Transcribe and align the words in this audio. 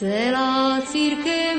Celá 0.00 0.80
církev 0.80 1.49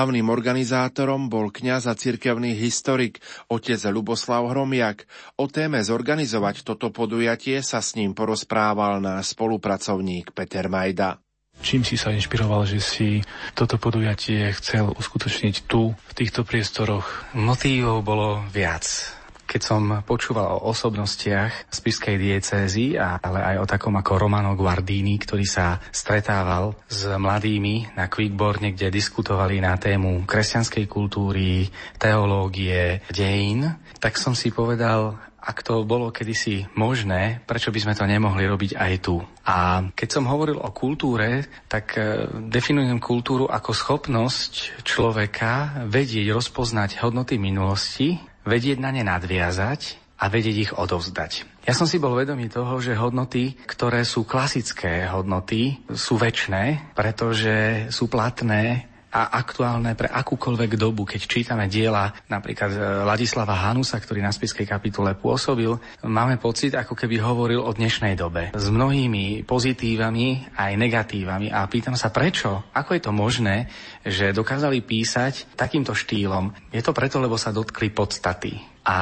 Hlavným 0.00 0.32
organizátorom 0.32 1.28
bol 1.28 1.52
kňaz 1.52 1.84
a 1.84 1.92
cirkevný 1.92 2.56
historik 2.56 3.20
otec 3.52 3.76
Luboslav 3.92 4.48
Hromiak. 4.48 5.04
O 5.36 5.44
téme 5.44 5.76
zorganizovať 5.84 6.64
toto 6.64 6.88
podujatie 6.88 7.60
sa 7.60 7.84
s 7.84 8.00
ním 8.00 8.16
porozprával 8.16 9.04
náš 9.04 9.36
spolupracovník 9.36 10.32
Peter 10.32 10.72
Majda. 10.72 11.20
Čím 11.60 11.84
si 11.84 12.00
sa 12.00 12.16
inšpiroval, 12.16 12.64
že 12.64 12.80
si 12.80 13.20
toto 13.52 13.76
podujatie 13.76 14.48
chcel 14.56 14.88
uskutočniť 14.88 15.68
tu, 15.68 15.92
v 15.92 16.12
týchto 16.16 16.48
priestoroch? 16.48 17.36
Motívov 17.36 18.00
bolo 18.00 18.40
viac. 18.48 19.19
Keď 19.50 19.62
som 19.66 19.82
počúval 20.06 20.62
o 20.62 20.70
osobnostiach 20.70 21.66
z 21.66 21.78
Piskej 21.82 22.22
diecézy, 22.22 22.94
ale 22.94 23.42
aj 23.42 23.56
o 23.58 23.66
takom 23.66 23.98
ako 23.98 24.30
Romano 24.30 24.54
Guardini, 24.54 25.18
ktorý 25.18 25.42
sa 25.42 25.82
stretával 25.90 26.78
s 26.86 27.10
mladými 27.10 27.98
na 27.98 28.06
Quickborne, 28.06 28.70
kde 28.70 28.94
diskutovali 28.94 29.58
na 29.58 29.74
tému 29.74 30.22
kresťanskej 30.22 30.86
kultúry, 30.86 31.66
teológie, 31.98 33.02
dejín, 33.10 33.74
tak 33.98 34.22
som 34.22 34.38
si 34.38 34.54
povedal, 34.54 35.18
ak 35.40 35.64
to 35.64 35.88
bolo 35.88 36.12
kedysi 36.12 36.68
možné, 36.76 37.42
prečo 37.48 37.72
by 37.72 37.80
sme 37.80 37.96
to 37.96 38.04
nemohli 38.04 38.44
robiť 38.44 38.76
aj 38.76 38.92
tu? 39.02 39.18
A 39.48 39.88
keď 39.96 40.08
som 40.20 40.28
hovoril 40.28 40.60
o 40.60 40.70
kultúre, 40.70 41.48
tak 41.64 41.96
e, 41.96 42.28
definujem 42.52 43.00
kultúru 43.00 43.48
ako 43.48 43.72
schopnosť 43.72 44.84
človeka 44.84 45.82
vedieť 45.88 46.28
rozpoznať 46.36 47.00
hodnoty 47.00 47.40
minulosti, 47.40 48.29
vedieť 48.50 48.82
na 48.82 48.90
ne 48.90 49.06
nadviazať 49.06 50.10
a 50.20 50.26
vedieť 50.26 50.56
ich 50.58 50.72
odovzdať. 50.74 51.62
Ja 51.64 51.72
som 51.72 51.86
si 51.86 52.02
bol 52.02 52.18
vedomý 52.18 52.50
toho, 52.50 52.82
že 52.82 52.98
hodnoty, 52.98 53.54
ktoré 53.64 54.02
sú 54.02 54.26
klasické 54.26 55.06
hodnoty, 55.06 55.78
sú 55.94 56.18
väčšné, 56.18 56.92
pretože 56.92 57.86
sú 57.94 58.10
platné 58.10 58.89
a 59.10 59.42
aktuálne 59.42 59.98
pre 59.98 60.06
akúkoľvek 60.06 60.78
dobu, 60.78 61.02
keď 61.02 61.20
čítame 61.26 61.66
diela 61.66 62.14
napríklad 62.30 62.70
e, 62.70 62.78
Ladislava 63.02 63.58
Hanusa, 63.58 63.98
ktorý 63.98 64.22
na 64.22 64.30
spiskej 64.30 64.64
kapitule 64.64 65.18
pôsobil, 65.18 65.74
máme 66.06 66.38
pocit, 66.38 66.78
ako 66.78 66.94
keby 66.94 67.18
hovoril 67.18 67.58
o 67.58 67.74
dnešnej 67.74 68.14
dobe. 68.14 68.54
S 68.54 68.70
mnohými 68.70 69.42
pozitívami 69.42 70.54
aj 70.54 70.72
negatívami 70.78 71.50
a 71.50 71.66
pýtam 71.66 71.98
sa 71.98 72.14
prečo, 72.14 72.70
ako 72.70 72.90
je 72.94 73.02
to 73.02 73.12
možné, 73.12 73.66
že 74.06 74.30
dokázali 74.30 74.86
písať 74.86 75.58
takýmto 75.58 75.90
štýlom. 75.90 76.70
Je 76.70 76.80
to 76.80 76.94
preto, 76.94 77.18
lebo 77.18 77.34
sa 77.34 77.50
dotkli 77.50 77.90
podstaty. 77.90 78.54
A 78.86 78.96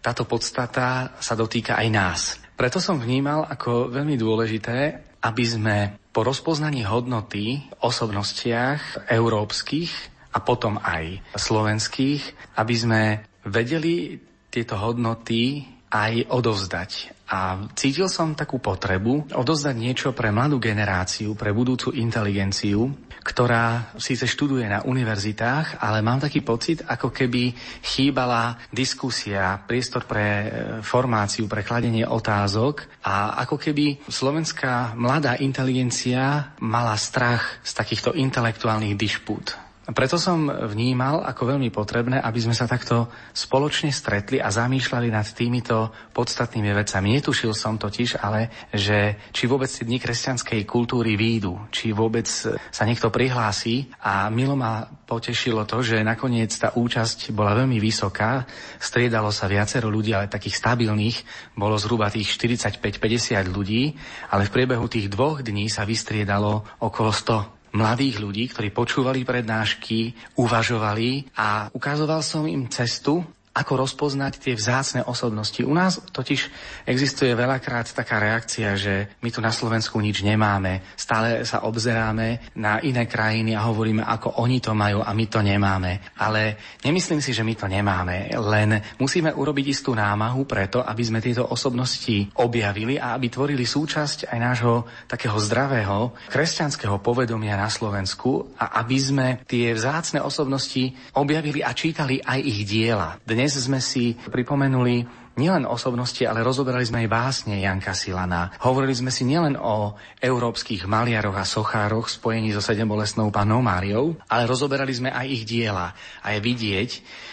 táto 0.00 0.24
podstata 0.24 1.14
sa 1.20 1.36
dotýka 1.36 1.76
aj 1.78 1.88
nás. 1.92 2.20
Preto 2.56 2.80
som 2.80 3.00
vnímal 3.00 3.44
ako 3.48 3.92
veľmi 3.92 4.16
dôležité, 4.16 5.11
aby 5.22 5.44
sme 5.46 5.76
po 6.10 6.26
rozpoznaní 6.26 6.84
hodnoty 6.84 7.62
osobnostiach 7.80 9.08
európskych 9.08 9.90
a 10.34 10.38
potom 10.42 10.82
aj 10.82 11.22
slovenských, 11.38 12.54
aby 12.58 12.74
sme 12.74 13.02
vedeli 13.46 14.18
tieto 14.52 14.76
hodnoty 14.76 15.64
aj 15.92 16.28
odovzdať. 16.28 16.90
A 17.32 17.68
cítil 17.72 18.12
som 18.12 18.36
takú 18.36 18.60
potrebu 18.60 19.32
odovzdať 19.32 19.74
niečo 19.76 20.08
pre 20.12 20.28
mladú 20.28 20.60
generáciu, 20.60 21.32
pre 21.32 21.52
budúcu 21.52 21.96
inteligenciu, 21.96 22.92
ktorá 23.22 23.94
síce 23.96 24.26
študuje 24.26 24.66
na 24.66 24.82
univerzitách, 24.82 25.78
ale 25.78 26.02
mám 26.02 26.18
taký 26.18 26.42
pocit, 26.42 26.82
ako 26.82 27.14
keby 27.14 27.54
chýbala 27.80 28.58
diskusia, 28.74 29.62
priestor 29.62 30.04
pre 30.04 30.26
e, 30.26 30.46
formáciu, 30.82 31.46
pre 31.46 31.62
kladenie 31.62 32.02
otázok 32.02 33.06
a 33.06 33.38
ako 33.46 33.56
keby 33.62 34.02
slovenská 34.10 34.98
mladá 34.98 35.38
inteligencia 35.38 36.52
mala 36.58 36.98
strach 36.98 37.62
z 37.62 37.72
takýchto 37.78 38.10
intelektuálnych 38.18 38.98
dišpút. 38.98 39.61
Preto 39.82 40.14
som 40.14 40.46
vnímal 40.46 41.26
ako 41.26 41.58
veľmi 41.58 41.74
potrebné, 41.74 42.22
aby 42.22 42.38
sme 42.38 42.54
sa 42.54 42.70
takto 42.70 43.10
spoločne 43.34 43.90
stretli 43.90 44.38
a 44.38 44.46
zamýšľali 44.46 45.10
nad 45.10 45.26
týmito 45.34 45.90
podstatnými 46.14 46.70
vecami. 46.70 47.18
Netušil 47.18 47.50
som 47.50 47.74
totiž, 47.74 48.22
ale 48.22 48.70
že 48.70 49.18
či 49.34 49.50
vôbec 49.50 49.66
tie 49.66 49.82
dni 49.82 49.98
kresťanskej 49.98 50.62
kultúry 50.70 51.18
výjdu, 51.18 51.66
či 51.74 51.90
vôbec 51.90 52.30
sa 52.30 52.82
niekto 52.86 53.10
prihlási. 53.10 53.90
A 54.06 54.30
milo 54.30 54.54
ma 54.54 54.86
potešilo 54.86 55.66
to, 55.66 55.82
že 55.82 56.06
nakoniec 56.06 56.54
tá 56.54 56.78
účasť 56.78 57.34
bola 57.34 57.58
veľmi 57.58 57.82
vysoká, 57.82 58.46
striedalo 58.78 59.34
sa 59.34 59.50
viacero 59.50 59.90
ľudí, 59.90 60.14
ale 60.14 60.30
takých 60.30 60.62
stabilných. 60.62 61.16
Bolo 61.58 61.74
zhruba 61.74 62.06
tých 62.06 62.30
45-50 62.38 63.50
ľudí, 63.50 63.98
ale 64.30 64.46
v 64.46 64.54
priebehu 64.54 64.86
tých 64.86 65.10
dvoch 65.10 65.42
dní 65.42 65.66
sa 65.66 65.82
vystriedalo 65.82 66.78
okolo 66.78 67.10
100 67.10 67.61
mladých 67.72 68.20
ľudí, 68.20 68.44
ktorí 68.52 68.68
počúvali 68.72 69.24
prednášky, 69.24 70.12
uvažovali 70.36 71.32
a 71.36 71.72
ukazoval 71.72 72.20
som 72.20 72.44
im 72.44 72.68
cestu, 72.68 73.24
ako 73.52 73.84
rozpoznať 73.84 74.40
tie 74.40 74.54
vzácne 74.56 75.04
osobnosti. 75.04 75.60
U 75.60 75.72
nás 75.76 76.00
totiž 76.00 76.48
existuje 76.88 77.36
veľakrát 77.36 77.84
taká 77.92 78.16
reakcia, 78.16 78.80
že 78.80 78.94
my 79.20 79.28
tu 79.28 79.44
na 79.44 79.52
Slovensku 79.52 80.00
nič 80.00 80.24
nemáme. 80.24 80.80
Stále 80.96 81.44
sa 81.44 81.68
obzeráme 81.68 82.52
na 82.56 82.80
iné 82.80 83.04
krajiny 83.04 83.52
a 83.52 83.68
hovoríme, 83.68 84.00
ako 84.00 84.40
oni 84.40 84.64
to 84.64 84.72
majú 84.72 85.04
a 85.04 85.12
my 85.12 85.26
to 85.28 85.44
nemáme. 85.44 86.00
Ale 86.16 86.56
nemyslím 86.80 87.20
si, 87.20 87.36
že 87.36 87.44
my 87.44 87.52
to 87.52 87.68
nemáme. 87.68 88.32
Len 88.32 88.80
musíme 88.96 89.36
urobiť 89.36 89.66
istú 89.68 89.92
námahu 89.92 90.48
preto, 90.48 90.80
aby 90.80 91.02
sme 91.04 91.20
tieto 91.20 91.44
osobnosti 91.44 92.32
objavili 92.40 92.96
a 92.96 93.12
aby 93.12 93.28
tvorili 93.28 93.68
súčasť 93.68 94.32
aj 94.32 94.38
nášho 94.40 94.88
takého 95.04 95.36
zdravého 95.36 96.16
kresťanského 96.32 97.04
povedomia 97.04 97.60
na 97.60 97.68
Slovensku 97.68 98.56
a 98.56 98.80
aby 98.80 98.96
sme 98.96 99.28
tie 99.44 99.76
vzácne 99.76 100.24
osobnosti 100.24 100.88
objavili 101.20 101.60
a 101.60 101.76
čítali 101.76 102.16
aj 102.16 102.40
ich 102.40 102.64
diela. 102.64 103.20
Dnes 103.20 103.41
sme 103.48 103.78
si 103.82 104.14
pripomenuli 104.14 105.22
nielen 105.36 105.64
osobnosti, 105.64 106.20
ale 106.28 106.44
rozoberali 106.44 106.84
sme 106.84 107.04
aj 107.04 107.08
básne 107.08 107.56
Janka 107.60 107.96
Silana. 107.96 108.52
Hovorili 108.68 108.92
sme 108.92 109.08
si 109.08 109.24
nielen 109.24 109.56
o 109.56 109.96
európskych 110.20 110.84
maliaroch 110.84 111.36
a 111.40 111.48
sochároch 111.48 112.12
spojení 112.12 112.52
so 112.52 112.60
sedembolesnou 112.60 113.32
panou 113.32 113.64
Máriou, 113.64 114.20
ale 114.28 114.44
rozoberali 114.44 114.92
sme 114.92 115.08
aj 115.08 115.26
ich 115.32 115.44
diela. 115.48 115.96
A 116.20 116.36
je 116.36 116.40
vidieť, 116.44 116.90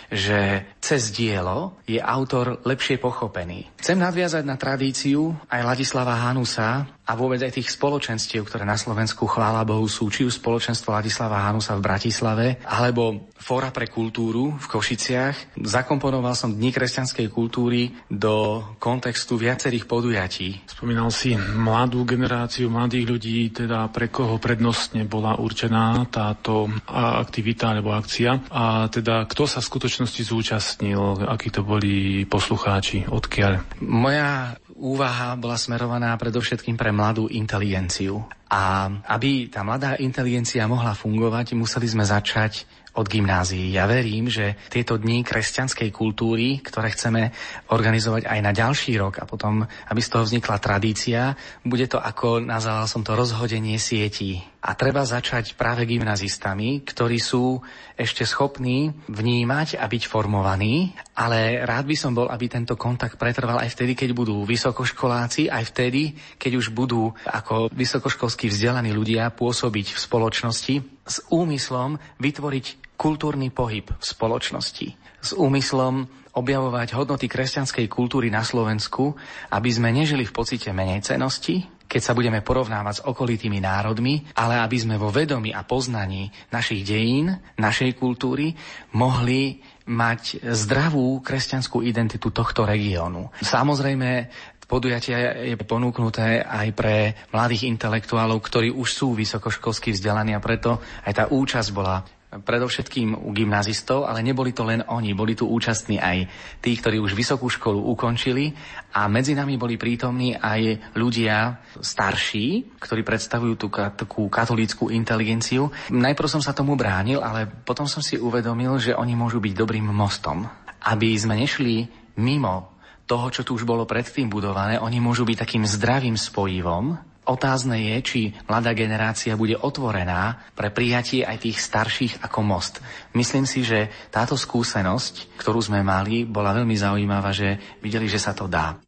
že 0.09 0.39
cez 0.79 1.11
dielo 1.11 1.75
je 1.83 1.99
autor 1.99 2.63
lepšie 2.63 2.97
pochopený. 2.97 3.67
Chcem 3.83 3.99
nadviazať 3.99 4.43
na 4.47 4.55
tradíciu 4.55 5.35
aj 5.51 5.61
Ladislava 5.75 6.15
Hanusa 6.17 6.87
a 7.09 7.17
vôbec 7.17 7.41
aj 7.41 7.57
tých 7.57 7.73
spoločenstiev, 7.73 8.45
ktoré 8.45 8.69
na 8.69 8.77
Slovensku, 8.77 9.25
chvála 9.25 9.65
Bohu, 9.65 9.89
sú 9.89 10.13
či 10.13 10.29
už 10.29 10.37
spoločenstvo 10.37 10.93
Ladislava 10.93 11.41
Hanusa 11.41 11.73
v 11.73 11.81
Bratislave, 11.81 12.61
alebo 12.69 13.33
Fóra 13.33 13.73
pre 13.73 13.89
kultúru 13.89 14.53
v 14.53 14.65
Košiciach. 14.69 15.57
Zakomponoval 15.57 16.37
som 16.37 16.53
Dni 16.53 16.69
kresťanskej 16.69 17.33
kultúry 17.33 17.89
do 18.05 18.61
kontextu 18.77 19.41
viacerých 19.41 19.89
podujatí. 19.89 20.69
Spomínal 20.69 21.09
si 21.09 21.33
mladú 21.33 22.05
generáciu, 22.05 22.69
mladých 22.69 23.05
ľudí, 23.09 23.39
teda 23.49 23.89
pre 23.89 24.13
koho 24.13 24.37
prednostne 24.37 25.09
bola 25.09 25.39
určená 25.39 26.05
táto 26.13 26.69
aktivita 26.93 27.73
alebo 27.73 27.95
akcia 27.95 28.51
a 28.53 28.85
teda 28.91 29.25
kto 29.25 29.49
sa 29.49 29.63
v 29.63 29.69
skutočnosti 29.71 30.21
zúčastnil, 30.21 31.25
akí 31.25 31.49
to 31.49 31.65
boli 31.65 32.27
poslucháči, 32.29 33.09
odkiaľ? 33.09 33.81
Moja 33.81 34.59
úvaha 34.79 35.35
bola 35.35 35.59
smerovaná 35.59 36.15
predovšetkým 36.15 36.79
pre 36.79 36.95
mladú 36.95 37.27
inteligenciu. 37.27 38.23
A 38.49 38.89
aby 39.11 39.51
tá 39.51 39.61
mladá 39.61 39.99
inteligencia 39.99 40.65
mohla 40.65 40.97
fungovať, 40.97 41.53
museli 41.53 41.85
sme 41.85 42.07
začať 42.07 42.65
od 42.97 43.05
gymnázií. 43.05 43.69
Ja 43.69 43.85
verím, 43.85 44.27
že 44.27 44.57
tieto 44.73 44.97
dni 44.97 45.21
kresťanskej 45.21 45.93
kultúry, 45.93 46.57
ktoré 46.59 46.89
chceme 46.89 47.29
organizovať 47.69 48.25
aj 48.25 48.39
na 48.41 48.51
ďalší 48.51 48.97
rok 48.97 49.21
a 49.21 49.29
potom, 49.29 49.61
aby 49.63 50.01
z 50.01 50.09
toho 50.09 50.25
vznikla 50.25 50.57
tradícia, 50.57 51.37
bude 51.61 51.85
to 51.85 52.01
ako, 52.01 52.41
nazval 52.41 52.89
som 52.89 53.05
to, 53.05 53.13
rozhodenie 53.13 53.77
sietí. 53.77 54.41
A 54.59 54.75
treba 54.75 55.07
začať 55.07 55.55
práve 55.55 55.87
gymnazistami, 55.87 56.83
ktorí 56.83 57.15
sú 57.15 57.63
ešte 57.95 58.27
schopní 58.27 58.91
vnímať 59.07 59.79
a 59.79 59.87
byť 59.87 60.03
formovaní, 60.03 60.91
ale 61.15 61.63
rád 61.63 61.87
by 61.87 61.95
som 61.95 62.11
bol, 62.11 62.27
aby 62.27 62.51
tento 62.51 62.75
kontakt 62.75 63.15
pretrval 63.15 63.63
aj 63.63 63.71
vtedy, 63.71 63.95
keď 63.95 64.11
budú 64.11 64.43
vysokoškoláci, 64.43 65.47
aj 65.47 65.63
vtedy, 65.71 66.11
keď 66.35 66.59
už 66.59 66.75
budú 66.75 67.07
ako 67.23 67.71
vysokoškolskí 67.71 68.51
vzdelaní 68.51 68.91
ľudia 68.91 69.31
pôsobiť 69.31 69.95
v 69.95 69.99
spoločnosti 69.99 70.75
s 71.07 71.17
úmyslom 71.31 71.95
vytvoriť 72.19 72.99
kultúrny 72.99 73.55
pohyb 73.55 73.87
v 73.87 74.03
spoločnosti, 74.03 74.87
s 75.23 75.31
úmyslom 75.39 76.03
objavovať 76.35 76.99
hodnoty 76.99 77.31
kresťanskej 77.31 77.87
kultúry 77.87 78.27
na 78.27 78.43
Slovensku, 78.43 79.15
aby 79.55 79.69
sme 79.71 79.95
nežili 79.95 80.27
v 80.27 80.35
pocite 80.35 80.69
menej 80.75 81.07
cenosti, 81.07 81.78
keď 81.89 82.01
sa 82.05 82.13
budeme 82.13 82.45
porovnávať 82.45 83.01
s 83.01 83.05
okolitými 83.09 83.57
národmi, 83.57 84.21
ale 84.37 84.61
aby 84.61 84.77
sme 84.77 85.01
vo 85.01 85.09
vedomí 85.09 85.49
a 85.49 85.65
poznaní 85.65 86.29
našich 86.53 86.85
dejín, 86.85 87.33
našej 87.57 87.97
kultúry 87.97 88.53
mohli 88.93 89.57
mať 89.89 90.45
zdravú 90.53 91.17
kresťanskú 91.25 91.81
identitu 91.81 92.29
tohto 92.29 92.61
regiónu. 92.61 93.33
Samozrejme, 93.41 94.29
podujatie 94.69 95.49
je 95.49 95.55
ponúknuté 95.57 96.45
aj 96.45 96.67
pre 96.77 97.17
mladých 97.33 97.65
intelektuálov, 97.73 98.37
ktorí 98.37 98.69
už 98.69 98.89
sú 98.93 99.17
vysokoškolsky 99.17 99.89
vzdelaní 99.97 100.37
a 100.37 100.43
preto 100.45 100.77
aj 101.09 101.13
tá 101.17 101.23
účasť 101.25 101.69
bola 101.73 102.05
predovšetkým 102.29 103.25
u 103.25 103.33
gymnazistov, 103.33 104.05
ale 104.05 104.21
neboli 104.21 104.53
to 104.53 104.61
len 104.61 104.85
oni, 104.85 105.17
boli 105.17 105.33
tu 105.33 105.49
účastní 105.49 105.97
aj 105.97 106.29
tí, 106.61 106.77
ktorí 106.77 107.01
už 107.01 107.17
vysokú 107.17 107.49
školu 107.49 107.81
ukončili 107.89 108.53
a 108.93 109.09
medzi 109.09 109.33
nami 109.33 109.57
boli 109.57 109.81
prítomní 109.81 110.37
aj 110.37 110.93
ľudia 110.93 111.57
starší, 111.81 112.77
ktorí 112.77 113.01
predstavujú 113.01 113.53
tú 113.57 113.67
takú 113.73 114.29
katolíckú 114.29 114.93
inteligenciu. 114.93 115.73
Najprv 115.89 116.29
som 116.29 116.41
sa 116.45 116.53
tomu 116.53 116.77
bránil, 116.77 117.17
ale 117.17 117.49
potom 117.49 117.89
som 117.89 118.05
si 118.05 118.21
uvedomil, 118.21 118.77
že 118.77 118.93
oni 118.93 119.17
môžu 119.17 119.41
byť 119.41 119.53
dobrým 119.57 119.89
mostom. 119.89 120.45
Aby 120.85 121.17
sme 121.17 121.33
nešli 121.33 121.89
mimo 122.21 122.77
toho, 123.09 123.33
čo 123.33 123.41
tu 123.41 123.57
už 123.57 123.65
bolo 123.65 123.89
predtým 123.89 124.29
budované, 124.29 124.77
oni 124.77 125.01
môžu 125.01 125.25
byť 125.25 125.37
takým 125.41 125.65
zdravým 125.65 126.13
spojivom 126.13 127.09
Otázne 127.29 127.77
je, 127.77 127.95
či 128.01 128.21
mladá 128.49 128.73
generácia 128.73 129.37
bude 129.37 129.53
otvorená 129.53 130.49
pre 130.57 130.73
prijatie 130.73 131.21
aj 131.21 131.45
tých 131.45 131.61
starších 131.61 132.13
ako 132.25 132.41
most. 132.41 132.81
Myslím 133.13 133.45
si, 133.45 133.61
že 133.61 133.93
táto 134.09 134.33
skúsenosť, 134.33 135.37
ktorú 135.37 135.61
sme 135.61 135.85
mali, 135.85 136.25
bola 136.25 136.57
veľmi 136.57 136.73
zaujímavá, 136.73 137.29
že 137.29 137.61
videli, 137.85 138.09
že 138.09 138.17
sa 138.17 138.33
to 138.33 138.49
dá. 138.49 138.81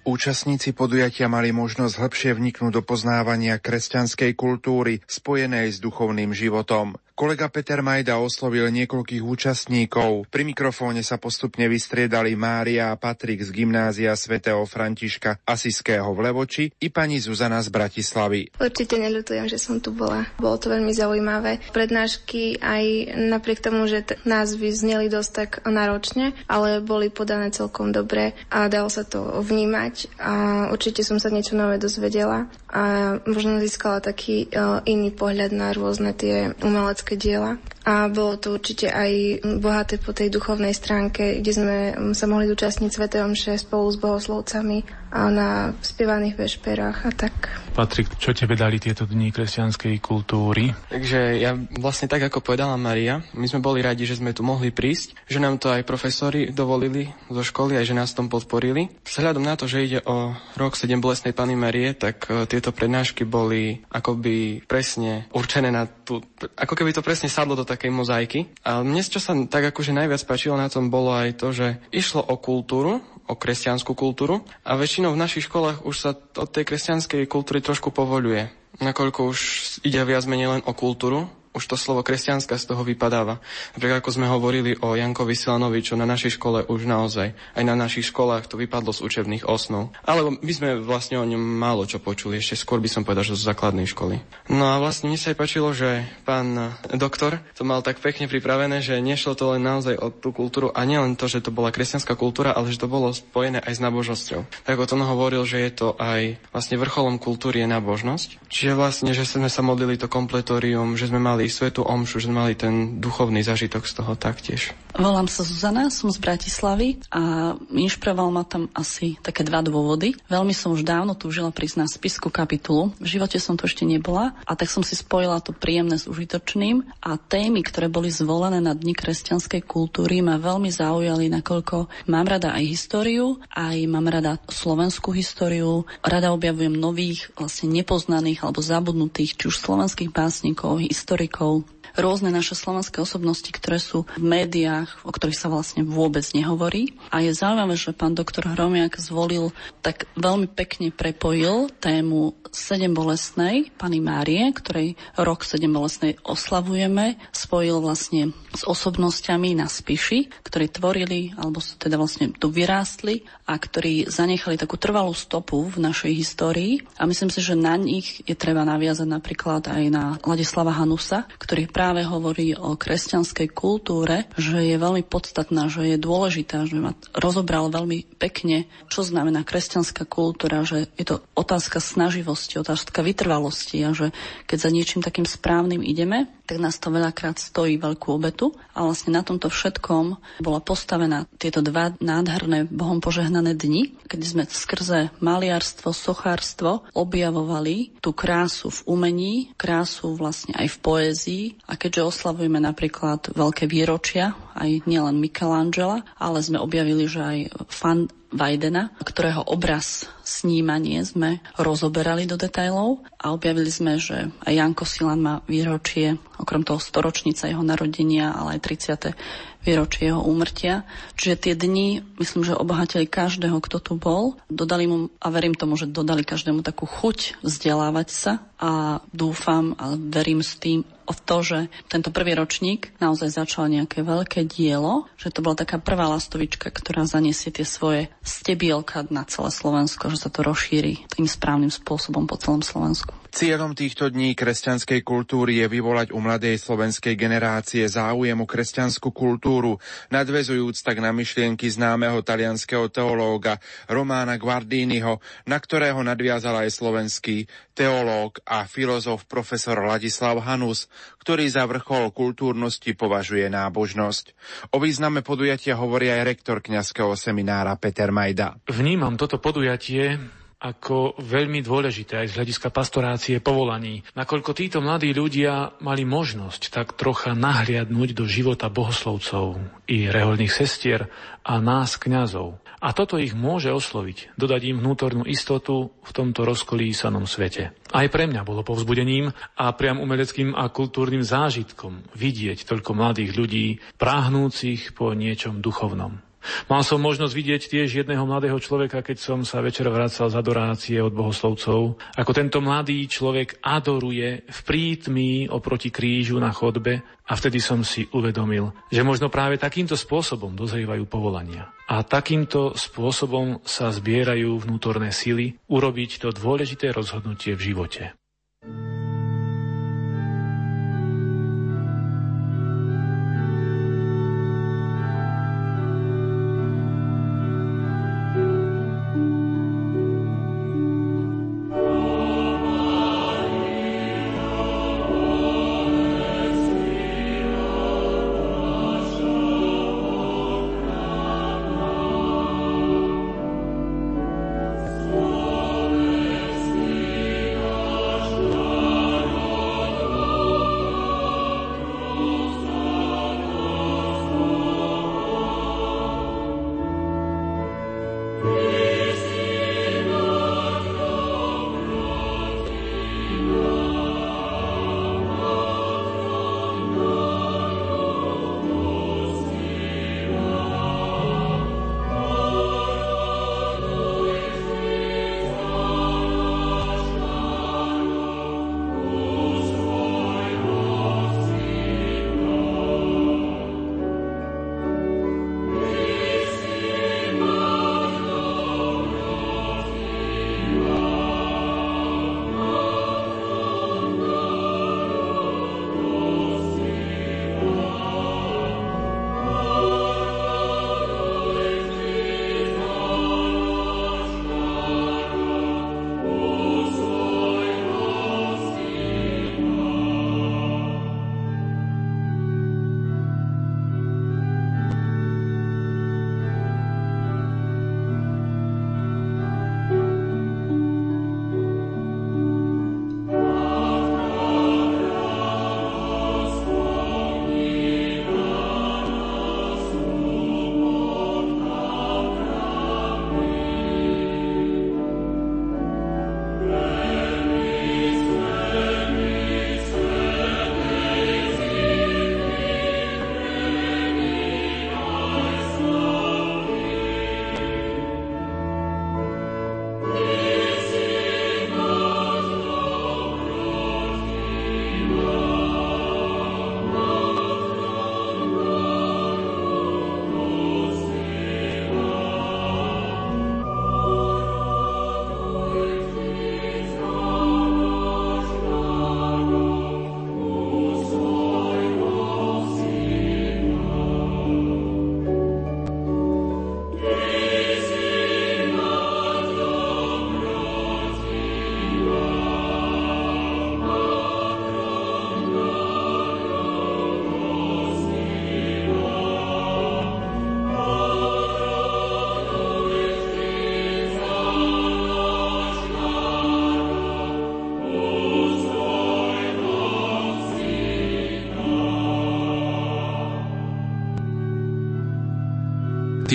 Účastníci 0.00 0.74
podujatia 0.74 1.30
mali 1.30 1.54
možnosť 1.54 1.94
hĺbšie 2.00 2.32
vniknúť 2.34 2.72
do 2.72 2.82
poznávania 2.82 3.60
kresťanskej 3.60 4.32
kultúry 4.34 5.04
spojenej 5.06 5.70
s 5.70 5.78
duchovným 5.78 6.34
životom. 6.34 6.98
Kolega 7.20 7.52
Peter 7.52 7.84
Majda 7.84 8.16
oslovil 8.16 8.72
niekoľkých 8.72 9.20
účastníkov. 9.20 10.32
Pri 10.32 10.40
mikrofóne 10.40 11.04
sa 11.04 11.20
postupne 11.20 11.68
vystriedali 11.68 12.32
Mária 12.32 12.88
a 12.88 12.96
Patrik 12.96 13.44
z 13.44 13.52
gymnázia 13.52 14.16
svätého 14.16 14.64
Františka 14.64 15.44
Asiského 15.44 16.08
v 16.16 16.18
Levoči 16.24 16.72
i 16.80 16.88
pani 16.88 17.20
Zuzana 17.20 17.60
z 17.60 17.68
Bratislavy. 17.68 18.56
Určite 18.56 18.96
neľutujem, 18.96 19.52
že 19.52 19.60
som 19.60 19.84
tu 19.84 19.92
bola. 19.92 20.32
Bolo 20.40 20.56
to 20.56 20.72
veľmi 20.72 20.96
zaujímavé. 20.96 21.60
Prednášky 21.76 22.56
aj 22.56 23.12
napriek 23.12 23.60
tomu, 23.60 23.84
že 23.84 24.00
t- 24.00 24.16
názvy 24.24 24.72
zneli 24.72 25.12
dosť 25.12 25.30
tak 25.36 25.50
náročne, 25.68 26.32
ale 26.48 26.80
boli 26.80 27.12
podané 27.12 27.52
celkom 27.52 27.92
dobre 27.92 28.32
a 28.48 28.64
dalo 28.72 28.88
sa 28.88 29.04
to 29.04 29.44
vnímať 29.44 30.08
a 30.16 30.32
určite 30.72 31.04
som 31.04 31.20
sa 31.20 31.28
niečo 31.28 31.52
nové 31.52 31.76
dozvedela 31.76 32.48
a 32.72 33.18
možno 33.28 33.60
získala 33.60 34.00
taký 34.00 34.48
uh, 34.54 34.80
iný 34.86 35.12
pohľad 35.12 35.52
na 35.52 35.74
rôzne 35.76 36.14
tie 36.14 36.56
umelecké 36.62 37.09
diela. 37.16 37.56
A 37.86 38.12
bolo 38.12 38.36
to 38.36 38.54
určite 38.54 38.92
aj 38.92 39.40
bohaté 39.58 39.96
po 39.96 40.12
tej 40.12 40.28
duchovnej 40.28 40.76
stránke, 40.76 41.40
kde 41.40 41.52
sme 41.54 41.76
sa 42.12 42.28
mohli 42.28 42.44
zúčastniť 42.50 42.90
Sv. 42.92 43.04
Omše 43.08 43.56
spolu 43.56 43.88
s 43.88 43.96
bohoslovcami 43.96 44.84
a 45.10 45.32
na 45.32 45.50
spievaných 45.80 46.36
vešperách 46.36 46.98
a 47.08 47.10
tak. 47.16 47.34
Patrik, 47.80 48.12
čo 48.20 48.36
tebe 48.36 48.60
dali 48.60 48.76
tieto 48.76 49.08
dni 49.08 49.32
kresťanskej 49.32 50.04
kultúry? 50.04 50.68
Takže 50.92 51.40
ja 51.40 51.56
vlastne 51.80 52.12
tak, 52.12 52.20
ako 52.28 52.44
povedala 52.44 52.76
Maria, 52.76 53.24
my 53.32 53.48
sme 53.48 53.64
boli 53.64 53.80
radi, 53.80 54.04
že 54.04 54.20
sme 54.20 54.36
tu 54.36 54.44
mohli 54.44 54.68
prísť, 54.68 55.16
že 55.24 55.40
nám 55.40 55.56
to 55.56 55.72
aj 55.72 55.88
profesori 55.88 56.52
dovolili 56.52 57.08
zo 57.32 57.40
školy, 57.40 57.80
aj 57.80 57.88
že 57.88 57.96
nás 57.96 58.12
tom 58.12 58.28
podporili. 58.28 58.92
Vzhľadom 59.00 59.40
na 59.40 59.56
to, 59.56 59.64
že 59.64 59.80
ide 59.80 60.04
o 60.04 60.36
rok 60.60 60.76
7 60.76 60.92
bolestnej 61.00 61.32
Pany 61.32 61.56
Marie, 61.56 61.96
tak 61.96 62.28
uh, 62.28 62.44
tieto 62.44 62.68
prednášky 62.68 63.24
boli 63.24 63.80
akoby 63.88 64.60
presne 64.68 65.32
určené 65.32 65.72
na 65.72 65.88
tú, 65.88 66.20
ako 66.60 66.76
keby 66.76 66.92
to 66.92 67.00
presne 67.00 67.32
sadlo 67.32 67.56
do 67.56 67.64
takej 67.64 67.88
mozaiky. 67.88 68.52
A 68.60 68.84
mne, 68.84 69.00
čo 69.00 69.24
sa 69.24 69.32
tak 69.48 69.72
akože 69.72 69.96
najviac 69.96 70.20
páčilo 70.28 70.60
na 70.60 70.68
tom, 70.68 70.92
bolo 70.92 71.16
aj 71.16 71.32
to, 71.32 71.48
že 71.56 71.80
išlo 71.96 72.28
o 72.28 72.36
kultúru, 72.36 73.00
o 73.30 73.38
kresťanskú 73.38 73.94
kultúru 73.94 74.42
a 74.66 74.74
väčšinou 74.74 75.14
v 75.14 75.22
našich 75.22 75.46
školách 75.46 75.86
už 75.86 75.94
sa 75.94 76.10
od 76.18 76.50
tej 76.50 76.66
kresťanskej 76.66 77.30
kultúry 77.30 77.62
trošku 77.70 77.94
povoluje 77.94 78.50
nakoľko 78.82 79.20
už 79.30 79.38
ide 79.86 80.02
viac 80.02 80.26
menej 80.26 80.58
len 80.58 80.62
o 80.66 80.72
kultúru, 80.74 81.30
už 81.50 81.66
to 81.66 81.74
slovo 81.74 82.06
kresťanská 82.06 82.54
z 82.54 82.64
toho 82.70 82.86
vypadáva. 82.86 83.42
Napríklad 83.74 83.98
ako 84.00 84.14
sme 84.14 84.30
hovorili 84.30 84.78
o 84.78 84.94
Jankovi 84.94 85.34
Silanovi, 85.34 85.82
čo 85.82 85.98
na 85.98 86.06
našej 86.06 86.38
škole 86.38 86.62
už 86.70 86.86
naozaj, 86.86 87.34
aj 87.34 87.64
na 87.66 87.74
našich 87.74 88.14
školách 88.14 88.46
to 88.46 88.54
vypadlo 88.54 88.94
z 88.94 89.02
učebných 89.02 89.50
osnov. 89.50 89.90
Ale 90.06 90.30
my 90.38 90.52
sme 90.54 90.78
vlastne 90.78 91.18
o 91.18 91.26
ňom 91.26 91.42
málo 91.42 91.84
čo 91.90 91.98
počuli, 91.98 92.38
ešte 92.38 92.54
skôr 92.54 92.78
by 92.78 92.86
som 92.86 93.02
povedal, 93.02 93.26
že 93.26 93.34
zo 93.34 93.50
základnej 93.50 93.90
školy. 93.90 94.22
No 94.46 94.70
a 94.70 94.78
vlastne 94.78 95.10
mne 95.10 95.18
sa 95.18 95.34
aj 95.34 95.38
páčilo, 95.38 95.74
že 95.74 96.06
pán 96.22 96.78
doktor 96.94 97.42
to 97.58 97.66
mal 97.66 97.82
tak 97.82 97.98
pekne 97.98 98.30
pripravené, 98.30 98.78
že 98.78 99.02
nešlo 99.02 99.34
to 99.34 99.50
len 99.54 99.66
naozaj 99.66 99.98
o 99.98 100.14
tú 100.14 100.30
kultúru 100.30 100.70
a 100.70 100.86
nielen 100.86 101.18
to, 101.18 101.26
že 101.26 101.42
to 101.42 101.50
bola 101.50 101.74
kresťanská 101.74 102.14
kultúra, 102.14 102.54
ale 102.54 102.70
že 102.70 102.78
to 102.78 102.86
bolo 102.86 103.10
spojené 103.10 103.58
aj 103.58 103.74
s 103.74 103.82
nábožnosťou. 103.82 104.40
Tak 104.64 104.78
ako 104.78 104.86
to 104.86 104.94
hovoril, 105.00 105.42
že 105.48 105.58
je 105.58 105.70
to 105.74 105.88
aj 105.96 106.36
vlastne 106.54 106.76
vrcholom 106.76 107.16
kultúry 107.18 107.64
je 107.64 107.68
nábožnosť. 107.68 108.28
Čiže 108.50 108.72
vlastne, 108.76 109.10
že 109.16 109.24
sme 109.26 109.48
sa 109.48 109.64
modlili 109.64 109.96
to 109.96 110.10
kompletórium, 110.10 110.94
že 110.94 111.08
sme 111.10 111.22
mali 111.22 111.39
mali 111.40 111.48
svetu 111.48 111.80
omšu, 111.80 112.20
že 112.20 112.28
mali 112.28 112.52
ten 112.52 113.00
duchovný 113.00 113.40
zažitok 113.40 113.88
z 113.88 113.96
toho 113.96 114.12
taktiež. 114.12 114.76
Volám 114.92 115.30
sa 115.30 115.40
Zuzana, 115.40 115.88
som 115.88 116.12
z 116.12 116.20
Bratislavy 116.20 117.00
a 117.08 117.54
inšpiroval 117.72 118.28
ma 118.28 118.44
tam 118.44 118.68
asi 118.76 119.16
také 119.24 119.40
dva 119.40 119.64
dôvody. 119.64 120.18
Veľmi 120.28 120.52
som 120.52 120.76
už 120.76 120.84
dávno 120.84 121.16
túžila 121.16 121.48
prísť 121.48 121.76
na 121.80 121.86
spisku 121.88 122.28
kapitulu. 122.28 122.92
V 123.00 123.16
živote 123.16 123.40
som 123.40 123.56
to 123.56 123.64
ešte 123.64 123.88
nebola 123.88 124.36
a 124.44 124.52
tak 124.52 124.68
som 124.68 124.84
si 124.84 124.92
spojila 124.92 125.40
to 125.40 125.56
príjemné 125.56 125.96
s 125.96 126.04
užitočným 126.10 126.84
a 127.00 127.16
témy, 127.16 127.64
ktoré 127.64 127.88
boli 127.88 128.12
zvolené 128.12 128.60
na 128.60 128.76
Dni 128.76 128.92
kresťanskej 128.92 129.64
kultúry 129.64 130.20
ma 130.20 130.36
veľmi 130.36 130.68
zaujali, 130.68 131.32
nakoľko 131.32 131.88
mám 132.10 132.26
rada 132.28 132.52
aj 132.52 132.68
históriu, 132.68 133.40
aj 133.56 133.80
mám 133.88 134.10
rada 134.12 134.36
slovenskú 134.52 135.16
históriu, 135.16 135.88
rada 136.04 136.36
objavujem 136.36 136.76
nových, 136.76 137.32
vlastne 137.38 137.72
nepoznaných 137.72 138.42
alebo 138.44 138.60
zabudnutých, 138.60 139.38
či 139.38 139.44
už 139.48 139.56
slovenských 139.62 140.10
básnikov, 140.10 140.82
historikov, 140.82 141.29
call. 141.32 141.64
Rôzne 141.98 142.30
naše 142.30 142.54
slovenské 142.54 143.02
osobnosti, 143.02 143.48
ktoré 143.48 143.80
sú 143.80 144.06
v 144.18 144.22
médiách, 144.22 145.02
o 145.02 145.10
ktorých 145.10 145.38
sa 145.38 145.48
vlastne 145.50 145.82
vôbec 145.86 146.26
nehovorí. 146.36 146.94
A 147.10 147.24
je 147.24 147.34
zaujímavé, 147.34 147.74
že 147.74 147.96
pán 147.96 148.14
doktor 148.14 148.46
Hromiak 148.50 149.00
zvolil, 149.00 149.54
tak 149.80 150.06
veľmi 150.18 150.50
pekne 150.50 150.92
prepojil 150.92 151.72
tému 151.80 152.36
Sedem 152.50 152.90
bolestnej, 152.90 153.70
pani 153.78 154.02
Márie, 154.02 154.42
ktorej 154.50 154.98
rok 155.14 155.46
Sedem 155.46 155.70
bolestnej 155.70 156.18
oslavujeme, 156.26 157.14
spojil 157.30 157.78
vlastne 157.78 158.34
s 158.50 158.66
osobnosťami 158.66 159.54
na 159.54 159.70
Spiši, 159.70 160.42
ktorí 160.42 160.66
tvorili, 160.66 161.30
alebo 161.38 161.62
teda 161.62 161.94
vlastne 161.94 162.34
tu 162.34 162.50
vyrástli 162.50 163.22
a 163.46 163.54
ktorí 163.54 164.10
zanechali 164.10 164.58
takú 164.58 164.74
trvalú 164.74 165.14
stopu 165.14 165.70
v 165.70 165.78
našej 165.78 166.10
histórii. 166.10 166.82
A 166.98 167.06
myslím 167.06 167.30
si, 167.30 167.38
že 167.38 167.54
na 167.54 167.78
nich 167.78 168.18
je 168.26 168.34
treba 168.34 168.66
naviazať 168.66 169.06
napríklad 169.06 169.70
aj 169.70 169.84
na 169.86 170.04
Ladislava 170.26 170.74
Hanusa, 170.74 171.30
ktorý 171.38 171.70
práve 171.80 172.04
hovorí 172.04 172.52
o 172.52 172.76
kresťanskej 172.76 173.56
kultúre, 173.56 174.28
že 174.36 174.60
je 174.60 174.76
veľmi 174.76 175.00
podstatná, 175.00 175.72
že 175.72 175.88
je 175.88 175.96
dôležitá, 175.96 176.68
že 176.68 176.76
ma 176.76 176.92
rozobral 177.16 177.72
veľmi 177.72 178.20
pekne, 178.20 178.68
čo 178.92 179.00
znamená 179.00 179.48
kresťanská 179.48 180.04
kultúra, 180.04 180.60
že 180.68 180.92
je 181.00 181.08
to 181.08 181.24
otázka 181.32 181.80
snaživosti, 181.80 182.60
otázka 182.60 183.00
vytrvalosti 183.00 183.80
a 183.80 183.96
že 183.96 184.12
keď 184.44 184.58
za 184.60 184.68
niečím 184.68 185.00
takým 185.00 185.24
správnym 185.24 185.80
ideme, 185.80 186.28
tak 186.44 186.58
nás 186.58 186.82
to 186.82 186.90
veľakrát 186.90 187.38
stojí 187.38 187.78
veľkú 187.78 188.10
obetu. 188.10 188.50
A 188.74 188.82
vlastne 188.82 189.14
na 189.14 189.22
tomto 189.22 189.46
všetkom 189.46 190.18
bola 190.42 190.58
postavená 190.58 191.30
tieto 191.38 191.62
dva 191.62 191.94
nádherné 192.02 192.66
Bohom 192.66 192.98
požehnané 192.98 193.54
dni, 193.54 193.94
keď 194.10 194.20
sme 194.20 194.42
skrze 194.50 195.14
maliarstvo, 195.22 195.94
sochárstvo 195.94 196.90
objavovali 196.90 197.94
tú 198.02 198.10
krásu 198.10 198.74
v 198.74 198.80
umení, 198.90 199.34
krásu 199.54 200.18
vlastne 200.18 200.58
aj 200.58 200.74
v 200.74 200.78
poézii 200.82 201.44
a 201.70 201.78
keďže 201.78 202.10
oslavujeme 202.10 202.58
napríklad 202.58 203.30
veľké 203.30 203.70
výročia, 203.70 204.34
aj 204.58 204.90
nielen 204.90 205.22
Michelangela, 205.22 206.02
ale 206.18 206.42
sme 206.42 206.58
objavili, 206.58 207.06
že 207.06 207.20
aj 207.22 207.38
fan 207.70 208.10
Vajdena, 208.30 208.94
ktorého 209.02 209.42
obraz 209.42 210.06
snímanie 210.22 211.02
sme 211.02 211.42
rozoberali 211.58 212.30
do 212.30 212.38
detajlov 212.38 213.02
a 213.18 213.34
objavili 213.34 213.66
sme, 213.66 213.98
že 213.98 214.30
aj 214.46 214.54
Janko 214.54 214.86
Silan 214.86 215.18
má 215.18 215.34
výročie, 215.50 216.14
okrem 216.38 216.62
toho 216.62 216.78
storočnica 216.78 217.50
jeho 217.50 217.66
narodenia, 217.66 218.30
ale 218.30 218.56
aj 218.56 218.60
30. 218.62 219.66
výročie 219.66 220.08
jeho 220.08 220.22
úmrtia. 220.22 220.86
Čiže 221.18 221.50
tie 221.50 221.54
dni, 221.58 222.06
myslím, 222.22 222.46
že 222.46 222.56
obohatili 222.56 223.10
každého, 223.10 223.58
kto 223.58 223.82
tu 223.82 223.92
bol. 223.98 224.38
Dodali 224.46 224.86
mu, 224.86 225.10
a 225.18 225.28
verím 225.34 225.58
tomu, 225.58 225.74
že 225.74 225.90
dodali 225.90 226.22
každému 226.22 226.62
takú 226.62 226.86
chuť 226.86 227.42
vzdelávať 227.42 228.08
sa 228.08 228.32
a 228.56 229.02
dúfam 229.12 229.74
a 229.76 229.96
verím 229.96 230.44
s 230.44 230.56
tým, 230.56 230.86
o 231.10 231.14
to, 231.16 231.42
že 231.42 231.58
tento 231.90 232.14
prvý 232.14 232.38
ročník 232.38 232.94
naozaj 233.02 233.34
začal 233.34 233.66
nejaké 233.66 234.06
veľké 234.06 234.46
dielo, 234.46 235.10
že 235.18 235.34
to 235.34 235.42
bola 235.42 235.58
taká 235.58 235.82
prvá 235.82 236.06
lastovička, 236.06 236.70
ktorá 236.70 237.02
zaniesie 237.02 237.50
tie 237.50 237.66
svoje 237.66 238.12
stebielka 238.20 239.08
na 239.08 239.24
celé 239.24 239.48
Slovensko, 239.48 240.12
že 240.12 240.20
sa 240.20 240.28
to 240.28 240.44
rozšíri 240.44 241.08
tým 241.08 241.24
správnym 241.24 241.72
spôsobom 241.72 242.28
po 242.28 242.36
celom 242.36 242.60
Slovensku. 242.60 243.16
Cieľom 243.30 243.78
týchto 243.78 244.10
dní 244.10 244.34
kresťanskej 244.34 245.06
kultúry 245.06 245.62
je 245.62 245.70
vyvolať 245.70 246.10
u 246.10 246.18
mladej 246.18 246.58
slovenskej 246.58 247.14
generácie 247.14 247.86
záujem 247.86 248.34
o 248.34 248.42
kresťanskú 248.42 249.14
kultúru, 249.14 249.78
nadvezujúc 250.10 250.82
tak 250.82 250.98
na 250.98 251.14
myšlienky 251.14 251.70
známeho 251.70 252.26
talianského 252.26 252.90
teológa 252.90 253.62
Romána 253.86 254.34
Guardiniho, 254.34 255.22
na 255.46 255.62
ktorého 255.62 256.02
nadviazal 256.02 256.66
aj 256.66 256.74
slovenský 256.74 257.46
teológ 257.70 258.42
a 258.42 258.66
filozof 258.66 259.30
profesor 259.30 259.78
Ladislav 259.78 260.42
Hanus, 260.42 260.90
ktorý 261.20 261.44
za 261.46 261.68
vrchol 261.68 262.10
kultúrnosti 262.10 262.96
považuje 262.96 263.46
nábožnosť. 263.52 264.32
O 264.72 264.80
význame 264.80 265.20
podujatia 265.20 265.76
hovorí 265.76 266.08
aj 266.08 266.26
rektor 266.26 266.64
kňazského 266.64 267.12
seminára 267.14 267.76
Peter 267.76 268.08
Majda. 268.08 268.56
Vnímam 268.66 269.20
toto 269.20 269.36
podujatie 269.36 270.16
ako 270.60 271.16
veľmi 271.16 271.64
dôležité 271.64 272.20
aj 272.20 272.26
z 272.28 272.36
hľadiska 272.36 272.68
pastorácie 272.68 273.40
povolaní, 273.40 274.04
nakoľko 274.12 274.52
títo 274.52 274.84
mladí 274.84 275.16
ľudia 275.16 275.80
mali 275.80 276.04
možnosť 276.04 276.68
tak 276.68 277.00
trocha 277.00 277.32
nahliadnúť 277.32 278.12
do 278.12 278.28
života 278.28 278.68
bohoslovcov 278.68 279.56
i 279.88 280.12
reholných 280.12 280.52
sestier 280.52 281.08
a 281.40 281.56
nás 281.64 281.96
kňazov. 281.96 282.60
A 282.80 282.96
toto 282.96 283.20
ich 283.20 283.36
môže 283.36 283.68
osloviť, 283.68 284.40
dodať 284.40 284.72
im 284.72 284.80
vnútornú 284.80 285.28
istotu 285.28 285.92
v 286.00 286.10
tomto 286.16 286.48
rozkolísanom 286.48 287.28
svete. 287.28 287.76
Aj 287.92 288.06
pre 288.08 288.24
mňa 288.24 288.40
bolo 288.40 288.64
povzbudením 288.64 289.36
a 289.60 289.64
priam 289.76 290.00
umeleckým 290.00 290.56
a 290.56 290.72
kultúrnym 290.72 291.20
zážitkom 291.20 292.08
vidieť 292.16 292.64
toľko 292.64 292.90
mladých 292.96 293.36
ľudí, 293.36 293.66
práhnúcich 294.00 294.96
po 294.96 295.12
niečom 295.12 295.60
duchovnom. 295.60 296.29
Mal 296.72 296.80
som 296.80 297.00
možnosť 297.00 297.34
vidieť 297.36 297.62
tiež 297.68 297.88
jedného 298.04 298.24
mladého 298.24 298.56
človeka, 298.56 299.04
keď 299.04 299.18
som 299.20 299.38
sa 299.44 299.60
večer 299.60 299.88
vracal 299.88 300.32
z 300.32 300.38
adorácie 300.38 300.98
od 301.00 301.12
bohoslovcov, 301.12 302.00
ako 302.16 302.32
tento 302.32 302.64
mladý 302.64 303.04
človek 303.04 303.60
adoruje 303.60 304.44
v 304.48 304.58
prítmi 304.64 305.48
oproti 305.48 305.92
krížu 305.92 306.40
na 306.40 306.52
chodbe 306.52 307.00
a 307.02 307.32
vtedy 307.36 307.60
som 307.60 307.84
si 307.84 308.08
uvedomil, 308.10 308.72
že 308.88 309.04
možno 309.04 309.28
práve 309.28 309.60
takýmto 309.60 309.94
spôsobom 309.94 310.56
dozrievajú 310.56 311.04
povolania. 311.06 311.70
A 311.90 312.06
takýmto 312.06 312.78
spôsobom 312.78 313.60
sa 313.66 313.90
zbierajú 313.90 314.62
vnútorné 314.62 315.10
sily 315.10 315.58
urobiť 315.66 316.22
to 316.22 316.28
dôležité 316.30 316.94
rozhodnutie 316.94 317.58
v 317.58 317.74
živote. 317.74 318.19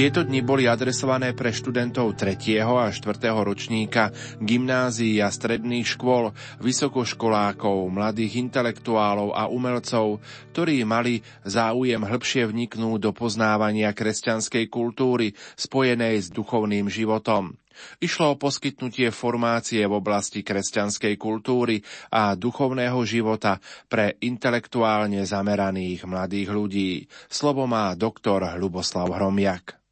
Tieto 0.05 0.21
dni 0.21 0.45
boli 0.45 0.69
adresované 0.69 1.33
pre 1.33 1.49
študentov 1.49 2.13
3. 2.13 2.61
a 2.61 2.93
4. 2.93 3.25
ročníka 3.41 4.13
gymnázií 4.37 5.17
a 5.17 5.33
stredných 5.33 5.81
škôl, 5.81 6.29
vysokoškolákov, 6.61 7.89
mladých 7.89 8.37
intelektuálov 8.37 9.33
a 9.33 9.49
umelcov, 9.49 10.21
ktorí 10.53 10.85
mali 10.85 11.25
záujem 11.41 12.05
hĺbšie 12.05 12.45
vniknúť 12.45 13.01
do 13.01 13.17
poznávania 13.17 13.97
kresťanskej 13.97 14.69
kultúry 14.69 15.33
spojenej 15.57 16.21
s 16.21 16.29
duchovným 16.29 16.85
životom. 16.85 17.57
Išlo 17.97 18.37
o 18.37 18.39
poskytnutie 18.39 19.09
formácie 19.09 19.89
v 19.89 19.97
oblasti 20.05 20.45
kresťanskej 20.45 21.17
kultúry 21.17 21.81
a 22.13 22.37
duchovného 22.37 23.01
života 23.09 23.57
pre 23.89 24.21
intelektuálne 24.21 25.25
zameraných 25.25 26.05
mladých 26.05 26.53
ľudí. 26.53 26.91
Slovo 27.25 27.65
má 27.65 27.97
doktor 27.97 28.45
Luboslav 28.61 29.09
Hromiak. 29.09 29.84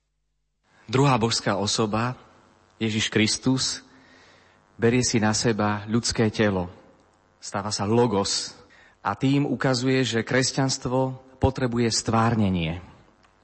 Druhá 0.84 1.16
božská 1.16 1.56
osoba, 1.56 2.20
Ježiš 2.76 3.08
Kristus, 3.08 3.80
berie 4.76 5.00
si 5.00 5.16
na 5.16 5.32
seba 5.32 5.88
ľudské 5.88 6.28
telo. 6.28 6.68
Stáva 7.40 7.72
sa 7.72 7.88
logos 7.88 8.52
a 9.00 9.16
tým 9.16 9.48
ukazuje, 9.48 10.04
že 10.04 10.28
kresťanstvo 10.28 11.16
potrebuje 11.40 11.88
stvárnenie, 11.88 12.84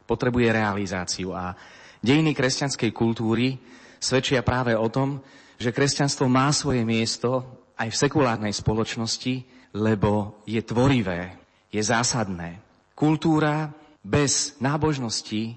potrebuje 0.04 0.52
realizáciu 0.52 1.32
a 1.32 1.56
dejiny 2.04 2.36
kresťanskej 2.36 2.92
kultúry 2.92 3.56
svedčia 4.04 4.44
práve 4.44 4.76
o 4.76 4.92
tom, 4.92 5.24
že 5.56 5.72
kresťanstvo 5.72 6.28
má 6.28 6.52
svoje 6.52 6.84
miesto 6.84 7.48
aj 7.80 7.88
v 7.88 8.00
sekulárnej 8.04 8.52
spoločnosti, 8.52 9.48
lebo 9.72 10.44
je 10.44 10.60
tvorivé, 10.60 11.40
je 11.72 11.80
zásadné. 11.80 12.60
Kultúra 13.00 13.72
bez 14.04 14.60
nábožnosti 14.60 15.56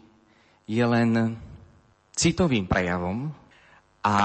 je 0.71 0.85
len 0.87 1.35
citovým 2.13 2.69
prejavom 2.69 3.33
a 4.05 4.17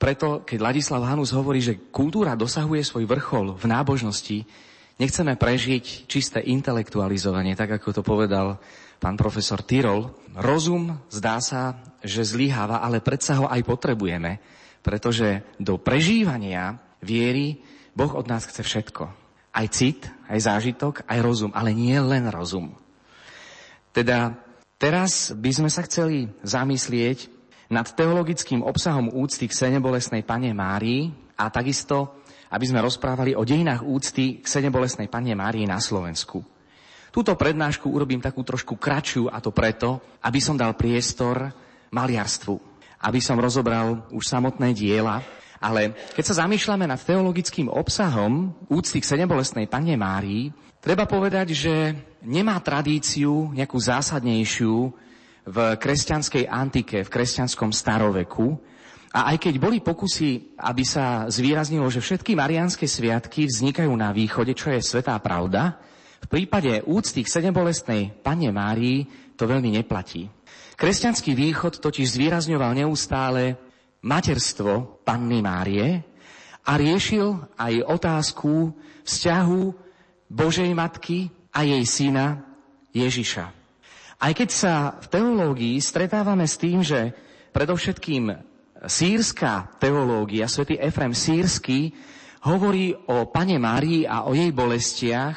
preto, 0.00 0.48
keď 0.48 0.58
Ladislav 0.72 1.04
Hanus 1.04 1.36
hovorí, 1.36 1.60
že 1.60 1.92
kultúra 1.92 2.32
dosahuje 2.32 2.80
svoj 2.80 3.04
vrchol 3.04 3.52
v 3.52 3.64
nábožnosti, 3.68 4.48
nechceme 4.96 5.36
prežiť 5.36 6.08
čisté 6.08 6.40
intelektualizovanie, 6.40 7.52
tak 7.52 7.76
ako 7.76 8.00
to 8.00 8.02
povedal 8.04 8.56
pán 8.96 9.20
profesor 9.20 9.60
Tyrol. 9.60 10.08
Rozum 10.36 11.04
zdá 11.12 11.40
sa, 11.44 11.84
že 12.00 12.24
zlyháva, 12.24 12.80
ale 12.80 13.04
predsa 13.04 13.44
ho 13.44 13.46
aj 13.48 13.60
potrebujeme, 13.60 14.40
pretože 14.80 15.44
do 15.60 15.76
prežívania 15.76 16.80
viery 17.04 17.60
Boh 17.92 18.12
od 18.16 18.24
nás 18.24 18.48
chce 18.48 18.64
všetko. 18.64 19.04
Aj 19.50 19.66
cit, 19.68 20.08
aj 20.30 20.48
zážitok, 20.48 21.04
aj 21.04 21.18
rozum, 21.20 21.52
ale 21.52 21.76
nie 21.76 21.96
len 22.00 22.24
rozum. 22.32 22.72
Teda 23.92 24.38
Teraz 24.80 25.36
by 25.36 25.50
sme 25.52 25.68
sa 25.68 25.84
chceli 25.84 26.32
zamyslieť 26.40 27.28
nad 27.68 27.84
teologickým 27.84 28.64
obsahom 28.64 29.12
úcty 29.12 29.44
k 29.44 29.52
Senebolesnej 29.52 30.24
Pane 30.24 30.56
Márii 30.56 31.12
a 31.36 31.52
takisto, 31.52 32.24
aby 32.48 32.64
sme 32.64 32.80
rozprávali 32.80 33.36
o 33.36 33.44
dejinách 33.44 33.84
úcty 33.84 34.40
k 34.40 34.46
Senebolesnej 34.48 35.12
Pane 35.12 35.36
Márii 35.36 35.68
na 35.68 35.76
Slovensku. 35.84 36.40
Túto 37.12 37.36
prednášku 37.36 37.92
urobím 37.92 38.24
takú 38.24 38.40
trošku 38.40 38.80
kratšiu 38.80 39.28
a 39.28 39.36
to 39.44 39.52
preto, 39.52 40.00
aby 40.24 40.40
som 40.40 40.56
dal 40.56 40.72
priestor 40.72 41.52
maliarstvu, 41.92 42.56
aby 43.04 43.20
som 43.20 43.36
rozobral 43.36 44.08
už 44.08 44.24
samotné 44.32 44.72
diela, 44.72 45.20
ale 45.60 45.92
keď 46.16 46.24
sa 46.24 46.48
zamýšľame 46.48 46.88
nad 46.88 46.96
teologickým 46.96 47.68
obsahom 47.68 48.56
úcty 48.72 49.04
k 49.04 49.12
Senebolesnej 49.12 49.68
Pane 49.68 49.92
Márii, 50.00 50.48
Treba 50.80 51.04
povedať, 51.04 51.52
že 51.52 51.92
nemá 52.24 52.56
tradíciu 52.64 53.52
nejakú 53.52 53.76
zásadnejšiu 53.76 54.74
v 55.44 55.56
kresťanskej 55.76 56.48
antike, 56.48 57.04
v 57.04 57.12
kresťanskom 57.12 57.68
staroveku. 57.68 58.56
A 59.12 59.28
aj 59.28 59.44
keď 59.44 59.54
boli 59.60 59.84
pokusy, 59.84 60.56
aby 60.56 60.80
sa 60.80 61.28
zvýraznilo, 61.28 61.84
že 61.92 62.00
všetky 62.00 62.32
marianské 62.32 62.88
sviatky 62.88 63.44
vznikajú 63.44 63.92
na 63.92 64.08
východe, 64.08 64.56
čo 64.56 64.72
je 64.72 64.80
svetá 64.80 65.20
pravda, 65.20 65.76
v 66.24 66.26
prípade 66.32 66.80
úcty 66.88 67.28
k 67.28 67.32
sedembolestnej 67.32 68.16
Panne 68.24 68.48
Márii 68.48 69.04
to 69.36 69.44
veľmi 69.44 69.76
neplatí. 69.76 70.32
Kresťanský 70.80 71.36
východ 71.36 71.84
totiž 71.84 72.08
zvýrazňoval 72.08 72.72
neustále 72.80 73.60
materstvo 74.00 75.04
Panny 75.04 75.44
Márie 75.44 76.00
a 76.64 76.72
riešil 76.80 77.36
aj 77.60 77.84
otázku 77.84 78.72
vzťahu 79.04 79.89
Božej 80.30 80.70
Matky 80.78 81.34
a 81.50 81.66
jej 81.66 81.82
syna 81.82 82.46
Ježiša. 82.94 83.50
Aj 84.20 84.32
keď 84.32 84.48
sa 84.54 84.74
v 85.02 85.06
teológii 85.10 85.76
stretávame 85.82 86.46
s 86.46 86.54
tým, 86.54 86.86
že 86.86 87.10
predovšetkým 87.50 88.30
sírska 88.86 89.74
teológia, 89.82 90.46
svätý 90.46 90.78
Efrem 90.78 91.10
sírsky, 91.10 91.90
hovorí 92.46 92.94
o 92.94 93.26
Pane 93.28 93.58
Márii 93.58 94.06
a 94.06 94.24
o 94.24 94.32
jej 94.32 94.54
bolestiach, 94.54 95.36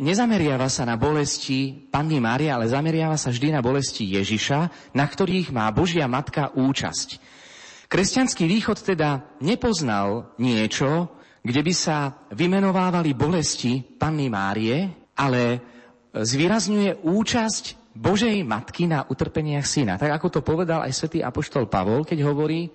nezameriava 0.00 0.66
sa 0.66 0.82
na 0.82 0.98
bolesti 0.98 1.70
Panny 1.92 2.18
Márie, 2.18 2.50
ale 2.50 2.66
zameriava 2.66 3.14
sa 3.14 3.30
vždy 3.30 3.54
na 3.54 3.60
bolesti 3.62 4.08
Ježiša, 4.08 4.90
na 4.96 5.06
ktorých 5.06 5.54
má 5.54 5.70
Božia 5.70 6.10
Matka 6.10 6.50
účasť. 6.50 7.22
Kresťanský 7.86 8.48
východ 8.50 8.82
teda 8.82 9.22
nepoznal 9.38 10.34
niečo, 10.40 11.14
kde 11.44 11.60
by 11.60 11.74
sa 11.76 12.24
vymenovávali 12.32 13.12
bolesti 13.12 13.84
Panny 13.84 14.32
Márie, 14.32 15.12
ale 15.12 15.60
zvýrazňuje 16.16 17.04
účasť 17.04 17.92
Božej 17.92 18.40
Matky 18.42 18.88
na 18.88 19.04
utrpeniach 19.04 19.68
syna. 19.68 20.00
Tak 20.00 20.16
ako 20.16 20.28
to 20.32 20.40
povedal 20.40 20.80
aj 20.80 20.96
svätý 20.96 21.20
Apoštol 21.20 21.68
Pavol, 21.68 22.08
keď 22.08 22.24
hovorí, 22.24 22.72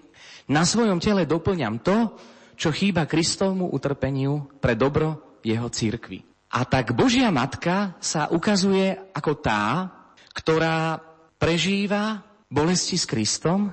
na 0.53 0.63
svojom 0.63 1.01
tele 1.01 1.25
doplňam 1.25 1.81
to, 1.81 2.13
čo 2.53 2.69
chýba 2.69 3.09
Kristovmu 3.09 3.73
utrpeniu 3.73 4.61
pre 4.61 4.77
dobro 4.77 5.39
jeho 5.41 5.65
církvy. 5.65 6.21
A 6.53 6.65
tak 6.65 6.93
Božia 6.93 7.29
Matka 7.33 7.97
sa 7.97 8.29
ukazuje 8.29 8.93
ako 9.13 9.31
tá, 9.41 9.89
ktorá 10.33 11.01
prežíva 11.41 12.21
bolesti 12.49 12.97
s 12.97 13.05
Kristom 13.05 13.69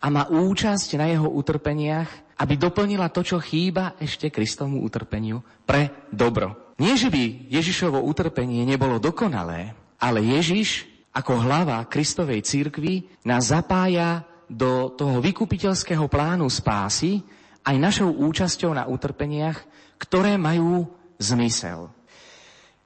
a 0.00 0.06
má 0.12 0.28
účasť 0.28 0.96
na 0.96 1.08
jeho 1.12 1.28
utrpeniach 1.28 2.25
aby 2.36 2.54
doplnila 2.60 3.08
to, 3.08 3.24
čo 3.24 3.40
chýba 3.40 3.96
ešte 3.96 4.28
Kristovmu 4.28 4.84
utrpeniu 4.84 5.40
pre 5.64 6.08
dobro. 6.12 6.74
Nie, 6.76 7.00
že 7.00 7.08
by 7.08 7.48
Ježišovo 7.48 8.04
utrpenie 8.04 8.68
nebolo 8.68 9.00
dokonalé, 9.00 9.72
ale 9.96 10.20
Ježiš 10.20 10.84
ako 11.16 11.40
hlava 11.40 11.80
Kristovej 11.88 12.44
církvy 12.44 13.08
nás 13.24 13.48
zapája 13.48 14.28
do 14.46 14.92
toho 14.92 15.18
vykupiteľského 15.24 16.04
plánu 16.12 16.44
spásy 16.52 17.24
aj 17.64 17.76
našou 17.80 18.12
účasťou 18.12 18.76
na 18.76 18.84
utrpeniach, 18.84 19.64
ktoré 19.96 20.36
majú 20.36 20.84
zmysel. 21.16 21.88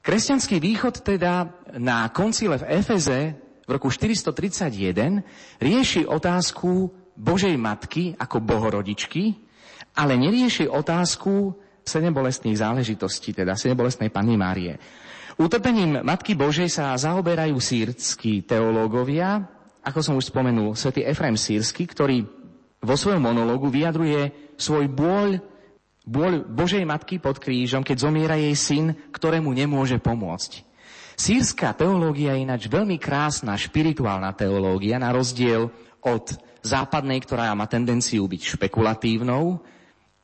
Kresťanský 0.00 0.62
východ 0.62 1.02
teda 1.04 1.50
na 1.76 2.08
koncile 2.14 2.56
v 2.56 2.80
Efeze 2.80 3.36
v 3.66 3.70
roku 3.74 3.92
431 3.92 5.20
rieši 5.60 6.08
otázku 6.08 6.99
Božej 7.20 7.52
Matky 7.60 8.16
ako 8.16 8.40
bohorodičky, 8.40 9.36
ale 10.00 10.16
nerieši 10.16 10.64
otázku 10.72 11.52
sedembolestných 11.84 12.56
záležitostí, 12.56 13.36
teda 13.36 13.60
sedembolestnej 13.60 14.08
Panny 14.08 14.40
Márie. 14.40 14.80
Utrpením 15.36 16.00
Matky 16.00 16.32
Božej 16.32 16.72
sa 16.72 16.96
zaoberajú 16.96 17.60
sírsky 17.60 18.44
teológovia, 18.44 19.44
ako 19.84 20.00
som 20.00 20.14
už 20.16 20.32
spomenul, 20.32 20.76
svätý 20.76 21.04
Efraim 21.04 21.36
sírsky, 21.36 21.88
ktorý 21.88 22.24
vo 22.80 22.96
svojom 22.96 23.20
monológu 23.20 23.68
vyjadruje 23.68 24.56
svoj 24.56 24.88
bôľ, 24.88 25.40
bôľ 26.04 26.32
Božej 26.48 26.84
Matky 26.88 27.20
pod 27.20 27.36
krížom, 27.36 27.84
keď 27.84 27.96
zomiera 28.08 28.36
jej 28.40 28.56
syn, 28.56 28.86
ktorému 29.12 29.52
nemôže 29.52 30.00
pomôcť. 30.00 30.64
Sýrska 31.20 31.76
teológia 31.76 32.32
je 32.32 32.48
ináč 32.48 32.64
veľmi 32.68 32.96
krásna, 32.96 33.52
špirituálna 33.60 34.32
teológia, 34.32 34.96
na 34.96 35.12
rozdiel 35.12 35.68
od 36.00 36.24
západnej, 36.60 37.20
ktorá 37.24 37.52
má 37.56 37.66
tendenciu 37.66 38.24
byť 38.28 38.42
špekulatívnou, 38.56 39.60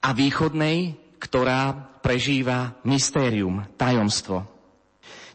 a 0.07 0.15
východnej, 0.15 0.95
ktorá 1.19 1.75
prežíva 1.99 2.79
mystérium, 2.87 3.67
tajomstvo. 3.75 4.47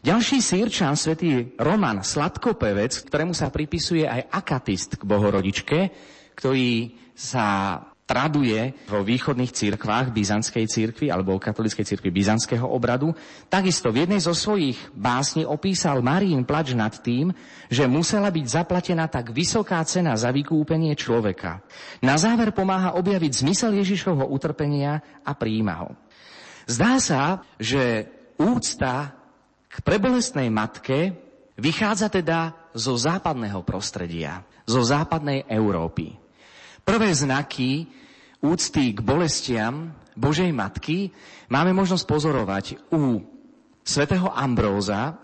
Ďalší 0.02 0.42
sírčan, 0.42 0.96
svätý 0.98 1.54
Roman 1.60 2.02
Sladkopevec, 2.02 3.06
ktorému 3.06 3.36
sa 3.36 3.52
pripisuje 3.52 4.08
aj 4.08 4.32
akatist 4.32 4.98
k 4.98 5.06
bohorodičke, 5.06 5.78
ktorý 6.34 6.96
sa 7.12 7.78
traduje 8.12 8.76
vo 8.84 9.00
východných 9.00 9.48
cirkvách 9.48 10.12
byzantskej 10.12 10.68
cirkvi 10.68 11.08
alebo 11.08 11.40
katolíckej 11.40 11.88
cirkvi 11.88 12.12
byzantského 12.12 12.68
obradu, 12.68 13.16
takisto 13.48 13.88
v 13.88 14.04
jednej 14.04 14.20
zo 14.20 14.36
svojich 14.36 14.76
básni 14.92 15.48
opísal 15.48 16.04
Marín 16.04 16.44
plač 16.44 16.76
nad 16.76 16.92
tým, 16.92 17.32
že 17.72 17.88
musela 17.88 18.28
byť 18.28 18.44
zaplatená 18.44 19.08
tak 19.08 19.32
vysoká 19.32 19.80
cena 19.88 20.12
za 20.20 20.28
vykúpenie 20.28 20.92
človeka. 20.92 21.64
Na 22.04 22.20
záver 22.20 22.52
pomáha 22.52 22.92
objaviť 23.00 23.32
zmysel 23.40 23.80
Ježišovho 23.80 24.28
utrpenia 24.28 25.00
a 25.24 25.32
príjma 25.32 25.74
ho. 25.80 25.90
Zdá 26.68 27.00
sa, 27.00 27.40
že 27.56 28.12
úcta 28.36 29.16
k 29.72 29.80
prebolestnej 29.80 30.52
matke 30.52 31.16
Vychádza 31.62 32.08
teda 32.08 32.56
zo 32.72 32.96
západného 32.96 33.60
prostredia, 33.60 34.40
zo 34.64 34.80
západnej 34.80 35.44
Európy. 35.52 36.21
Prvé 36.82 37.14
znaky 37.14 37.86
úcty 38.42 38.90
k 38.90 38.98
bolestiam 39.06 39.94
Božej 40.18 40.50
Matky 40.50 41.14
máme 41.46 41.70
možnosť 41.70 42.04
pozorovať 42.10 42.64
u 42.90 43.22
svätého 43.86 44.26
Ambróza 44.34 45.14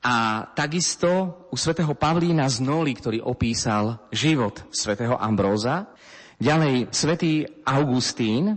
a 0.00 0.48
takisto 0.56 1.44
u 1.52 1.56
svätého 1.60 1.92
Pavlína 1.92 2.48
z 2.48 2.64
Noli, 2.64 2.96
ktorý 2.96 3.20
opísal 3.20 4.08
život 4.08 4.64
svätého 4.72 5.20
Ambróza. 5.20 5.92
Ďalej 6.40 6.88
svätý 6.88 7.44
Augustín 7.68 8.56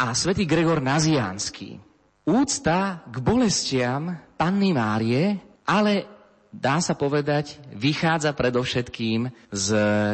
a 0.00 0.16
svätý 0.16 0.48
Gregor 0.48 0.80
Naziánsky. 0.80 1.76
Úcta 2.24 3.04
k 3.04 3.16
bolestiam 3.20 4.16
Panny 4.40 4.72
Márie, 4.72 5.36
ale 5.68 6.11
dá 6.52 6.78
sa 6.84 6.92
povedať, 6.92 7.56
vychádza 7.72 8.36
predovšetkým 8.36 9.32
z 9.48 9.68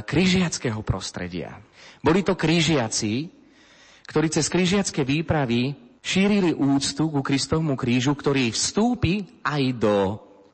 križiackého 0.06 0.80
prostredia. 0.86 1.58
Boli 1.98 2.22
to 2.22 2.38
križiaci, 2.38 3.28
ktorí 4.06 4.30
cez 4.30 4.46
križiacké 4.46 5.02
výpravy 5.02 5.74
šírili 5.98 6.54
úctu 6.54 7.10
ku 7.10 7.20
Kristovmu 7.20 7.74
krížu, 7.74 8.14
ktorý 8.14 8.54
vstúpi 8.54 9.42
aj 9.42 9.62
do 9.76 9.96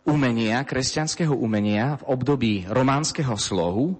umenia, 0.08 0.64
kresťanského 0.64 1.36
umenia 1.36 2.00
v 2.00 2.16
období 2.16 2.52
románskeho 2.66 3.36
slohu, 3.36 3.94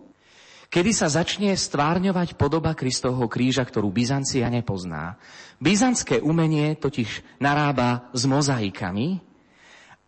kedy 0.72 0.90
sa 0.90 1.06
začne 1.06 1.54
stvárňovať 1.54 2.34
podoba 2.34 2.74
Kristovho 2.74 3.30
kríža, 3.30 3.62
ktorú 3.62 3.94
Byzancia 3.94 4.48
nepozná. 4.50 5.20
Byzantské 5.62 6.18
umenie 6.18 6.74
totiž 6.74 7.22
narába 7.38 8.10
s 8.10 8.26
mozaikami 8.26 9.22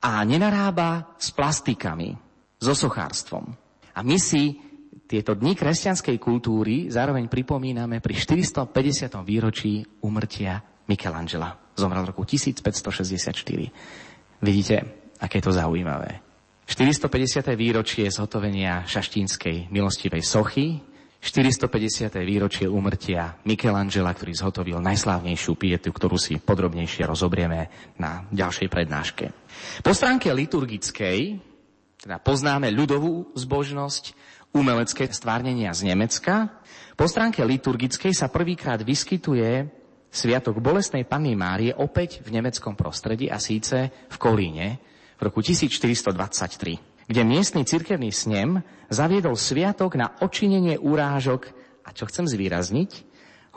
a 0.02 0.24
nenarába 0.24 1.16
s 1.16 1.32
plastikami, 1.32 2.16
so 2.56 2.72
sochárstvom. 2.72 3.52
A 3.96 4.00
my 4.04 4.16
si 4.20 4.66
tieto 5.06 5.38
dni 5.38 5.54
kresťanskej 5.54 6.18
kultúry 6.18 6.90
zároveň 6.90 7.30
pripomíname 7.30 8.02
pri 8.02 8.18
450. 8.18 9.22
výročí 9.22 9.86
umrtia 10.02 10.58
Michelangela. 10.90 11.54
Zomrel 11.78 12.02
v 12.02 12.10
roku 12.10 12.26
1564. 12.26 14.42
Vidíte, 14.42 14.76
aké 15.22 15.38
je 15.38 15.44
to 15.44 15.52
zaujímavé. 15.54 16.18
450. 16.66 17.46
výročie 17.54 18.10
zhotovenia 18.10 18.82
šaštínskej 18.90 19.70
milostivej 19.70 20.26
sochy, 20.26 20.82
450. 21.26 22.06
výročie 22.22 22.70
umrtia 22.70 23.34
Michelangela, 23.42 24.14
ktorý 24.14 24.30
zhotovil 24.30 24.78
najslávnejšiu 24.78 25.58
pietu, 25.58 25.90
ktorú 25.90 26.14
si 26.14 26.38
podrobnejšie 26.38 27.02
rozobrieme 27.02 27.66
na 27.98 28.30
ďalšej 28.30 28.70
prednáške. 28.70 29.34
Po 29.82 29.90
stránke 29.90 30.30
liturgickej, 30.30 31.42
teda 31.98 32.22
poznáme 32.22 32.70
ľudovú 32.70 33.34
zbožnosť, 33.34 34.14
umelecké 34.54 35.10
stvárnenia 35.10 35.74
z 35.74 35.90
Nemecka, 35.90 36.62
po 36.94 37.10
stránke 37.10 37.42
liturgickej 37.42 38.14
sa 38.14 38.30
prvýkrát 38.30 38.78
vyskytuje 38.80 39.66
Sviatok 40.08 40.62
bolestnej 40.62 41.04
Panny 41.04 41.34
Márie 41.34 41.74
opäť 41.74 42.22
v 42.22 42.38
nemeckom 42.38 42.72
prostredí 42.72 43.28
a 43.28 43.42
síce 43.42 43.90
v 44.08 44.16
Kolíne 44.16 44.78
v 45.18 45.28
roku 45.28 45.42
1423, 45.42 46.95
kde 47.06 47.22
miestny 47.22 47.62
cirkevný 47.62 48.10
snem 48.10 48.62
zaviedol 48.90 49.38
sviatok 49.38 49.94
na 49.94 50.18
očinenie 50.22 50.78
urážok 50.78 51.50
a 51.86 51.94
čo 51.94 52.06
chcem 52.10 52.26
zvýrazniť, 52.26 52.90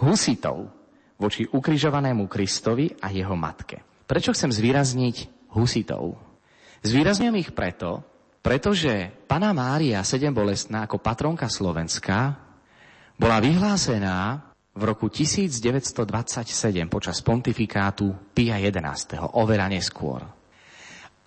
husitov 0.05 0.69
voči 1.19 1.43
ukrižovanému 1.49 2.29
Kristovi 2.29 2.93
a 3.01 3.11
jeho 3.11 3.35
matke. 3.35 3.83
Prečo 4.07 4.31
chcem 4.31 4.53
zvýrazniť 4.53 5.49
husitov? 5.57 6.15
Zvýrazňujem 6.85 7.35
ich 7.41 7.51
preto, 7.51 8.05
pretože 8.39 9.11
Pana 9.27 9.51
Mária 9.51 9.99
sedem 10.07 10.31
bolestná 10.31 10.87
ako 10.87 11.03
patronka 11.03 11.51
Slovenska 11.51 12.39
bola 13.19 13.43
vyhlásená 13.43 14.47
v 14.71 14.81
roku 14.87 15.11
1927 15.11 16.07
počas 16.87 17.19
pontifikátu 17.19 18.31
Pia 18.31 18.55
XI. 18.55 19.19
oveľa 19.35 19.67
neskôr. 19.67 20.38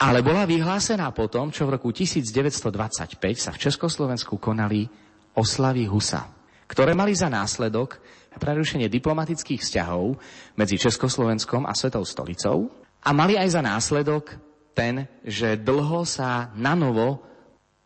Ale 0.03 0.19
bola 0.19 0.43
vyhlásená 0.43 1.15
potom, 1.15 1.55
čo 1.55 1.62
v 1.62 1.79
roku 1.79 1.95
1925 1.95 3.23
sa 3.38 3.55
v 3.55 3.59
Československu 3.62 4.35
konali 4.43 4.91
oslavy 5.38 5.87
Husa, 5.87 6.27
ktoré 6.67 6.91
mali 6.91 7.15
za 7.15 7.31
následok 7.31 8.03
prerušenie 8.35 8.91
diplomatických 8.91 9.62
vzťahov 9.62 10.19
medzi 10.59 10.75
Československom 10.75 11.71
a 11.71 11.73
Svetou 11.79 12.03
stolicou 12.03 12.67
a 12.99 13.15
mali 13.15 13.38
aj 13.38 13.55
za 13.55 13.62
následok 13.62 14.35
ten, 14.75 15.07
že 15.23 15.55
dlho 15.55 16.03
sa 16.03 16.51
na 16.59 16.75
novo 16.75 17.23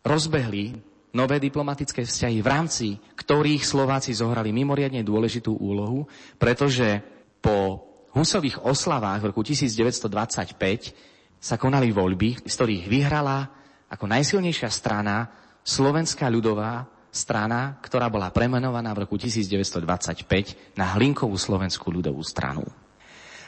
rozbehli 0.01 0.73
nové 1.13 1.37
diplomatické 1.37 2.01
vzťahy, 2.01 2.41
v 2.41 2.49
rámci 2.49 2.87
ktorých 3.13 3.61
Slováci 3.61 4.17
zohrali 4.17 4.49
mimoriadne 4.49 5.05
dôležitú 5.05 5.53
úlohu, 5.53 6.09
pretože 6.41 7.05
po 7.45 7.85
Husových 8.17 8.65
oslavách 8.65 9.21
v 9.21 9.29
roku 9.29 9.45
1925 9.45 11.16
sa 11.37 11.55
konali 11.55 11.93
voľby, 11.93 12.43
z 12.45 12.53
ktorých 12.53 12.85
vyhrala 12.89 13.47
ako 13.87 14.05
najsilnejšia 14.09 14.69
strana 14.69 15.29
Slovenská 15.67 16.31
ľudová 16.31 16.87
strana, 17.11 17.75
ktorá 17.81 18.07
bola 18.07 18.31
premenovaná 18.31 18.93
v 18.93 19.03
roku 19.07 19.17
1925 19.17 20.77
na 20.77 20.95
Hlinkovú 20.95 21.35
slovenskú 21.35 21.89
ľudovú 21.91 22.21
stranu. 22.23 22.63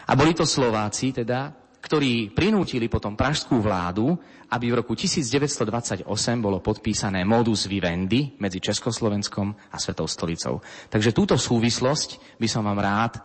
A 0.09 0.17
boli 0.17 0.33
to 0.33 0.43
Slováci, 0.43 1.13
teda, 1.13 1.53
ktorí 1.79 2.33
prinútili 2.33 2.89
potom 2.89 3.13
pražskú 3.13 3.61
vládu, 3.61 4.17
aby 4.49 4.73
v 4.73 4.81
roku 4.81 4.97
1928 4.97 6.03
bolo 6.41 6.59
podpísané 6.59 7.21
modus 7.21 7.69
vivendi 7.69 8.33
medzi 8.41 8.57
Československom 8.57 9.53
a 9.69 9.77
Svetou 9.77 10.09
stolicou. 10.09 10.59
Takže 10.89 11.13
túto 11.13 11.37
súvislosť 11.37 12.41
by 12.41 12.47
som 12.49 12.65
vám 12.65 12.81
rád 12.81 13.21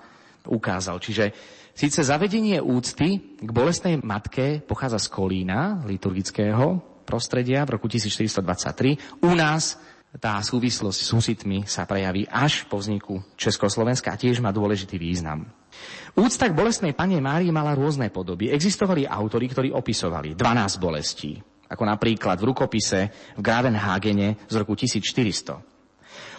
ukázal. 0.48 1.00
Čiže 1.00 1.32
síce 1.72 2.00
zavedenie 2.04 2.60
úcty 2.60 3.36
k 3.40 3.50
bolestnej 3.50 4.00
matke 4.00 4.60
pochádza 4.64 5.00
z 5.00 5.08
Kolína, 5.12 5.84
liturgického 5.84 6.80
prostredia 7.04 7.64
v 7.68 7.76
roku 7.76 7.86
1423. 7.88 9.24
U 9.24 9.32
nás 9.36 9.76
tá 10.14 10.38
súvislosť 10.38 11.00
s 11.02 11.10
husitmi 11.10 11.58
sa 11.66 11.90
prejaví 11.90 12.22
až 12.30 12.70
po 12.70 12.78
vzniku 12.78 13.18
Československa 13.34 14.14
a 14.14 14.20
tiež 14.20 14.38
má 14.38 14.54
dôležitý 14.54 14.94
význam. 14.94 15.50
Úcta 16.14 16.46
k 16.46 16.54
bolestnej 16.54 16.94
Pane 16.94 17.18
Márii 17.18 17.50
mala 17.50 17.74
rôzne 17.74 18.06
podoby. 18.14 18.46
Existovali 18.54 19.10
autory, 19.10 19.50
ktorí 19.50 19.68
opisovali 19.74 20.38
12 20.38 20.78
bolestí, 20.78 21.42
ako 21.66 21.82
napríklad 21.82 22.38
v 22.38 22.46
rukopise 22.46 23.10
v 23.34 23.40
Gravenhagene 23.42 24.46
z 24.46 24.54
roku 24.54 24.78
1400. 24.78 25.58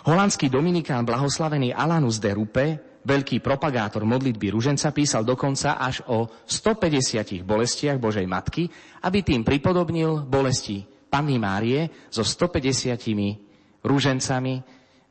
Holandský 0.07 0.47
dominikán 0.47 1.03
blahoslavený 1.03 1.75
Alanus 1.75 2.23
de 2.23 2.31
Rupe, 2.31 2.65
veľký 3.05 3.39
propagátor 3.39 4.03
modlitby 4.03 4.49
ruženca, 4.49 4.89
písal 4.91 5.21
dokonca 5.21 5.77
až 5.77 6.01
o 6.09 6.25
150 6.49 7.45
bolestiach 7.45 8.01
Božej 8.01 8.25
Matky, 8.25 8.67
aby 9.05 9.21
tým 9.21 9.45
pripodobnil 9.45 10.25
bolesti 10.25 10.83
Panny 11.07 11.37
Márie 11.37 12.09
so 12.09 12.25
150 12.25 13.85
rúžencami 13.85 14.53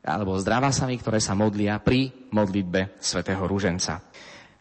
alebo 0.05 0.37
zdravasami, 0.37 1.01
ktoré 1.01 1.17
sa 1.17 1.33
modlia 1.33 1.81
pri 1.81 2.29
modlitbe 2.29 3.01
svätého 3.01 3.41
Rúženca. 3.49 4.05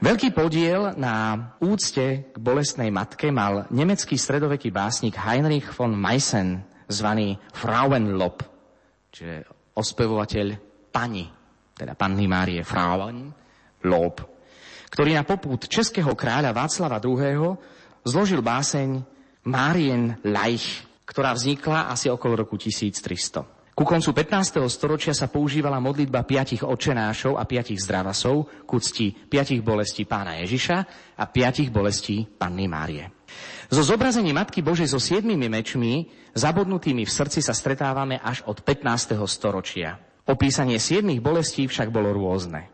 Veľký 0.00 0.32
podiel 0.32 0.96
na 0.96 1.36
úcte 1.60 2.32
k 2.32 2.36
bolestnej 2.40 2.88
matke 2.88 3.28
mal 3.28 3.68
nemecký 3.68 4.16
stredoveký 4.16 4.72
básnik 4.72 5.20
Heinrich 5.20 5.68
von 5.76 5.92
Meissen, 5.92 6.64
zvaný 6.88 7.36
Frauenlob, 7.52 8.40
čiže 9.12 9.44
ospevovateľ 9.76 10.46
pani, 10.90 11.24
teda 11.74 11.98
panny 11.98 12.30
Márie 12.30 12.62
Frauenlob, 12.62 14.16
ktorý 14.94 15.10
na 15.18 15.26
poput 15.26 15.66
českého 15.66 16.14
kráľa 16.14 16.54
Václava 16.54 17.02
II. 17.02 17.58
zložil 18.06 18.40
báseň 18.40 19.02
Marien 19.50 20.16
Leich, 20.22 20.86
ktorá 21.04 21.34
vznikla 21.34 21.90
asi 21.90 22.08
okolo 22.08 22.46
roku 22.46 22.56
1300. 22.56 23.74
Ku 23.74 23.82
koncu 23.82 24.14
15. 24.14 24.62
storočia 24.70 25.10
sa 25.10 25.26
používala 25.26 25.82
modlitba 25.82 26.22
piatich 26.22 26.62
očenášov 26.62 27.34
a 27.34 27.42
piatich 27.42 27.82
zdravasov 27.82 28.62
ku 28.70 28.78
cti 28.78 29.10
piatich 29.10 29.66
bolestí 29.66 30.06
pána 30.06 30.38
Ježiša 30.46 30.76
a 31.18 31.24
piatich 31.26 31.74
bolestí 31.74 32.22
panny 32.22 32.70
Márie. 32.70 33.10
Zo 33.74 33.82
zobrazení 33.82 34.30
Matky 34.30 34.62
Božej 34.62 34.86
so 34.86 35.02
siedmimi 35.02 35.50
mečmi, 35.50 36.06
zabodnutými 36.38 37.02
v 37.02 37.10
srdci, 37.10 37.42
sa 37.42 37.50
stretávame 37.50 38.22
až 38.22 38.46
od 38.46 38.62
15. 38.62 39.18
storočia. 39.26 40.13
Opísanie 40.24 40.80
siedmých 40.80 41.20
bolestí 41.20 41.68
však 41.68 41.92
bolo 41.92 42.16
rôzne. 42.16 42.72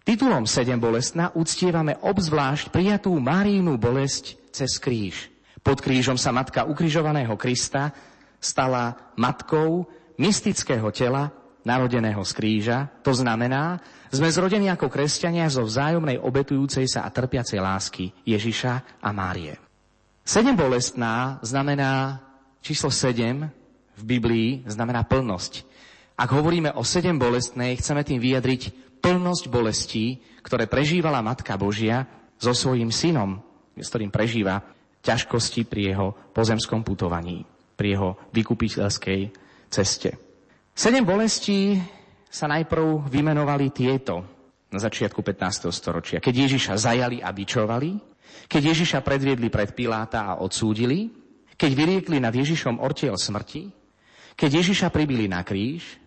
Titulom 0.00 0.48
sedem 0.48 0.80
bolestná 0.80 1.28
uctievame 1.36 1.92
obzvlášť 2.00 2.72
prijatú 2.72 3.12
Máriinu 3.20 3.76
bolesť 3.76 4.40
cez 4.48 4.80
kríž. 4.80 5.28
Pod 5.60 5.84
krížom 5.84 6.16
sa 6.16 6.32
matka 6.32 6.64
ukrižovaného 6.64 7.36
Krista 7.36 7.92
stala 8.40 9.12
matkou 9.20 9.84
mystického 10.16 10.88
tela, 10.88 11.28
narodeného 11.68 12.24
z 12.24 12.32
kríža, 12.32 12.88
to 13.04 13.12
znamená, 13.12 13.76
sme 14.08 14.32
zrodení 14.32 14.72
ako 14.72 14.88
kresťania 14.88 15.52
zo 15.52 15.68
vzájomnej 15.68 16.16
obetujúcej 16.16 16.88
sa 16.88 17.04
a 17.04 17.12
trpiacej 17.12 17.60
lásky 17.60 18.04
Ježiša 18.24 19.04
a 19.04 19.08
Márie. 19.12 19.60
Sedem 20.24 20.56
bolestná 20.56 21.36
znamená 21.44 22.24
číslo 22.64 22.88
sedem 22.88 23.52
v 24.00 24.02
Biblii 24.02 24.50
znamená 24.64 25.04
plnosť. 25.04 25.68
Ak 26.20 26.36
hovoríme 26.36 26.76
o 26.76 26.84
sedem 26.84 27.16
bolestnej, 27.16 27.80
chceme 27.80 28.04
tým 28.04 28.20
vyjadriť 28.20 28.92
plnosť 29.00 29.48
bolestí, 29.48 30.20
ktoré 30.44 30.68
prežívala 30.68 31.24
Matka 31.24 31.56
Božia 31.56 32.04
so 32.36 32.52
svojím 32.52 32.92
synom, 32.92 33.40
s 33.72 33.88
ktorým 33.88 34.12
prežíva 34.12 34.60
ťažkosti 35.00 35.64
pri 35.64 35.96
jeho 35.96 36.12
pozemskom 36.36 36.84
putovaní, 36.84 37.40
pri 37.72 37.96
jeho 37.96 38.08
vykupiteľskej 38.36 39.20
ceste. 39.72 40.20
Sedem 40.76 41.08
bolestí 41.08 41.80
sa 42.28 42.44
najprv 42.52 43.08
vymenovali 43.08 43.72
tieto 43.72 44.20
na 44.68 44.76
začiatku 44.76 45.24
15. 45.24 45.72
storočia. 45.72 46.20
Keď 46.20 46.34
Ježiša 46.36 46.76
zajali 46.76 47.24
a 47.24 47.32
bičovali, 47.32 47.96
keď 48.44 48.76
Ježiša 48.76 49.00
predviedli 49.00 49.48
pred 49.48 49.72
Piláta 49.72 50.36
a 50.36 50.38
odsúdili, 50.44 51.08
keď 51.56 51.70
vyriekli 51.72 52.20
nad 52.20 52.36
Ježišom 52.36 52.76
ortiel 52.76 53.16
smrti, 53.16 53.72
keď 54.36 54.64
Ježiša 54.64 54.88
pribili 54.88 55.28
na 55.28 55.44
kríž, 55.44 55.99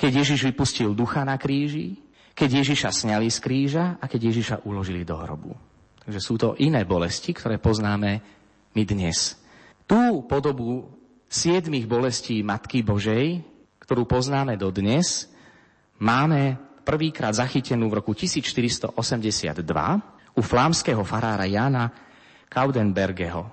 keď 0.00 0.24
Ježiš 0.24 0.48
vypustil 0.48 0.96
ducha 0.96 1.28
na 1.28 1.36
kríži, 1.36 2.00
keď 2.32 2.64
Ježiša 2.64 2.88
sňali 2.88 3.28
z 3.28 3.38
kríža 3.44 3.84
a 4.00 4.08
keď 4.08 4.32
Ježiša 4.32 4.56
uložili 4.64 5.04
do 5.04 5.12
hrobu. 5.12 5.52
Takže 6.00 6.20
sú 6.24 6.40
to 6.40 6.56
iné 6.56 6.88
bolesti, 6.88 7.36
ktoré 7.36 7.60
poznáme 7.60 8.10
my 8.72 8.82
dnes. 8.88 9.36
Tú 9.84 10.24
podobu 10.24 10.88
siedmých 11.28 11.84
bolestí 11.84 12.40
Matky 12.40 12.80
Božej, 12.80 13.44
ktorú 13.84 14.08
poznáme 14.08 14.56
do 14.56 14.72
dnes, 14.72 15.28
máme 16.00 16.56
prvýkrát 16.80 17.36
zachytenú 17.36 17.92
v 17.92 18.00
roku 18.00 18.16
1482 18.16 18.96
u 20.32 20.40
flámskeho 20.40 21.04
farára 21.04 21.44
Jana 21.44 21.92
Kaudenbergeho. 22.48 23.52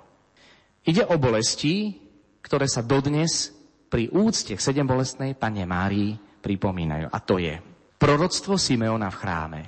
Ide 0.87 1.03
o 1.11 1.19
bolesti, 1.19 1.99
ktoré 2.39 2.71
sa 2.71 2.79
dodnes 2.79 3.51
pri 3.91 4.07
úcte 4.15 4.55
k 4.55 4.63
sedembolestnej 4.63 5.35
Pane 5.35 5.67
Márii 5.67 6.26
pripomínajú. 6.47 7.11
A 7.11 7.19
to 7.19 7.43
je 7.43 7.59
proroctvo 7.99 8.55
Simeona 8.55 9.11
v 9.11 9.19
chráme, 9.19 9.61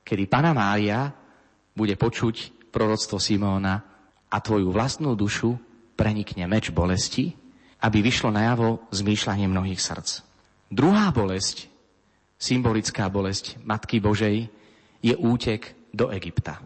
kedy 0.00 0.24
Pana 0.32 0.56
Mária 0.56 1.12
bude 1.76 1.92
počuť 2.00 2.68
proroctvo 2.72 3.20
Simeona 3.20 3.76
a 4.32 4.36
tvoju 4.40 4.72
vlastnú 4.72 5.12
dušu 5.12 5.52
prenikne 5.92 6.48
meč 6.48 6.72
bolesti, 6.72 7.36
aby 7.84 8.00
vyšlo 8.00 8.32
najavo 8.32 8.88
zmýšľanie 8.88 9.44
mnohých 9.44 9.76
srdc. 9.76 10.24
Druhá 10.72 11.12
bolesť, 11.12 11.68
symbolická 12.40 13.12
bolesť 13.12 13.60
Matky 13.60 14.00
Božej, 14.00 14.48
je 15.04 15.14
útek 15.20 15.76
do 15.92 16.08
Egypta. 16.08 16.64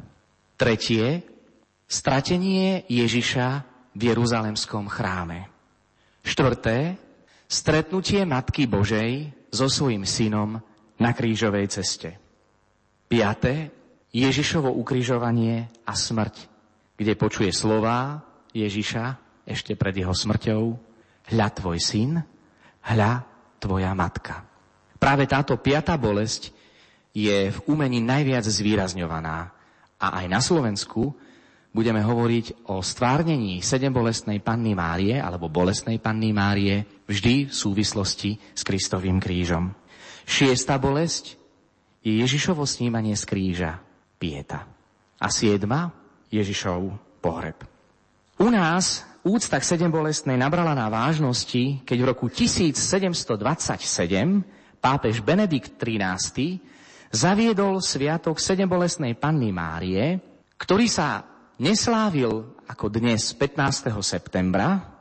Tretie, 0.54 1.26
stratenie 1.90 2.86
Ježiša 2.86 3.48
v 3.96 4.00
Jeruzalemskom 4.12 4.86
chráme. 4.86 5.50
Štvrté, 6.22 6.94
stretnutie 7.48 8.22
Matky 8.22 8.68
Božej 8.68 9.35
so 9.50 9.66
svojím 9.70 10.04
synom 10.06 10.58
na 10.96 11.10
krížovej 11.12 11.70
ceste. 11.70 12.16
Piaté, 13.06 13.70
Ježišovo 14.10 14.72
ukrižovanie 14.72 15.68
a 15.84 15.92
smrť, 15.92 16.34
kde 16.96 17.12
počuje 17.14 17.52
slová 17.52 18.24
Ježiša 18.56 19.04
ešte 19.44 19.76
pred 19.76 19.94
jeho 19.94 20.16
smrťou, 20.16 20.62
hľa 21.36 21.48
tvoj 21.52 21.78
syn, 21.78 22.18
hľa 22.82 23.12
tvoja 23.60 23.92
matka. 23.92 24.42
Práve 24.96 25.28
táto 25.28 25.54
piata 25.60 25.94
bolesť 26.00 26.50
je 27.12 27.52
v 27.52 27.58
umení 27.68 28.00
najviac 28.00 28.44
zvýrazňovaná 28.48 29.52
a 30.00 30.06
aj 30.22 30.26
na 30.28 30.40
Slovensku 30.40 31.12
budeme 31.76 32.00
hovoriť 32.00 32.72
o 32.72 32.80
stvárnení 32.80 33.60
sedembolestnej 33.60 34.40
panny 34.40 34.72
Márie 34.72 35.20
alebo 35.20 35.52
bolestnej 35.52 36.00
panny 36.00 36.32
Márie 36.32 37.04
vždy 37.04 37.52
v 37.52 37.52
súvislosti 37.52 38.40
s 38.56 38.64
Kristovým 38.64 39.20
krížom. 39.20 39.76
Šiesta 40.24 40.80
bolesť 40.80 41.36
je 42.00 42.24
Ježišovo 42.24 42.64
snímanie 42.64 43.12
z 43.12 43.28
kríža, 43.28 43.76
pieta. 44.16 44.64
A 45.20 45.28
siedma 45.28 45.92
Ježišov 46.32 46.96
pohreb. 47.20 47.60
U 48.40 48.48
nás 48.48 49.04
úcta 49.20 49.60
k 49.60 49.68
sedembolestnej 49.76 50.40
nabrala 50.40 50.72
na 50.72 50.88
vážnosti, 50.88 51.84
keď 51.84 51.96
v 52.00 52.08
roku 52.08 52.32
1727 52.32 53.36
pápež 54.80 55.20
Benedikt 55.20 55.76
XIII 55.76 56.56
zaviedol 57.12 57.84
sviatok 57.84 58.40
sedembolestnej 58.40 59.12
panny 59.20 59.52
Márie, 59.52 60.16
ktorý 60.56 60.88
sa 60.88 61.35
neslávil 61.56 62.56
ako 62.68 62.86
dnes 62.92 63.32
15. 63.32 63.92
septembra, 64.04 64.96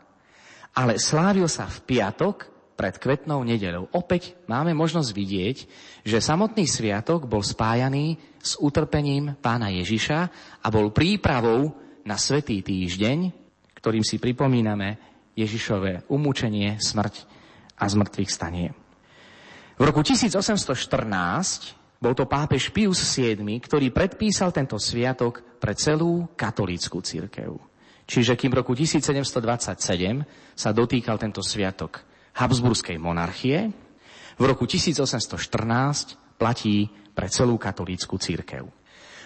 ale 0.75 0.99
slávil 0.99 1.47
sa 1.47 1.67
v 1.67 1.77
piatok 1.83 2.51
pred 2.75 2.99
kvetnou 2.99 3.39
nedeľou. 3.47 3.87
Opäť 3.95 4.35
máme 4.51 4.75
možnosť 4.75 5.09
vidieť, 5.15 5.57
že 6.03 6.19
samotný 6.19 6.67
sviatok 6.67 7.23
bol 7.23 7.39
spájaný 7.39 8.19
s 8.43 8.59
utrpením 8.59 9.39
pána 9.39 9.71
Ježiša 9.71 10.19
a 10.59 10.67
bol 10.67 10.91
prípravou 10.91 11.71
na 12.03 12.19
svetý 12.19 12.59
týždeň, 12.59 13.31
ktorým 13.79 14.03
si 14.03 14.19
pripomíname 14.19 14.99
Ježišové 15.39 16.11
umúčenie, 16.11 16.75
smrť 16.79 17.23
a 17.79 17.87
zmrtvých 17.87 18.31
stanie. 18.31 18.75
V 19.75 19.83
roku 19.83 20.03
1814 20.03 21.84
bol 22.05 22.13
to 22.13 22.29
pápež 22.29 22.69
Pius 22.69 23.01
VII, 23.01 23.57
ktorý 23.57 23.89
predpísal 23.89 24.53
tento 24.53 24.77
sviatok 24.77 25.57
pre 25.57 25.73
celú 25.73 26.29
katolícku 26.37 27.01
církev. 27.01 27.57
Čiže 28.05 28.37
kým 28.37 28.53
v 28.53 28.61
roku 28.61 28.77
1727 28.77 30.21
sa 30.53 30.69
dotýkal 30.69 31.17
tento 31.17 31.41
sviatok 31.41 32.05
Habsburskej 32.37 33.01
monarchie, 33.01 33.73
v 34.37 34.43
roku 34.45 34.69
1814 34.69 36.37
platí 36.37 36.85
pre 37.17 37.25
celú 37.25 37.57
katolícku 37.57 38.21
církev. 38.21 38.69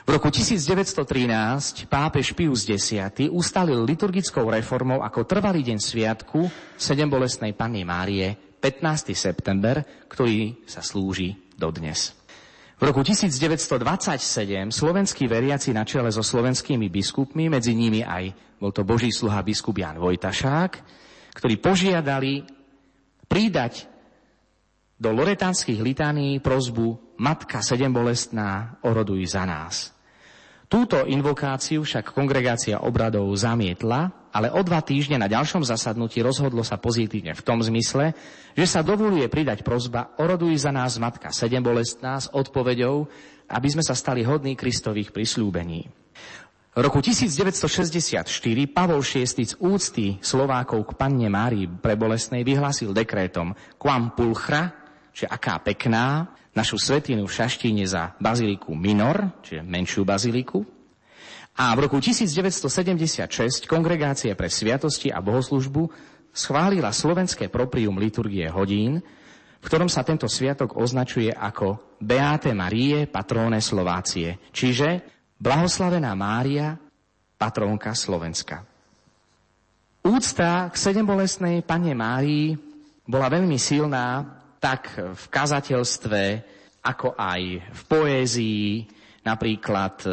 V 0.07 0.09
roku 0.15 0.31
1913 0.31 1.91
pápež 1.91 2.31
Pius 2.31 2.63
X 2.63 2.95
ustalil 3.27 3.83
liturgickou 3.83 4.47
reformou 4.47 5.03
ako 5.03 5.27
trvalý 5.27 5.67
deň 5.67 5.77
sviatku 5.83 6.47
sedembolesnej 6.79 7.51
Panny 7.59 7.83
Márie 7.83 8.55
15. 8.63 9.11
september, 9.11 9.83
ktorý 10.07 10.63
sa 10.63 10.79
slúži 10.79 11.35
dodnes. 11.59 12.18
V 12.79 12.87
roku 12.87 13.03
1927 13.03 14.71
slovenskí 14.71 15.27
veriaci 15.27 15.75
na 15.75 15.83
čele 15.83 16.15
so 16.15 16.23
slovenskými 16.23 16.87
biskupmi, 16.87 17.51
medzi 17.51 17.75
nimi 17.75 18.07
aj 18.07 18.55
bol 18.55 18.71
to 18.71 18.87
boží 18.87 19.11
sluha 19.11 19.43
biskup 19.43 19.75
Jan 19.75 19.99
Vojtašák, 19.99 20.71
ktorí 21.35 21.59
požiadali 21.59 22.47
pridať 23.27 23.83
do 24.95 25.11
loretánskych 25.11 25.75
litánií 25.75 26.39
prozbu 26.39 27.19
Matka 27.19 27.59
sedembolestná, 27.59 28.79
oroduj 28.87 29.27
za 29.27 29.43
nás. 29.43 29.91
Túto 30.71 31.03
invokáciu 31.03 31.83
však 31.83 32.15
kongregácia 32.15 32.79
obradov 32.79 33.27
zamietla, 33.35 34.07
ale 34.29 34.53
o 34.53 34.61
dva 34.61 34.81
týždne 34.85 35.17
na 35.17 35.27
ďalšom 35.29 35.65
zasadnutí 35.65 36.21
rozhodlo 36.21 36.61
sa 36.61 36.77
pozitívne 36.77 37.33
v 37.33 37.45
tom 37.45 37.61
zmysle, 37.61 38.13
že 38.53 38.65
sa 38.69 38.85
dovoluje 38.85 39.25
pridať 39.29 39.65
prozba 39.65 40.13
Oroduj 40.21 40.65
za 40.65 40.71
nás 40.73 41.01
Matka 41.01 41.33
sedembolestná 41.33 42.21
s 42.21 42.27
odpoveďou, 42.29 43.09
aby 43.49 43.67
sme 43.69 43.81
sa 43.81 43.97
stali 43.97 44.21
hodní 44.21 44.53
Kristových 44.53 45.09
prisľúbení. 45.09 45.89
V 46.69 46.81
roku 46.85 47.01
1964 47.01 48.29
Pavol 48.69 49.01
VI 49.01 49.25
z 49.25 49.53
úcty 49.57 50.21
Slovákov 50.21 50.93
k 50.93 50.95
panne 50.95 51.27
Márii 51.27 51.65
prebolesnej 51.65 52.45
vyhlásil 52.45 52.93
dekrétom 52.93 53.57
Quam 53.81 54.13
pulchra, 54.13 54.69
čiže 55.11 55.27
aká 55.27 55.57
pekná, 55.59 56.29
našu 56.53 56.77
svetinu 56.77 57.25
v 57.25 57.35
Šaštíne 57.35 57.83
za 57.89 58.13
baziliku 58.21 58.77
Minor, 58.77 59.41
čiže 59.41 59.65
menšiu 59.65 60.05
baziliku. 60.05 60.78
A 61.59 61.75
v 61.75 61.91
roku 61.91 61.99
1976 61.99 63.67
Kongregácia 63.67 64.31
pre 64.31 64.47
sviatosti 64.47 65.11
a 65.11 65.19
bohoslužbu 65.19 65.91
schválila 66.31 66.95
slovenské 66.95 67.51
proprium 67.51 67.99
liturgie 67.99 68.47
hodín, 68.47 69.03
v 69.59 69.65
ktorom 69.67 69.91
sa 69.91 70.07
tento 70.07 70.31
sviatok 70.31 70.79
označuje 70.79 71.35
ako 71.35 71.99
Beate 71.99 72.55
Marie 72.55 73.11
patrone 73.11 73.59
Slovácie, 73.59 74.39
čiže 74.55 75.03
blahoslavená 75.35 76.15
Mária, 76.15 76.79
patrónka 77.35 77.91
Slovenska. 77.91 78.63
Úcta 79.99 80.71
k 80.71 80.75
sedembolesnej 80.79 81.59
Pane 81.67 81.91
Márii 81.91 82.55
bola 83.03 83.27
veľmi 83.27 83.59
silná 83.59 84.23
tak 84.63 84.95
v 84.95 85.23
kazateľstve, 85.27 86.21
ako 86.87 87.19
aj 87.19 87.41
v 87.67 87.81
poézii, 87.83 88.87
napríklad 89.27 89.95
e, 90.07 90.11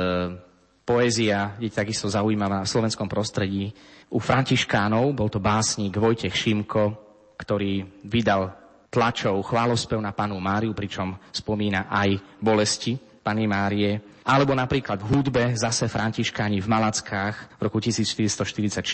poézia 0.87 1.59
je 1.59 1.67
takisto 1.67 2.07
zaujímavá 2.07 2.63
v 2.63 2.71
slovenskom 2.71 3.11
prostredí. 3.11 3.75
U 4.15 4.23
Františkánov 4.23 5.11
bol 5.19 5.27
to 5.27 5.43
básnik 5.43 5.99
Vojtech 5.99 6.33
Šimko, 6.33 6.95
ktorý 7.35 7.83
vydal 8.07 8.55
tlačov 8.87 9.43
chválospev 9.43 9.99
na 9.99 10.15
panu 10.15 10.39
Máriu, 10.39 10.71
pričom 10.73 11.19
spomína 11.35 11.91
aj 11.91 12.39
bolesti 12.39 12.95
Pany 12.97 13.51
Márie. 13.51 14.23
Alebo 14.23 14.55
napríklad 14.55 15.03
v 15.03 15.11
hudbe 15.11 15.45
zase 15.59 15.91
Františkáni 15.91 16.63
v 16.63 16.71
Malackách 16.71 17.59
v 17.59 17.61
roku 17.67 17.83
1444 17.83 18.87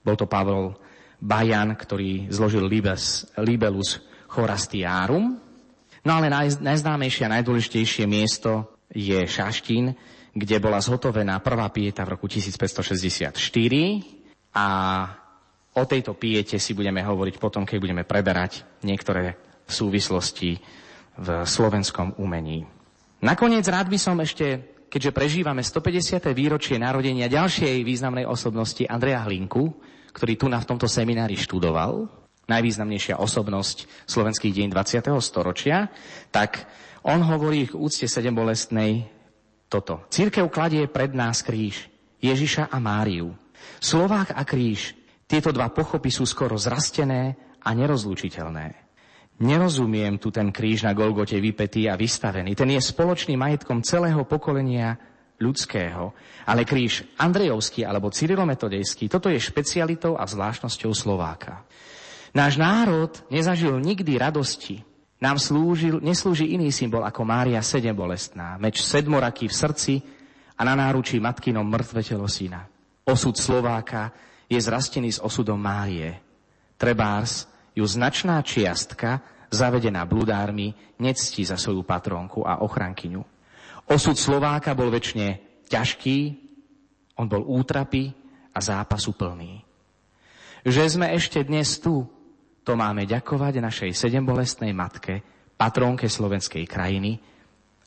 bol 0.00 0.16
to 0.16 0.24
Pavol 0.24 0.72
Bajan, 1.20 1.76
ktorý 1.76 2.32
zložil 2.32 2.64
Libes, 2.64 3.28
Libelus 3.40 4.00
Chorastiarum. 4.28 5.36
No 6.04 6.10
ale 6.12 6.28
naj, 6.28 6.60
najznámejšie 6.60 7.24
a 7.28 7.40
najdôležitejšie 7.40 8.04
miesto 8.04 8.76
je 8.92 9.24
Šaštín, 9.24 9.96
kde 10.34 10.56
bola 10.58 10.82
zhotovená 10.82 11.38
prvá 11.38 11.70
pieta 11.70 12.02
v 12.02 12.18
roku 12.18 12.26
1564 12.26 13.38
a 14.54 14.66
o 15.74 15.82
tejto 15.86 16.18
piete 16.18 16.58
si 16.58 16.74
budeme 16.74 17.02
hovoriť 17.06 17.38
potom, 17.38 17.62
keď 17.62 17.78
budeme 17.78 18.02
preberať 18.02 18.66
niektoré 18.82 19.38
súvislosti 19.64 20.58
v 21.14 21.28
slovenskom 21.46 22.18
umení. 22.18 22.66
Nakoniec 23.22 23.64
rád 23.70 23.88
by 23.88 23.98
som 23.98 24.18
ešte, 24.18 24.60
keďže 24.90 25.14
prežívame 25.14 25.62
150. 25.62 26.18
výročie 26.34 26.76
narodenia 26.76 27.30
ďalšej 27.30 27.86
významnej 27.86 28.26
osobnosti 28.26 28.84
Andreja 28.84 29.22
Hlinku, 29.24 29.70
ktorý 30.10 30.34
tu 30.34 30.46
na 30.50 30.58
v 30.58 30.68
tomto 30.68 30.90
seminári 30.90 31.38
študoval, 31.38 32.10
najvýznamnejšia 32.44 33.16
osobnosť 33.16 33.88
slovenských 34.04 34.52
deň 34.52 34.68
20. 34.68 35.14
storočia, 35.24 35.88
tak 36.28 36.68
on 37.06 37.24
hovorí 37.24 37.72
k 37.72 37.78
úcte 37.78 38.04
sedem 38.04 38.36
bolestnej 38.36 39.13
toto. 39.74 40.06
Církev 40.06 40.46
kladie 40.54 40.86
pred 40.86 41.10
nás 41.10 41.42
kríž 41.42 41.90
Ježiša 42.22 42.70
a 42.70 42.78
Máriu. 42.78 43.34
Slovák 43.82 44.30
a 44.38 44.46
kríž, 44.46 44.94
tieto 45.26 45.50
dva 45.50 45.74
pochopy 45.74 46.14
sú 46.14 46.22
skoro 46.22 46.54
zrastené 46.54 47.34
a 47.58 47.74
nerozlučiteľné. 47.74 48.66
Nerozumiem 49.42 50.22
tu 50.22 50.30
ten 50.30 50.54
kríž 50.54 50.86
na 50.86 50.94
Golgote 50.94 51.42
vypetý 51.42 51.90
a 51.90 51.98
vystavený. 51.98 52.54
Ten 52.54 52.70
je 52.70 52.78
spoločným 52.78 53.34
majetkom 53.34 53.82
celého 53.82 54.22
pokolenia 54.22 54.94
ľudského. 55.42 56.14
Ale 56.46 56.62
kríž 56.62 57.18
Andrejovský 57.18 57.82
alebo 57.82 58.14
Cyrilometodejský, 58.14 59.10
toto 59.10 59.26
je 59.26 59.42
špecialitou 59.42 60.14
a 60.14 60.22
zvláštnosťou 60.22 60.94
Slováka. 60.94 61.66
Náš 62.30 62.62
národ 62.62 63.10
nezažil 63.26 63.74
nikdy 63.82 64.22
radosti. 64.22 64.86
Nám 65.24 65.40
slúžil, 65.40 66.04
neslúži 66.04 66.52
iný 66.52 66.68
symbol 66.68 67.00
ako 67.00 67.24
Mária 67.24 67.64
sedembolestná, 67.64 68.60
meč 68.60 68.84
sedmoraký 68.84 69.48
v 69.48 69.56
srdci 69.56 69.94
a 70.52 70.60
na 70.68 70.76
náručí 70.76 71.16
matkinom 71.16 71.64
mŕtve 71.64 72.04
telo 72.04 72.28
syna. 72.28 72.68
Osud 73.08 73.32
Slováka 73.32 74.12
je 74.52 74.60
zrastený 74.60 75.16
s 75.16 75.22
osudom 75.24 75.56
Márie. 75.56 76.20
Trebárs 76.76 77.48
ju 77.72 77.88
značná 77.88 78.44
čiastka, 78.44 79.24
zavedená 79.48 80.04
bludármi, 80.04 80.76
nectí 81.00 81.40
za 81.40 81.56
svoju 81.56 81.88
patronku 81.88 82.44
a 82.44 82.60
ochrankyňu. 82.60 83.24
Osud 83.88 84.20
Slováka 84.20 84.76
bol 84.76 84.92
väčšine 84.92 85.40
ťažký, 85.72 86.18
on 87.16 87.32
bol 87.32 87.48
útrapy 87.48 88.12
a 88.52 88.60
zápasu 88.60 89.16
plný. 89.16 89.64
Že 90.68 91.00
sme 91.00 91.16
ešte 91.16 91.40
dnes 91.48 91.80
tu, 91.80 92.04
to 92.64 92.72
máme 92.74 93.04
ďakovať 93.04 93.60
našej 93.60 93.90
sedembolestnej 93.92 94.72
matke, 94.72 95.20
patrónke 95.54 96.08
slovenskej 96.08 96.64
krajiny, 96.64 97.20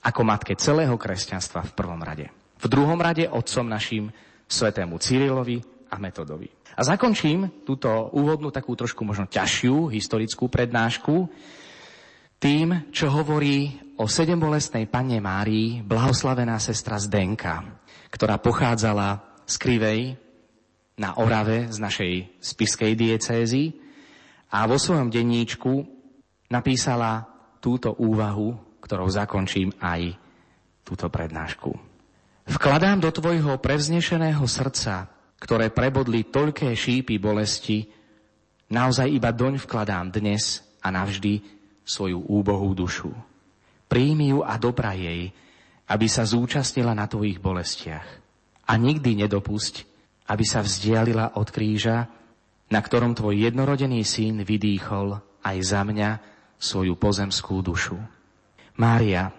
ako 0.06 0.22
matke 0.22 0.54
celého 0.54 0.94
kresťanstva 0.94 1.66
v 1.66 1.76
prvom 1.76 2.00
rade. 2.00 2.30
V 2.62 2.66
druhom 2.70 2.98
rade 3.02 3.26
otcom 3.26 3.66
našim 3.66 4.14
svetému 4.46 5.02
Cyrilovi 5.02 5.60
a 5.90 5.98
Metodovi. 5.98 6.48
A 6.78 6.86
zakončím 6.86 7.66
túto 7.66 7.90
úvodnú 8.14 8.54
takú 8.54 8.78
trošku 8.78 9.02
možno 9.02 9.26
ťažšiu 9.26 9.90
historickú 9.90 10.46
prednášku 10.46 11.26
tým, 12.38 12.94
čo 12.94 13.10
hovorí 13.10 13.82
o 13.98 14.06
sedembolestnej 14.06 14.86
panne 14.86 15.18
Márii 15.18 15.82
blahoslavená 15.82 16.62
sestra 16.62 17.02
Zdenka, 17.02 17.82
ktorá 18.14 18.38
pochádzala 18.38 19.42
z 19.42 19.56
Krivej 19.58 20.02
na 21.02 21.18
Orave 21.18 21.66
z 21.74 21.78
našej 21.82 22.14
spiskej 22.38 22.94
diecézy 22.94 23.87
a 24.52 24.64
vo 24.64 24.80
svojom 24.80 25.12
denníčku 25.12 25.84
napísala 26.48 27.28
túto 27.60 27.92
úvahu, 28.00 28.80
ktorou 28.80 29.08
zakončím 29.12 29.76
aj 29.84 30.16
túto 30.88 31.12
prednášku. 31.12 31.76
Vkladám 32.48 33.04
do 33.04 33.12
tvojho 33.12 33.60
prevznešeného 33.60 34.44
srdca, 34.48 35.12
ktoré 35.36 35.68
prebodli 35.68 36.32
toľké 36.32 36.72
šípy 36.72 37.20
bolesti, 37.20 37.92
naozaj 38.72 39.12
iba 39.12 39.36
doň 39.36 39.60
vkladám 39.60 40.16
dnes 40.16 40.64
a 40.80 40.88
navždy 40.88 41.44
svoju 41.84 42.24
úbohú 42.24 42.72
dušu. 42.72 43.12
Príjmi 43.92 44.32
ju 44.32 44.48
a 44.48 44.56
dobra 44.56 44.96
jej, 44.96 45.32
aby 45.88 46.08
sa 46.08 46.24
zúčastnila 46.24 46.96
na 46.96 47.08
tvojich 47.08 47.40
bolestiach. 47.40 48.08
A 48.68 48.76
nikdy 48.76 49.16
nedopusť, 49.24 49.88
aby 50.28 50.44
sa 50.44 50.60
vzdialila 50.60 51.40
od 51.40 51.48
kríža, 51.52 52.08
na 52.68 52.80
ktorom 52.84 53.16
tvoj 53.16 53.48
jednorodený 53.48 54.04
syn 54.04 54.44
vydýchol 54.44 55.20
aj 55.44 55.58
za 55.64 55.82
mňa 55.88 56.10
svoju 56.60 57.00
pozemskú 57.00 57.64
dušu. 57.64 57.96
Mária, 58.78 59.32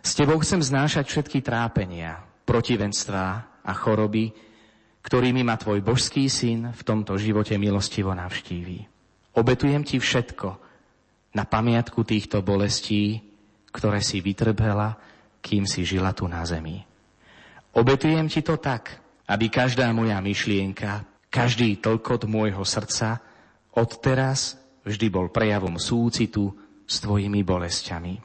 s 0.00 0.12
tebou 0.16 0.40
chcem 0.40 0.60
znášať 0.60 1.08
všetky 1.08 1.40
trápenia, 1.40 2.20
protivenstvá 2.44 3.28
a 3.64 3.72
choroby, 3.72 4.32
ktorými 5.00 5.40
ma 5.44 5.56
tvoj 5.56 5.80
božský 5.80 6.28
syn 6.28 6.72
v 6.72 6.82
tomto 6.84 7.16
živote 7.16 7.56
milostivo 7.56 8.12
navštíví. 8.12 8.84
Obetujem 9.36 9.82
ti 9.86 9.96
všetko, 9.96 10.70
na 11.30 11.46
pamiatku 11.46 12.02
týchto 12.02 12.42
bolestí, 12.42 13.22
ktoré 13.70 14.02
si 14.02 14.18
vytrbela, 14.18 14.98
kým 15.38 15.62
si 15.62 15.86
žila 15.86 16.10
tu 16.10 16.26
na 16.26 16.42
zemi. 16.42 16.82
Obetujem 17.70 18.26
ti 18.26 18.42
to 18.42 18.58
tak, 18.58 18.98
aby 19.30 19.46
každá 19.46 19.86
moja 19.94 20.18
myšlienka, 20.18 21.06
každý 21.30 21.78
tlkot 21.78 22.26
môjho 22.26 22.66
srdca 22.66 23.22
odteraz 23.72 24.58
vždy 24.82 25.06
bol 25.08 25.30
prejavom 25.30 25.78
súcitu 25.78 26.50
s 26.84 26.98
tvojimi 26.98 27.46
bolestiami. 27.46 28.18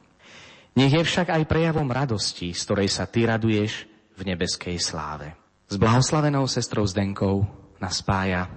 Nech 0.76 0.92
je 0.92 1.00
však 1.06 1.32
aj 1.32 1.48
prejavom 1.48 1.88
radosti, 1.88 2.52
z 2.52 2.60
ktorej 2.66 2.90
sa 2.92 3.08
ty 3.08 3.24
raduješ 3.24 3.88
v 4.18 4.22
nebeskej 4.26 4.76
sláve. 4.76 5.32
S 5.70 5.80
blahoslavenou 5.80 6.44
sestrou 6.50 6.84
Zdenkou 6.84 7.46
nás 7.80 8.02
spája 8.02 8.50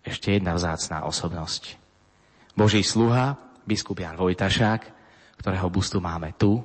ešte 0.00 0.32
jedna 0.32 0.56
vzácná 0.56 1.04
osobnosť. 1.04 1.76
Boží 2.56 2.80
sluha, 2.80 3.36
biskup 3.68 4.00
Jan 4.00 4.16
Vojtašák, 4.16 4.82
ktorého 5.38 5.68
bustu 5.68 6.00
máme 6.00 6.32
tu. 6.34 6.64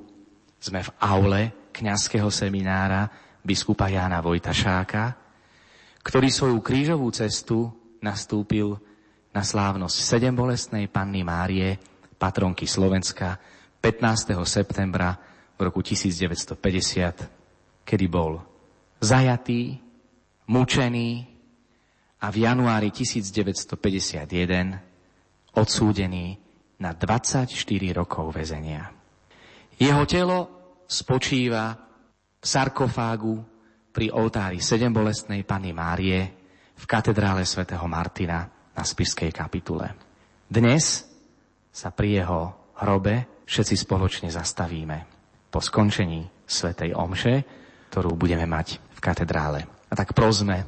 Sme 0.58 0.82
v 0.82 0.94
aule 1.04 1.42
kňazského 1.76 2.32
seminára 2.32 3.12
biskupa 3.44 3.92
Jána 3.92 4.24
Vojtašáka, 4.24 5.23
ktorý 6.04 6.28
svoju 6.28 6.60
krížovú 6.60 7.08
cestu 7.16 7.72
nastúpil 8.04 8.76
na 9.32 9.42
slávnosť 9.42 9.98
sedembolestnej 9.98 10.92
Panny 10.92 11.24
Márie, 11.24 11.80
patronky 12.20 12.68
Slovenska, 12.68 13.40
15. 13.80 14.36
septembra 14.44 15.16
v 15.56 15.60
roku 15.64 15.80
1950, 15.80 17.88
kedy 17.88 18.06
bol 18.12 18.44
zajatý, 19.00 19.80
mučený 20.48 21.28
a 22.20 22.32
v 22.32 22.38
januári 22.48 22.92
1951 22.92 25.56
odsúdený 25.56 26.38
na 26.80 26.92
24 26.92 27.48
rokov 27.96 28.36
väzenia. 28.36 28.92
Jeho 29.80 30.06
telo 30.08 30.50
spočíva 30.88 31.76
v 32.40 32.46
sarkofágu 32.46 33.44
pri 33.94 34.10
oltári 34.10 34.58
sedembolestnej 34.58 35.46
Pany 35.46 35.70
Márie 35.70 36.20
v 36.74 36.84
katedrále 36.90 37.46
svätého 37.46 37.86
Martina 37.86 38.50
na 38.74 38.82
Spišskej 38.82 39.30
kapitule. 39.30 39.94
Dnes 40.50 41.06
sa 41.70 41.94
pri 41.94 42.26
jeho 42.26 42.74
hrobe 42.82 43.46
všetci 43.46 43.86
spoločne 43.86 44.34
zastavíme 44.34 44.98
po 45.54 45.62
skončení 45.62 46.26
svätej 46.42 46.98
Omše, 46.98 47.36
ktorú 47.94 48.18
budeme 48.18 48.50
mať 48.50 48.82
v 48.82 49.00
katedrále. 49.00 49.62
A 49.62 49.94
tak 49.94 50.18
prosme 50.18 50.66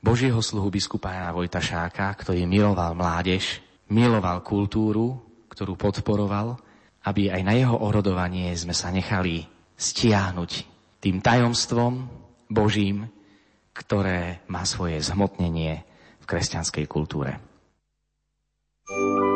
Božieho 0.00 0.40
sluhu 0.40 0.72
biskupa 0.72 1.12
Jana 1.12 1.36
Vojtašáka, 1.36 2.08
ktorý 2.16 2.48
miloval 2.48 2.96
mládež, 2.96 3.60
miloval 3.92 4.40
kultúru, 4.40 5.20
ktorú 5.52 5.76
podporoval, 5.76 6.56
aby 7.04 7.28
aj 7.28 7.42
na 7.44 7.52
jeho 7.52 7.76
orodovanie 7.76 8.48
sme 8.56 8.72
sa 8.72 8.88
nechali 8.88 9.44
stiahnuť 9.76 10.50
tým 11.04 11.20
tajomstvom 11.20 12.21
Božím, 12.52 13.08
ktoré 13.72 14.44
má 14.46 14.68
svoje 14.68 15.00
zhmotnenie 15.00 15.80
v 16.20 16.24
kresťanskej 16.28 16.84
kultúre. 16.84 17.40
thank 18.92 19.24
you 19.24 19.31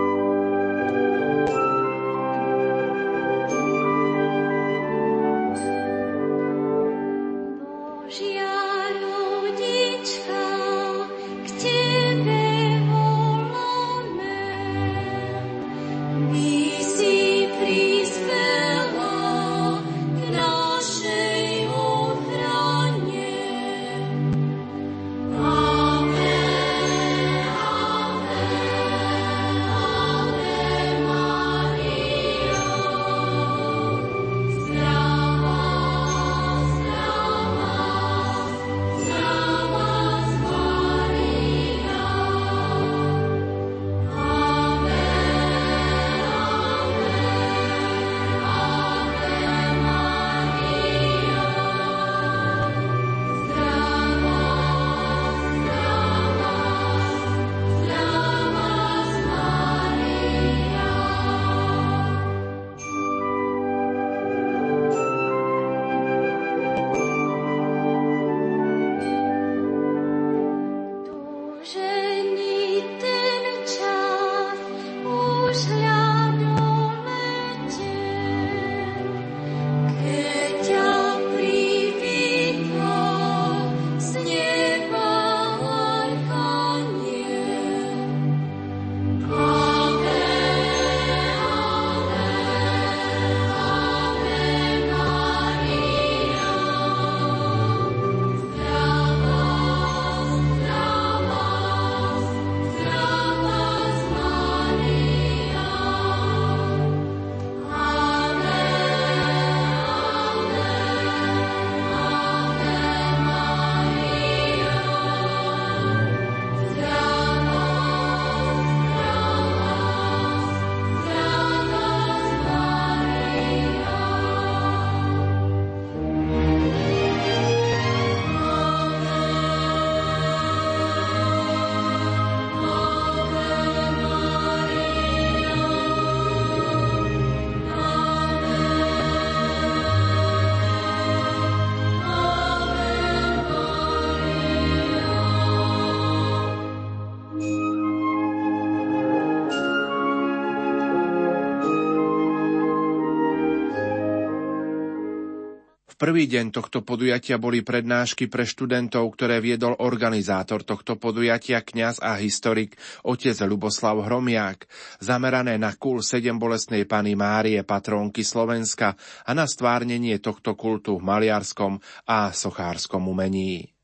prvý 156.07 156.31
deň 156.31 156.55
tohto 156.55 156.87
podujatia 156.87 157.35
boli 157.35 157.67
prednášky 157.67 158.31
pre 158.31 158.47
študentov, 158.47 159.11
ktoré 159.19 159.43
viedol 159.43 159.75
organizátor 159.75 160.63
tohto 160.63 160.95
podujatia, 160.95 161.67
kňaz 161.67 161.99
a 161.99 162.15
historik 162.15 162.79
otec 163.03 163.35
Luboslav 163.43 163.99
Hromiak, 164.07 164.71
zamerané 165.03 165.59
na 165.59 165.75
kul 165.75 166.07
sedem 166.07 166.39
bolestnej 166.39 166.87
Pany 166.87 167.19
Márie, 167.19 167.59
patrónky 167.67 168.23
Slovenska 168.23 168.95
a 169.27 169.35
na 169.35 169.51
stvárnenie 169.51 170.23
tohto 170.23 170.55
kultu 170.55 170.95
v 170.95 171.11
maliarskom 171.11 171.83
a 172.07 172.31
sochárskom 172.31 173.03
umení. 173.11 173.75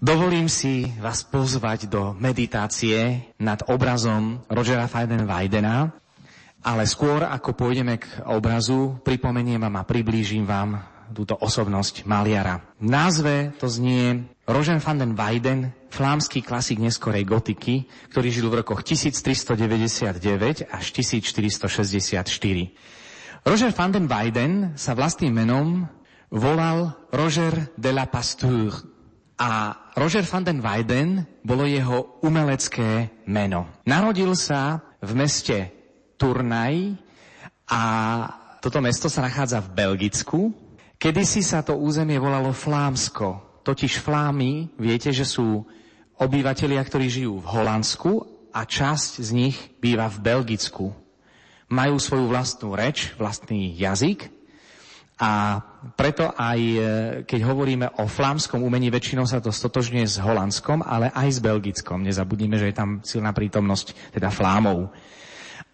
Dovolím 0.00 0.48
si 0.48 0.88
vás 0.96 1.28
pozvať 1.28 1.92
do 1.92 2.16
meditácie 2.16 3.36
nad 3.36 3.68
obrazom 3.68 4.48
Rogera 4.48 4.88
Weiden'a, 4.88 5.92
ale 6.64 6.88
skôr 6.88 7.20
ako 7.20 7.52
pôjdeme 7.52 8.00
k 8.00 8.24
obrazu, 8.32 8.96
pripomeniem 9.04 9.60
vám 9.60 9.76
a 9.76 9.84
priblížim 9.84 10.48
vám 10.48 10.96
túto 11.12 11.36
osobnosť 11.36 12.04
maliara. 12.08 12.60
V 12.80 12.88
názve 12.88 13.52
to 13.56 13.68
znie 13.68 14.28
Roger 14.48 14.80
van 14.80 14.98
den 14.98 15.12
Weyden, 15.12 15.72
flámsky 15.92 16.40
klasik 16.40 16.80
neskorej 16.80 17.24
gotiky, 17.28 17.88
ktorý 18.12 18.28
žil 18.32 18.46
v 18.48 18.64
rokoch 18.64 18.80
1399 18.80 20.68
až 20.68 20.84
1464. 20.96 22.24
Roger 23.44 23.70
van 23.72 23.90
den 23.92 24.06
Weyden 24.08 24.76
sa 24.76 24.92
vlastným 24.96 25.32
menom 25.32 25.88
volal 26.28 26.96
Roger 27.12 27.72
de 27.76 27.90
la 27.92 28.08
Pasture 28.08 28.84
a 29.38 29.72
Roger 29.94 30.26
van 30.26 30.44
den 30.44 30.60
Weyden 30.60 31.24
bolo 31.46 31.64
jeho 31.64 32.18
umelecké 32.26 33.22
meno. 33.30 33.80
Narodil 33.86 34.34
sa 34.34 34.82
v 34.98 35.14
meste 35.14 35.56
Turnaj 36.18 36.98
a 37.70 37.82
toto 38.58 38.82
mesto 38.82 39.06
sa 39.06 39.22
nachádza 39.22 39.62
v 39.62 39.72
Belgicku. 39.78 40.50
Kedysi 40.98 41.46
sa 41.46 41.62
to 41.62 41.78
územie 41.78 42.18
volalo 42.18 42.50
Flámsko. 42.50 43.62
Totiž 43.62 44.02
Flámy, 44.02 44.74
viete, 44.82 45.14
že 45.14 45.22
sú 45.22 45.62
obyvatelia, 46.18 46.82
ktorí 46.82 47.06
žijú 47.06 47.38
v 47.38 47.50
Holandsku 47.54 48.26
a 48.50 48.66
časť 48.66 49.22
z 49.22 49.30
nich 49.30 49.56
býva 49.78 50.10
v 50.10 50.18
Belgicku. 50.18 50.90
Majú 51.70 52.02
svoju 52.02 52.26
vlastnú 52.26 52.74
reč, 52.74 53.14
vlastný 53.14 53.78
jazyk 53.78 54.26
a 55.22 55.62
preto 55.94 56.34
aj, 56.34 56.58
e, 56.58 56.80
keď 57.22 57.40
hovoríme 57.46 57.86
o 58.02 58.10
flámskom 58.10 58.66
umení, 58.66 58.90
väčšinou 58.90 59.22
sa 59.22 59.38
to 59.38 59.54
stotožňuje 59.54 60.06
s 60.06 60.18
holandskom, 60.18 60.82
ale 60.82 61.14
aj 61.14 61.28
s 61.30 61.38
belgickom. 61.38 62.02
Nezabudnime, 62.02 62.58
že 62.58 62.70
je 62.70 62.78
tam 62.78 62.90
silná 63.06 63.30
prítomnosť 63.30 64.14
teda 64.18 64.34
flámov. 64.34 64.90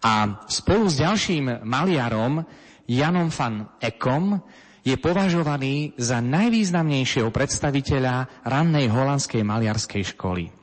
A 0.05 0.45
spolu 0.45 0.85
s 0.85 1.01
ďalším 1.01 1.65
maliarom, 1.65 2.45
Janom 2.85 3.33
van 3.33 3.73
Ekom, 3.81 4.37
je 4.85 4.95
považovaný 4.95 5.97
za 5.97 6.21
najvýznamnejšieho 6.21 7.33
predstaviteľa 7.33 8.45
rannej 8.45 8.85
holandskej 8.87 9.41
maliarskej 9.41 10.13
školy. 10.13 10.53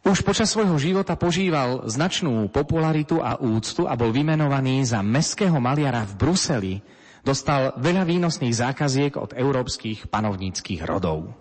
Už 0.00 0.24
počas 0.24 0.48
svojho 0.48 0.80
života 0.80 1.12
požíval 1.14 1.84
značnú 1.84 2.48
popularitu 2.48 3.20
a 3.20 3.36
úctu 3.36 3.84
a 3.84 3.92
bol 4.00 4.08
vymenovaný 4.10 4.80
za 4.88 5.04
meského 5.04 5.60
maliara 5.60 6.08
v 6.08 6.12
Bruseli, 6.16 6.74
Dostal 7.20 7.76
veľa 7.76 8.08
výnosných 8.08 8.54
zákaziek 8.56 9.12
od 9.20 9.36
európskych 9.36 10.08
panovníckých 10.08 10.80
rodov. 10.88 11.36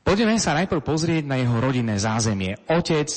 Poďme 0.00 0.38
sa 0.38 0.54
najprv 0.56 0.80
pozrieť 0.80 1.24
na 1.26 1.36
jeho 1.42 1.58
rodinné 1.58 1.98
zázemie. 1.98 2.56
Otec 2.70 3.10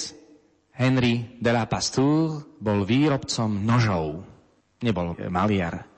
Henry 0.74 1.38
de 1.38 1.52
la 1.54 1.70
Pasteur 1.70 2.42
bol 2.58 2.84
výrobcom 2.84 3.50
nožov. 3.62 4.26
Nebol 4.82 5.14
maliar. 5.30 5.93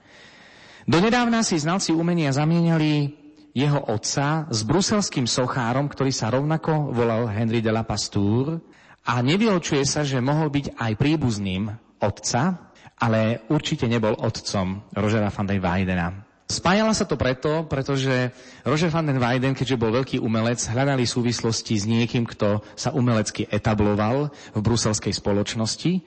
Donedávna 0.86 1.42
si 1.42 1.58
znalci 1.58 1.90
umenia 1.98 2.30
zamieniali 2.30 3.10
jeho 3.58 3.90
otca 3.90 4.46
s 4.54 4.62
bruselským 4.62 5.26
sochárom, 5.26 5.90
ktorý 5.90 6.14
sa 6.14 6.30
rovnako 6.30 6.94
volal 6.94 7.26
Henry 7.26 7.58
de 7.58 7.74
la 7.74 7.82
Pasteur 7.82 8.62
a 9.02 9.18
nevylučuje 9.26 9.82
sa, 9.82 10.06
že 10.06 10.22
mohol 10.22 10.54
byť 10.54 10.78
aj 10.78 10.92
príbuzným 10.94 11.74
otca, 11.98 12.70
ale 13.02 13.42
určite 13.50 13.90
nebol 13.90 14.14
otcom 14.14 14.86
Rožera 14.94 15.34
van 15.34 15.50
den 15.50 15.58
Weidena. 15.58 16.22
Spájala 16.46 16.94
sa 16.94 17.10
to 17.10 17.18
preto, 17.18 17.66
pretože 17.66 18.30
Roger 18.62 18.94
van 18.94 19.10
den 19.10 19.18
Weyden, 19.18 19.58
keďže 19.58 19.82
bol 19.82 19.90
veľký 19.90 20.22
umelec, 20.22 20.62
hľadali 20.70 21.02
súvislosti 21.10 21.74
s 21.74 21.90
niekým, 21.90 22.30
kto 22.30 22.62
sa 22.78 22.94
umelecky 22.94 23.50
etabloval 23.50 24.30
v 24.54 24.60
bruselskej 24.62 25.18
spoločnosti. 25.18 26.06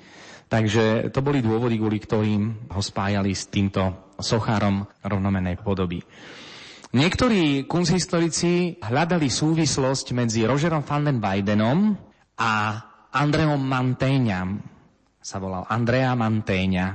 Takže 0.49 1.13
to 1.13 1.21
boli 1.21 1.45
dôvody, 1.45 1.77
kvôli 1.77 2.01
ktorým 2.01 2.73
ho 2.73 2.81
spájali 2.81 3.37
s 3.37 3.53
týmto 3.53 4.13
sochárom 4.17 4.89
rovnomenej 5.05 5.61
podoby. 5.61 6.01
Niektorí 6.89 7.69
kunsthistorici 7.69 8.81
hľadali 8.81 9.29
súvislosť 9.29 10.17
medzi 10.17 10.49
Rogerom 10.49 10.81
van 10.89 11.05
den 11.05 11.21
Weydenom 11.21 11.93
a 12.41 12.53
Andreom 13.13 13.61
Mantéňam, 13.61 14.57
sa 15.21 15.37
volal 15.37 15.69
Andrea 15.69 16.17
Mantéňa, 16.17 16.87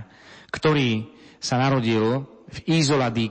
ktorý 0.49 1.05
sa 1.37 1.61
narodil 1.61 2.25
v 2.49 2.57
Isola 2.73 3.13
di 3.13 3.29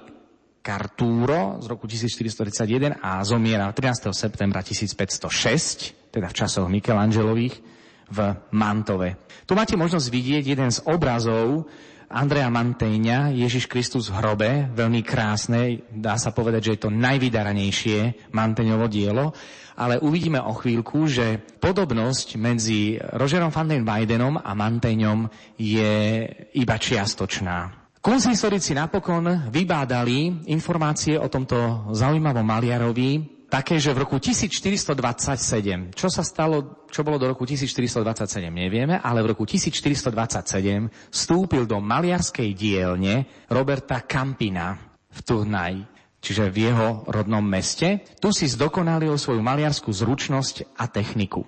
Carturo 0.62 1.58
z 1.58 1.66
roku 1.66 1.90
1431 1.90 3.02
a 3.02 3.18
zomiera 3.26 3.66
13. 3.74 4.14
septembra 4.14 4.62
1506, 4.62 6.14
teda 6.14 6.30
v 6.30 6.34
časoch 6.38 6.70
Michelangelových, 6.70 7.71
v 8.12 8.18
Mantove. 8.52 9.16
Tu 9.48 9.56
máte 9.56 9.72
možnosť 9.72 10.06
vidieť 10.12 10.44
jeden 10.44 10.68
z 10.68 10.84
obrazov 10.84 11.64
Andrea 12.12 12.52
Mantéňa, 12.52 13.32
Ježiš 13.32 13.64
Kristus 13.72 14.12
v 14.12 14.20
hrobe, 14.20 14.50
veľmi 14.76 15.00
krásne, 15.00 15.80
dá 15.88 16.20
sa 16.20 16.28
povedať, 16.28 16.60
že 16.68 16.72
je 16.76 16.82
to 16.84 16.90
najvydaranejšie 16.92 18.28
Mantéňovo 18.36 18.84
dielo, 18.92 19.32
ale 19.80 19.96
uvidíme 19.96 20.36
o 20.36 20.52
chvíľku, 20.52 21.08
že 21.08 21.40
podobnosť 21.40 22.36
medzi 22.36 23.00
Rogerom 23.00 23.48
van 23.48 23.72
den 23.72 23.88
Weidenom 23.88 24.36
a 24.36 24.52
Mantéňom 24.52 25.24
je 25.56 26.28
iba 26.52 26.76
čiastočná. 26.76 27.82
Kunsthistorici 28.02 28.76
napokon 28.76 29.48
vybádali 29.48 30.50
informácie 30.52 31.16
o 31.16 31.30
tomto 31.32 31.88
zaujímavom 31.96 32.44
maliarovi 32.44 33.41
také, 33.52 33.76
že 33.76 33.92
v 33.92 34.08
roku 34.08 34.16
1427, 34.16 35.92
čo 35.92 36.08
sa 36.08 36.24
stalo, 36.24 36.88
čo 36.88 37.04
bolo 37.04 37.20
do 37.20 37.28
roku 37.36 37.44
1427, 37.44 38.48
nevieme, 38.48 38.96
ale 38.96 39.20
v 39.20 39.36
roku 39.36 39.44
1427 39.44 41.12
vstúpil 41.12 41.68
do 41.68 41.76
maliarskej 41.76 42.48
dielne 42.56 43.28
Roberta 43.52 44.00
Campina 44.08 44.72
v 45.12 45.18
Turnaj, 45.20 45.84
čiže 46.24 46.48
v 46.48 46.72
jeho 46.72 46.88
rodnom 47.12 47.44
meste. 47.44 48.00
Tu 48.16 48.32
si 48.32 48.48
zdokonalil 48.48 49.20
svoju 49.20 49.44
maliarskú 49.44 49.92
zručnosť 49.92 50.72
a 50.80 50.88
techniku. 50.88 51.44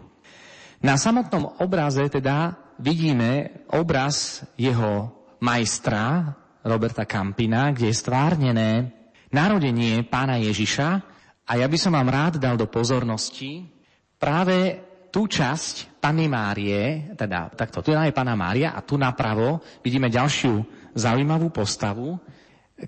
Na 0.85 1.01
samotnom 1.01 1.57
obraze 1.65 2.05
teda 2.13 2.53
vidíme 2.77 3.65
obraz 3.73 4.45
jeho 4.61 5.09
majstra 5.41 6.37
Roberta 6.61 7.09
Campina, 7.09 7.73
kde 7.73 7.89
je 7.89 7.97
stvárnené 7.97 8.93
narodenie 9.33 10.05
pána 10.05 10.37
Ježiša, 10.37 11.14
a 11.45 11.53
ja 11.61 11.67
by 11.69 11.77
som 11.77 11.93
vám 11.93 12.09
rád 12.09 12.41
dal 12.41 12.57
do 12.57 12.65
pozornosti 12.65 13.69
práve 14.17 14.81
tú 15.13 15.29
časť 15.29 16.01
Pany 16.01 16.27
Márie, 16.27 17.15
teda 17.15 17.53
takto, 17.55 17.85
tu 17.85 17.95
je 17.95 18.17
Pana 18.17 18.35
Mária 18.35 18.75
a 18.75 18.83
tu 18.83 18.99
napravo 18.99 19.63
vidíme 19.85 20.11
ďalšiu 20.11 20.65
zaujímavú 20.97 21.55
postavu, 21.55 22.19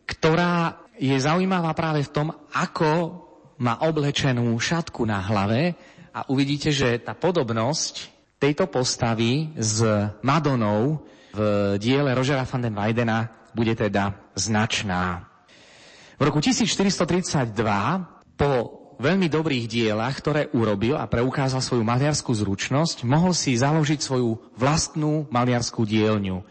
ktorá 0.09 0.83
je 0.97 1.15
zaujímavá 1.15 1.71
práve 1.77 2.03
v 2.03 2.13
tom, 2.13 2.29
ako 2.57 3.23
má 3.61 3.79
oblečenú 3.85 4.57
šatku 4.57 5.05
na 5.05 5.21
hlave 5.23 5.77
a 6.13 6.25
uvidíte, 6.33 6.73
že 6.73 6.99
tá 6.99 7.13
podobnosť 7.13 8.11
tejto 8.41 8.69
postavy 8.69 9.53
s 9.57 9.85
Madonou 10.25 11.05
v 11.33 11.41
diele 11.77 12.17
Rožera 12.17 12.49
van 12.49 12.65
den 12.65 12.73
Weidena 12.73 13.29
bude 13.53 13.77
teda 13.77 14.17
značná. 14.37 15.29
V 16.17 16.23
roku 16.25 16.41
1432 16.41 18.16
po 18.37 18.85
veľmi 18.97 19.29
dobrých 19.29 19.69
dielach, 19.69 20.17
ktoré 20.21 20.49
urobil 20.57 20.97
a 20.97 21.09
preukázal 21.09 21.61
svoju 21.61 21.85
maliarskú 21.85 22.33
zručnosť, 22.33 23.05
mohol 23.05 23.37
si 23.37 23.57
založiť 23.57 24.01
svoju 24.01 24.41
vlastnú 24.57 25.29
maliarskú 25.29 25.85
dielňu. 25.85 26.45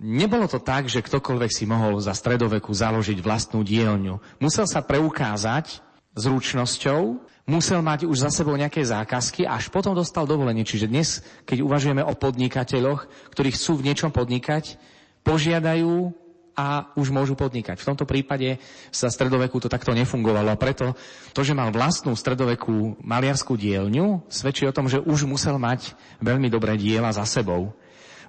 Nebolo 0.00 0.46
to 0.48 0.62
tak, 0.62 0.88
že 0.88 1.04
ktokoľvek 1.04 1.50
si 1.52 1.68
mohol 1.68 2.00
za 2.00 2.16
stredoveku 2.16 2.72
založiť 2.72 3.18
vlastnú 3.20 3.60
dielňu. 3.60 4.22
Musel 4.40 4.64
sa 4.64 4.80
preukázať 4.80 5.84
zručnosťou, 6.16 7.20
musel 7.44 7.80
mať 7.82 8.06
už 8.06 8.24
za 8.24 8.30
sebou 8.30 8.54
nejaké 8.54 8.80
zákazky 8.80 9.44
a 9.44 9.58
až 9.58 9.68
potom 9.68 9.92
dostal 9.92 10.24
dovolenie. 10.24 10.64
Čiže 10.64 10.86
dnes, 10.88 11.20
keď 11.44 11.66
uvažujeme 11.66 12.06
o 12.06 12.14
podnikateľoch, 12.16 13.10
ktorí 13.34 13.52
chcú 13.52 13.82
v 13.82 13.92
niečom 13.92 14.14
podnikať, 14.14 14.78
požiadajú 15.26 16.14
a 16.54 16.92
už 16.98 17.10
môžu 17.14 17.38
podnikať. 17.38 17.78
V 17.78 17.88
tomto 17.94 18.04
prípade 18.04 18.58
sa 18.90 19.08
stredoveku 19.08 19.58
to 19.62 19.70
takto 19.70 19.94
nefungovalo 19.94 20.50
a 20.52 20.60
preto 20.60 20.92
to, 21.32 21.40
že 21.40 21.56
mal 21.56 21.70
vlastnú 21.72 22.12
stredovekú 22.14 23.00
maliarskú 23.00 23.54
dielňu, 23.56 24.26
svedčí 24.28 24.66
o 24.66 24.74
tom, 24.74 24.90
že 24.90 25.00
už 25.00 25.24
musel 25.24 25.56
mať 25.56 25.94
veľmi 26.20 26.50
dobré 26.52 26.76
diela 26.76 27.10
za 27.14 27.24
sebou. 27.24 27.72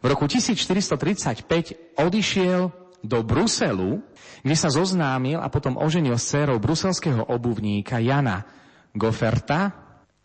V 0.02 0.06
roku 0.10 0.26
1435 0.26 1.98
odišiel 1.98 2.74
do 3.02 3.20
Bruselu, 3.26 4.02
kde 4.42 4.58
sa 4.58 4.70
zoznámil 4.70 5.38
a 5.42 5.50
potom 5.50 5.78
oženil 5.78 6.18
s 6.18 6.34
dcerou 6.34 6.58
bruselského 6.58 7.30
obuvníka 7.30 8.02
Jana 8.02 8.46
Goferta 8.94 9.74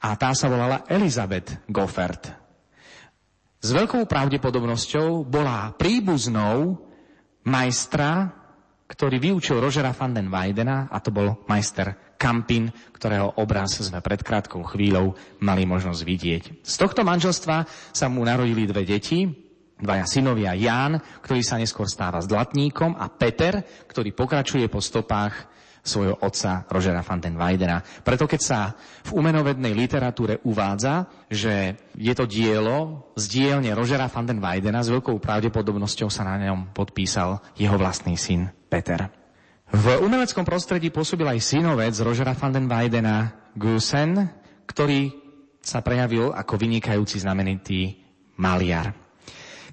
a 0.00 0.08
tá 0.16 0.32
sa 0.36 0.48
volala 0.48 0.84
Elizabeth 0.88 1.64
Goffert. 1.68 2.32
S 3.60 3.72
veľkou 3.72 4.04
pravdepodobnosťou 4.06 5.26
bola 5.26 5.72
príbuznou 5.74 6.85
majstra, 7.46 8.30
ktorý 8.86 9.18
vyučil 9.18 9.58
Rožera 9.58 9.90
van 9.90 10.14
den 10.14 10.30
Weidena 10.30 10.86
a 10.90 11.02
to 11.02 11.10
bol 11.10 11.42
majster 11.50 12.14
Kampin, 12.16 12.70
ktorého 12.96 13.36
obraz 13.42 13.76
sme 13.76 14.00
pred 14.00 14.22
krátkou 14.22 14.62
chvíľou 14.64 15.18
mali 15.42 15.68
možnosť 15.68 16.00
vidieť. 16.00 16.42
Z 16.64 16.74
tohto 16.80 17.04
manželstva 17.04 17.66
sa 17.92 18.06
mu 18.08 18.24
narodili 18.24 18.64
dve 18.64 18.88
deti, 18.88 19.26
dvaja 19.76 20.08
synovia 20.08 20.56
Ján, 20.56 20.96
ktorý 21.20 21.44
sa 21.44 21.60
neskôr 21.60 21.84
stáva 21.84 22.22
zlatníkom 22.24 22.96
a 22.96 23.12
Peter, 23.12 23.60
ktorý 23.84 24.16
pokračuje 24.16 24.64
po 24.72 24.80
stopách 24.80 25.55
svojho 25.86 26.18
otca 26.20 26.66
Rožera 26.66 27.00
van 27.06 27.22
den. 27.22 27.38
Preto 28.02 28.26
keď 28.26 28.40
sa 28.42 28.58
v 29.06 29.10
umenovednej 29.16 29.72
literatúre 29.72 30.42
uvádza, 30.42 31.06
že 31.30 31.78
je 31.94 32.12
to 32.12 32.26
dielo 32.26 33.08
z 33.14 33.24
dielne 33.30 33.70
Rožera 33.72 34.10
van 34.10 34.26
s 34.26 34.92
veľkou 34.92 35.16
pravdepodobnosťou 35.22 36.10
sa 36.10 36.26
na 36.26 36.42
ňom 36.50 36.74
podpísal 36.74 37.40
jeho 37.54 37.78
vlastný 37.78 38.18
syn 38.18 38.50
Peter. 38.66 39.08
V 39.66 39.86
umeleckom 39.98 40.46
prostredí 40.46 40.94
pôsobil 40.94 41.26
aj 41.26 41.42
synovec 41.42 41.94
Rožera 42.02 42.34
van 42.34 42.54
den 42.54 42.66
Weidena 42.70 43.50
Gusen, 43.54 44.26
ktorý 44.66 45.10
sa 45.58 45.82
prejavil 45.82 46.30
ako 46.30 46.54
vynikajúci 46.54 47.18
znamenitý 47.18 47.98
maliar. 48.38 48.94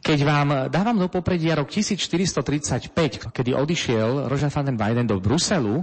Keď 0.03 0.19
vám 0.27 0.49
dávam 0.67 0.99
do 0.99 1.07
popredia 1.07 1.55
rok 1.55 1.71
1435, 1.71 3.31
kedy 3.31 3.55
odišiel 3.55 4.27
Rožer 4.27 4.51
van 4.51 4.67
den 4.67 4.75
Weiden 4.75 5.07
do 5.07 5.15
Bruselu, 5.15 5.79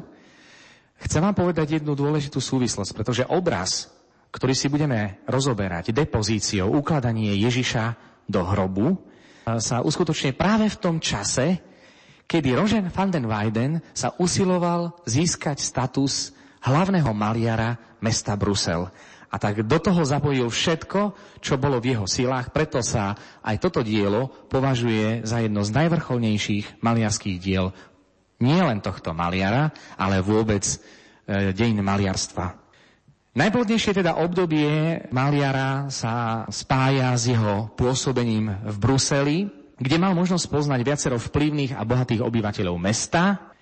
Chcem 1.01 1.24
vám 1.24 1.32
povedať 1.32 1.80
jednu 1.80 1.96
dôležitú 1.96 2.44
súvislosť, 2.44 2.92
pretože 2.92 3.24
obraz, 3.24 3.88
ktorý 4.30 4.53
si 4.53 4.68
budeme 4.68 5.24
rozoberať, 5.24 5.96
depozíciou, 5.96 6.76
ukladanie 6.76 7.34
Ježiša 7.40 7.96
do 8.28 8.44
hrobu, 8.44 9.01
sa 9.59 9.80
uskutočne 9.80 10.36
práve 10.36 10.68
v 10.68 10.80
tom 10.80 10.96
čase, 11.01 11.59
kedy 12.28 12.55
Rožen 12.55 12.86
van 12.92 13.11
den 13.11 13.26
Weyden 13.26 13.82
sa 13.90 14.14
usiloval 14.20 15.03
získať 15.09 15.59
status 15.59 16.30
hlavného 16.62 17.11
maliara 17.11 17.74
mesta 17.98 18.36
Brusel. 18.38 18.86
A 19.30 19.38
tak 19.38 19.62
do 19.62 19.78
toho 19.78 20.03
zapojil 20.03 20.51
všetko, 20.51 21.14
čo 21.38 21.55
bolo 21.55 21.78
v 21.78 21.94
jeho 21.94 22.07
silách, 22.11 22.51
preto 22.51 22.82
sa 22.82 23.14
aj 23.46 23.62
toto 23.62 23.86
dielo 23.86 24.26
považuje 24.51 25.22
za 25.22 25.38
jedno 25.38 25.62
z 25.62 25.70
najvrcholnejších 25.70 26.82
maliarských 26.82 27.38
diel 27.38 27.70
nie 28.41 28.61
len 28.61 28.80
tohto 28.80 29.12
maliara, 29.12 29.70
ale 30.01 30.24
vôbec 30.24 30.64
e, 31.28 31.80
maliarstva. 31.80 32.57
Najplodnejšie 33.30 34.03
teda 34.03 34.18
obdobie 34.18 35.07
maliara 35.14 35.86
sa 35.86 36.45
spája 36.51 37.14
s 37.14 37.30
jeho 37.30 37.70
pôsobením 37.78 38.51
v 38.66 38.76
Bruseli, 38.80 39.38
kde 39.78 39.97
mal 40.03 40.18
možnosť 40.18 40.51
poznať 40.51 40.80
viacero 40.82 41.16
vplyvných 41.16 41.78
a 41.78 41.86
bohatých 41.86 42.26
obyvateľov 42.26 42.76
mesta 42.82 43.55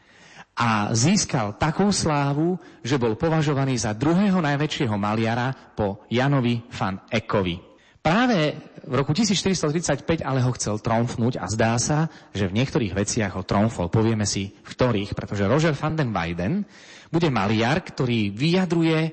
a 0.57 0.91
získal 0.97 1.55
takú 1.61 1.93
slávu, 1.93 2.57
že 2.81 2.97
bol 2.99 3.15
považovaný 3.15 3.77
za 3.79 3.93
druhého 3.93 4.41
najväčšieho 4.41 4.97
maliara 4.97 5.53
po 5.77 6.03
Janovi 6.11 6.65
van 6.73 7.05
Eckovi. 7.13 7.68
Práve 8.09 8.57
v 8.89 8.95
roku 8.97 9.13
1435 9.13 10.25
ale 10.25 10.41
ho 10.41 10.49
chcel 10.57 10.81
tromfnúť 10.81 11.37
a 11.37 11.45
zdá 11.45 11.77
sa, 11.77 12.09
že 12.33 12.49
v 12.49 12.57
niektorých 12.57 12.97
veciach 12.97 13.37
ho 13.37 13.45
tromfol. 13.45 13.93
Povieme 13.93 14.25
si 14.25 14.49
v 14.49 14.65
ktorých, 14.65 15.13
pretože 15.13 15.45
Roger 15.45 15.77
van 15.77 15.93
den 15.93 16.09
Weyden 16.09 16.65
bude 17.13 17.29
maliar, 17.29 17.85
ktorý 17.85 18.33
vyjadruje 18.33 19.13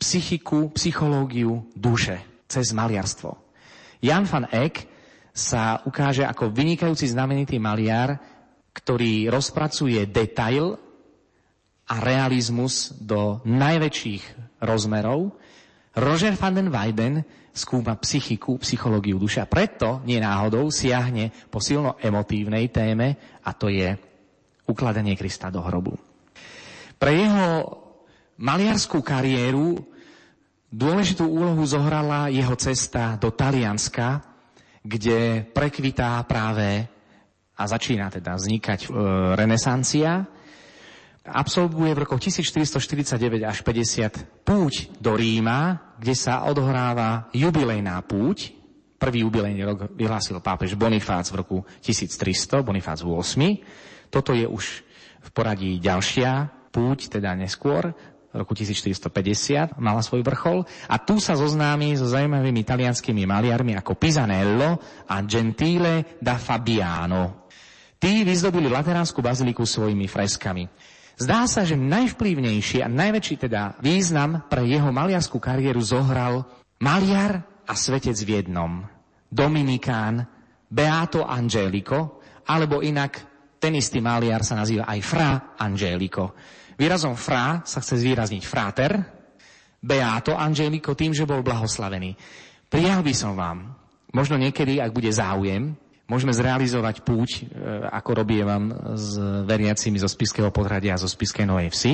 psychiku, 0.00 0.72
psychológiu 0.72 1.68
duše 1.76 2.48
cez 2.48 2.72
maliarstvo. 2.72 3.36
Jan 4.00 4.24
van 4.24 4.48
Eyck 4.48 4.88
sa 5.36 5.84
ukáže 5.84 6.24
ako 6.24 6.48
vynikajúci 6.48 7.12
znamenitý 7.12 7.60
maliar, 7.60 8.16
ktorý 8.72 9.28
rozpracuje 9.28 10.00
detail 10.08 10.80
a 11.92 12.00
realizmus 12.00 12.88
do 12.96 13.44
najväčších 13.44 14.56
rozmerov. 14.64 15.36
Roger 15.92 16.32
van 16.40 16.56
den 16.56 16.72
Weyden 16.72 17.43
skúma 17.54 17.94
psychiku, 18.02 18.58
psychológiu 18.58 19.14
duše 19.16 19.38
a 19.38 19.46
preto 19.46 20.02
nie 20.02 20.18
náhodou 20.18 20.74
siahne 20.74 21.30
po 21.48 21.62
silno 21.62 21.94
emotívnej 22.02 22.66
téme 22.74 23.38
a 23.46 23.54
to 23.54 23.70
je 23.70 23.94
ukladanie 24.66 25.14
Krista 25.14 25.54
do 25.54 25.62
hrobu. 25.62 25.94
Pre 26.98 27.12
jeho 27.14 27.46
maliarskú 28.42 29.06
kariéru 29.06 29.78
dôležitú 30.74 31.30
úlohu 31.30 31.62
zohrala 31.62 32.26
jeho 32.26 32.58
cesta 32.58 33.14
do 33.14 33.30
Talianska, 33.30 34.18
kde 34.82 35.46
prekvitá 35.54 36.18
práve 36.26 36.90
a 37.54 37.62
začína 37.70 38.10
teda 38.10 38.34
vznikať 38.34 38.80
e, 38.82 38.88
renesancia 39.38 40.26
absolvuje 41.24 41.96
v 41.96 42.02
rokoch 42.04 42.20
1449 42.20 43.48
až 43.48 43.64
50 43.64 44.44
púť 44.44 44.92
do 45.00 45.16
Ríma, 45.16 45.93
kde 46.04 46.12
sa 46.12 46.44
odohráva 46.44 47.32
jubilejná 47.32 47.96
púť. 48.04 48.52
Prvý 49.00 49.24
jubilejný 49.24 49.64
rok 49.64 49.88
vyhlásil 49.96 50.36
pápež 50.44 50.76
Bonifác 50.76 51.24
v 51.32 51.40
roku 51.40 51.56
1300, 51.80 52.60
Bonifác 52.60 53.00
8. 53.00 54.12
Toto 54.12 54.36
je 54.36 54.44
už 54.44 54.84
v 55.24 55.28
poradí 55.32 55.80
ďalšia 55.80 56.52
púť, 56.68 57.08
teda 57.08 57.32
neskôr, 57.32 57.96
v 58.34 58.36
roku 58.36 58.52
1450 58.52 59.80
mala 59.80 60.04
svoj 60.04 60.20
vrchol 60.20 60.68
a 60.90 61.00
tu 61.00 61.16
sa 61.22 61.38
zoznámi 61.38 61.96
so 61.96 62.04
zaujímavými 62.04 62.66
talianskými 62.66 63.24
maliarmi 63.24 63.72
ako 63.78 63.96
Pisanello 63.96 64.76
a 65.08 65.16
Gentile 65.24 66.20
da 66.20 66.36
Fabiano. 66.36 67.48
Tí 67.96 68.26
vyzdobili 68.28 68.68
Lateránsku 68.68 69.24
baziliku 69.24 69.64
svojimi 69.64 70.04
freskami. 70.04 70.68
Zdá 71.14 71.46
sa, 71.46 71.62
že 71.62 71.78
najvplyvnejší 71.78 72.82
a 72.82 72.90
najväčší 72.90 73.46
teda 73.46 73.78
význam 73.78 74.42
pre 74.50 74.66
jeho 74.66 74.90
maliarskú 74.90 75.38
kariéru 75.38 75.78
zohral 75.78 76.42
maliar 76.82 77.46
a 77.64 77.74
svetec 77.78 78.18
v 78.26 78.42
jednom. 78.42 78.82
Dominikán 79.30 80.26
Beato 80.66 81.22
Angelico, 81.22 82.18
alebo 82.50 82.82
inak 82.82 83.22
ten 83.62 83.78
istý 83.78 84.02
maliar 84.02 84.42
sa 84.42 84.58
nazýva 84.58 84.90
aj 84.90 85.00
Fra 85.06 85.30
Angelico. 85.54 86.34
Výrazom 86.74 87.14
fra 87.14 87.62
sa 87.62 87.78
chce 87.78 88.02
zvýrazniť 88.02 88.42
frater, 88.42 88.92
Beato 89.78 90.34
Angelico 90.34 90.98
tým, 90.98 91.14
že 91.14 91.28
bol 91.28 91.46
blahoslavený. 91.46 92.18
Prijal 92.66 93.06
by 93.06 93.14
som 93.14 93.38
vám, 93.38 93.70
možno 94.10 94.34
niekedy, 94.34 94.82
ak 94.82 94.90
bude 94.90 95.14
záujem, 95.14 95.78
Môžeme 96.04 96.36
zrealizovať 96.36 97.00
púť, 97.00 97.30
e, 97.40 97.42
ako 97.88 98.10
robievam 98.24 98.68
s 98.92 99.16
veriacimi 99.48 99.96
zo 99.96 100.08
Spiského 100.08 100.52
podhradia 100.52 100.92
a 100.92 101.00
zo 101.00 101.08
Spiskej 101.08 101.48
Novej 101.48 101.72
Vsi, 101.72 101.92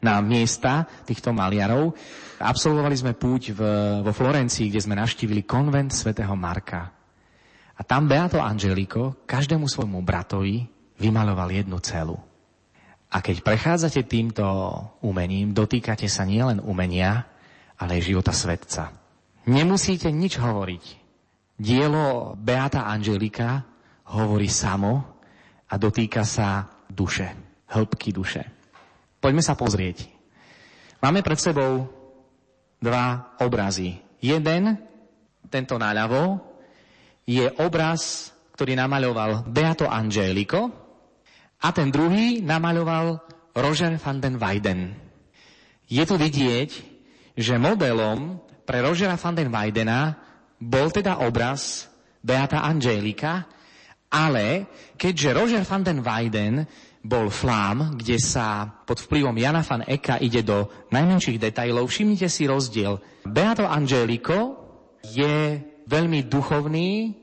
na 0.00 0.16
miesta 0.24 0.88
týchto 1.04 1.36
maliarov. 1.36 1.92
Absolvovali 2.40 2.96
sme 2.96 3.12
púť 3.12 3.52
v, 3.52 3.60
vo 4.00 4.12
Florencii, 4.16 4.72
kde 4.72 4.80
sme 4.80 4.96
navštívili 4.96 5.44
konvent 5.44 5.92
svätého 5.92 6.32
Marka. 6.32 6.88
A 7.76 7.84
tam 7.84 8.08
Beato 8.08 8.40
Angelico 8.40 9.24
každému 9.28 9.68
svojmu 9.68 10.00
bratovi 10.00 10.64
vymaloval 11.00 11.52
jednu 11.52 11.80
celu. 11.84 12.16
A 13.10 13.20
keď 13.20 13.44
prechádzate 13.44 14.08
týmto 14.08 14.44
umením, 15.04 15.52
dotýkate 15.52 16.08
sa 16.08 16.24
nielen 16.24 16.64
umenia, 16.64 17.28
ale 17.80 18.00
aj 18.00 18.06
života 18.08 18.32
svetca. 18.32 18.92
Nemusíte 19.48 20.12
nič 20.12 20.36
hovoriť. 20.36 20.99
Dielo 21.60 22.40
Beata 22.40 22.88
Angelika 22.88 23.60
hovorí 24.16 24.48
samo 24.48 25.20
a 25.68 25.76
dotýka 25.76 26.24
sa 26.24 26.64
duše, 26.88 27.36
hĺbky 27.68 28.16
duše. 28.16 28.48
Poďme 29.20 29.44
sa 29.44 29.52
pozrieť. 29.52 30.08
Máme 31.04 31.20
pred 31.20 31.36
sebou 31.36 31.84
dva 32.80 33.36
obrazy. 33.44 34.00
Jeden, 34.24 34.80
tento 35.52 35.76
naľavo, 35.76 36.40
je 37.28 37.44
obraz, 37.60 38.32
ktorý 38.56 38.80
namaľoval 38.80 39.44
Beato 39.44 39.84
Angelico 39.84 40.72
a 41.60 41.68
ten 41.76 41.92
druhý 41.92 42.40
namaľoval 42.40 43.20
Roger 43.60 44.00
van 44.00 44.16
den 44.16 44.40
Weyden. 44.40 44.96
Je 45.92 46.08
tu 46.08 46.16
vidieť, 46.16 46.70
že 47.36 47.60
modelom 47.60 48.40
pre 48.64 48.80
Rogera 48.80 49.18
van 49.20 49.34
den 49.34 49.50
Weydena 49.50 50.29
bol 50.60 50.92
teda 50.92 51.24
obraz 51.24 51.88
Beata 52.20 52.60
Angelika, 52.60 53.48
ale 54.12 54.68
keďže 55.00 55.32
Roger 55.32 55.64
van 55.64 55.82
den 55.82 56.00
Weyden 56.04 56.54
bol 57.00 57.32
flám, 57.32 57.96
kde 57.96 58.20
sa 58.20 58.68
pod 58.84 59.00
vplyvom 59.00 59.32
Jana 59.32 59.64
van 59.64 59.80
Eka 59.88 60.20
ide 60.20 60.44
do 60.44 60.68
najmenších 60.92 61.40
detajlov, 61.40 61.88
všimnite 61.88 62.28
si 62.28 62.44
rozdiel. 62.44 63.00
Beato 63.24 63.64
Angelico 63.64 64.60
je 65.00 65.56
veľmi 65.88 66.28
duchovný, 66.28 67.16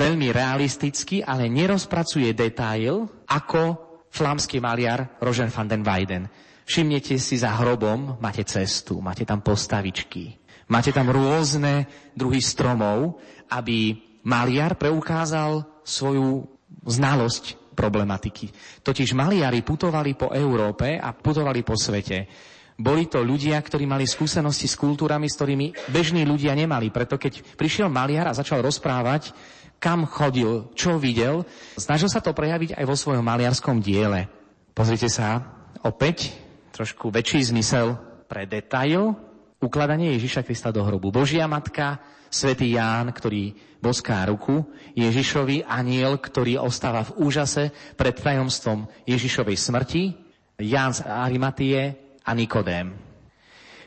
veľmi 0.00 0.32
realisticky, 0.32 1.20
ale 1.20 1.52
nerozpracuje 1.52 2.32
detail 2.32 3.04
ako 3.28 3.76
flámsky 4.08 4.64
maliar 4.64 5.20
Roger 5.20 5.52
van 5.52 5.68
den 5.68 5.84
Weyden. 5.84 6.24
Všimnete 6.64 7.20
si 7.20 7.36
za 7.36 7.52
hrobom, 7.60 8.16
máte 8.20 8.44
cestu, 8.48 9.00
máte 9.04 9.28
tam 9.28 9.44
postavičky, 9.44 10.37
máte 10.68 10.92
tam 10.92 11.08
rôzne 11.10 11.88
druhy 12.14 12.40
stromov, 12.44 13.18
aby 13.48 13.96
maliar 14.24 14.76
preukázal 14.76 15.64
svoju 15.82 16.44
znalosť 16.84 17.56
problematiky. 17.72 18.50
Totiž 18.82 19.14
maliari 19.14 19.64
putovali 19.64 20.18
po 20.18 20.34
Európe 20.34 20.98
a 20.98 21.14
putovali 21.14 21.62
po 21.62 21.78
svete. 21.78 22.26
Boli 22.78 23.10
to 23.10 23.22
ľudia, 23.26 23.58
ktorí 23.58 23.90
mali 23.90 24.06
skúsenosti 24.06 24.70
s 24.70 24.78
kultúrami, 24.78 25.26
s 25.26 25.34
ktorými 25.34 25.90
bežní 25.90 26.22
ľudia 26.22 26.54
nemali. 26.54 26.94
Preto 26.94 27.18
keď 27.18 27.42
prišiel 27.58 27.90
maliar 27.90 28.30
a 28.30 28.38
začal 28.38 28.62
rozprávať, 28.62 29.34
kam 29.82 30.06
chodil, 30.06 30.70
čo 30.74 30.98
videl, 30.98 31.46
snažil 31.78 32.10
sa 32.10 32.22
to 32.22 32.34
prejaviť 32.34 32.78
aj 32.78 32.84
vo 32.86 32.94
svojom 32.98 33.22
maliarskom 33.22 33.82
diele. 33.82 34.30
Pozrite 34.74 35.10
sa, 35.10 35.42
opäť 35.82 36.34
trošku 36.74 37.10
väčší 37.10 37.50
zmysel 37.50 37.98
pre 38.30 38.46
detail, 38.46 39.14
ukladanie 39.58 40.14
Ježiša 40.18 40.46
Krista 40.46 40.70
do 40.70 40.82
hrobu. 40.86 41.10
Božia 41.10 41.46
matka, 41.50 41.98
svätý 42.30 42.74
Ján, 42.74 43.10
ktorý 43.10 43.54
boská 43.78 44.26
ruku, 44.26 44.66
Ježišovi 44.94 45.66
aniel, 45.66 46.18
ktorý 46.18 46.58
ostáva 46.62 47.06
v 47.06 47.14
úžase 47.22 47.70
pred 47.94 48.14
tajomstvom 48.14 48.86
Ježišovej 49.06 49.56
smrti, 49.58 50.02
Ján 50.58 50.94
z 50.94 51.06
Arimatie 51.06 51.80
a 52.26 52.34
Nikodém. 52.34 52.94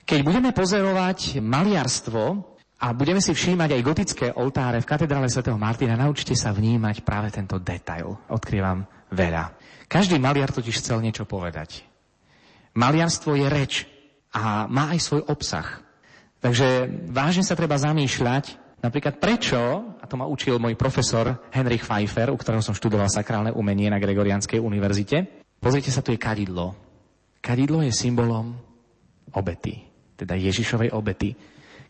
Keď 0.08 0.20
budeme 0.24 0.52
pozerovať 0.56 1.44
maliarstvo, 1.44 2.52
a 2.82 2.98
budeme 2.98 3.22
si 3.22 3.38
všímať 3.38 3.78
aj 3.78 3.86
gotické 3.86 4.28
oltáre 4.34 4.82
v 4.82 4.90
katedrále 4.90 5.30
svätého 5.30 5.54
Martina. 5.54 5.94
Naučte 5.94 6.34
sa 6.34 6.50
vnímať 6.50 7.06
práve 7.06 7.30
tento 7.30 7.62
detail. 7.62 8.18
Odkrývam 8.34 8.90
veľa. 9.14 9.54
Každý 9.86 10.18
maliar 10.18 10.50
totiž 10.50 10.82
chcel 10.82 10.98
niečo 11.06 11.30
povedať. 11.30 11.86
Maliarstvo 12.74 13.38
je 13.38 13.48
reč 13.52 13.86
a 14.32 14.66
má 14.72 14.96
aj 14.96 15.00
svoj 15.04 15.22
obsah. 15.28 15.84
Takže 16.42 16.90
vážne 17.12 17.46
sa 17.46 17.54
treba 17.54 17.78
zamýšľať, 17.78 18.58
napríklad 18.82 19.22
prečo, 19.22 19.60
a 20.02 20.06
to 20.10 20.18
ma 20.18 20.26
učil 20.26 20.58
môj 20.58 20.74
profesor 20.74 21.38
Henrich 21.54 21.86
Pfeiffer, 21.86 22.34
u 22.34 22.38
ktorého 22.40 22.66
som 22.66 22.74
študoval 22.74 23.12
sakrálne 23.12 23.54
umenie 23.54 23.92
na 23.92 24.02
Gregorianskej 24.02 24.58
univerzite. 24.58 25.46
Pozrite 25.62 25.94
sa, 25.94 26.02
tu 26.02 26.10
je 26.16 26.18
kadidlo. 26.18 26.74
Kadidlo 27.44 27.86
je 27.86 27.94
symbolom 27.94 28.58
obety, 29.38 29.86
teda 30.18 30.34
Ježišovej 30.34 30.90
obety. 30.90 31.38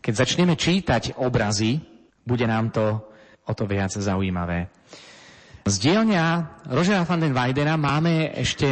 Keď 0.02 0.12
začneme 0.12 0.58
čítať 0.58 1.16
obrazy, 1.16 1.80
bude 2.26 2.44
nám 2.44 2.74
to 2.74 2.84
o 3.48 3.52
to 3.56 3.64
viac 3.64 3.94
zaujímavé. 3.94 4.68
Z 5.62 5.78
dielňa 5.78 6.24
Rožera 6.74 7.06
van 7.06 7.22
den 7.22 7.32
Weidena 7.32 7.78
máme 7.78 8.34
ešte 8.34 8.66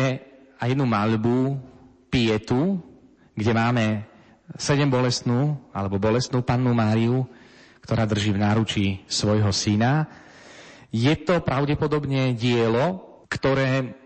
aj 0.59 0.75
jednu 0.75 0.85
malbu, 0.91 1.57
Pietu, 2.11 2.83
kde 3.41 3.53
máme 3.57 3.85
sedem 4.61 4.93
bolestnú, 4.93 5.57
alebo 5.73 5.97
bolestnú 5.97 6.45
pannu 6.45 6.77
Máriu, 6.77 7.25
ktorá 7.81 8.05
drží 8.05 8.37
v 8.37 8.43
náručí 8.45 8.87
svojho 9.09 9.49
syna. 9.49 10.05
Je 10.93 11.17
to 11.25 11.41
pravdepodobne 11.41 12.37
dielo, 12.37 13.25
ktoré 13.33 13.97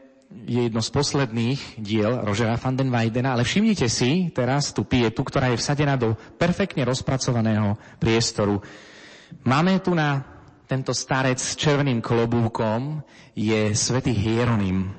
je 0.47 0.67
jedno 0.67 0.83
z 0.83 0.91
posledných 0.91 1.61
diel 1.79 2.23
Rožera 2.23 2.59
van 2.59 2.75
den 2.75 2.91
Weidena, 2.91 3.35
ale 3.35 3.47
všimnite 3.47 3.87
si 3.87 4.31
teraz 4.31 4.71
tú 4.75 4.87
pietu, 4.87 5.23
ktorá 5.23 5.51
je 5.51 5.61
vsadená 5.61 5.99
do 5.99 6.15
perfektne 6.39 6.87
rozpracovaného 6.87 7.79
priestoru. 7.99 8.63
Máme 9.47 9.79
tu 9.83 9.95
na 9.95 10.23
tento 10.65 10.95
starec 10.97 11.39
s 11.39 11.59
červeným 11.59 12.01
klobúkom 12.01 13.05
je 13.37 13.75
svätý 13.77 14.15
Hieronym. 14.17 14.91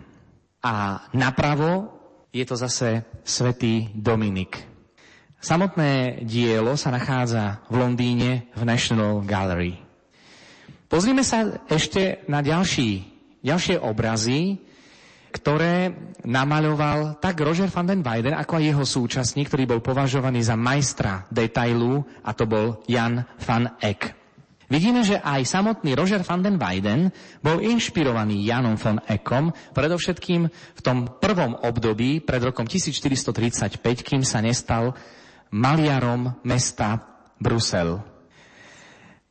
A 0.62 1.06
napravo 1.14 1.95
je 2.36 2.44
to 2.44 2.60
zase 2.60 3.08
svätý 3.24 3.88
Dominik. 3.96 4.60
Samotné 5.40 6.20
dielo 6.28 6.76
sa 6.76 6.92
nachádza 6.92 7.64
v 7.72 7.80
Londýne 7.80 8.52
v 8.52 8.62
National 8.68 9.24
Gallery. 9.24 9.80
Pozrime 10.92 11.24
sa 11.24 11.64
ešte 11.72 12.28
na 12.28 12.44
ďalší, 12.44 13.08
ďalšie 13.40 13.80
obrazy, 13.80 14.60
ktoré 15.32 15.96
namaľoval 16.28 17.24
tak 17.24 17.40
Roger 17.40 17.72
van 17.72 17.88
den 17.88 18.04
Weyden, 18.04 18.36
ako 18.36 18.60
aj 18.60 18.64
jeho 18.64 18.84
súčasník, 18.84 19.48
ktorý 19.48 19.64
bol 19.68 19.82
považovaný 19.84 20.44
za 20.44 20.60
majstra 20.60 21.28
detailu, 21.32 22.04
a 22.24 22.32
to 22.36 22.48
bol 22.48 22.84
Jan 22.88 23.24
van 23.44 23.80
Eck. 23.80 24.25
Vidíme, 24.66 25.05
že 25.05 25.22
aj 25.22 25.45
samotný 25.45 25.93
Roger 25.93 26.26
van 26.26 26.41
den 26.41 26.57
Weyden 26.57 27.13
bol 27.45 27.61
inšpirovaný 27.61 28.41
Janom 28.41 28.82
von 28.82 28.97
Eckom, 29.05 29.53
predovšetkým 29.78 30.41
v 30.49 30.82
tom 30.82 31.22
prvom 31.22 31.53
období, 31.53 32.26
pred 32.26 32.41
rokom 32.41 32.66
1435, 32.66 33.78
kým 34.01 34.26
sa 34.26 34.41
nestal 34.41 34.97
maliarom 35.53 36.41
mesta 36.41 36.97
Brusel. 37.38 38.01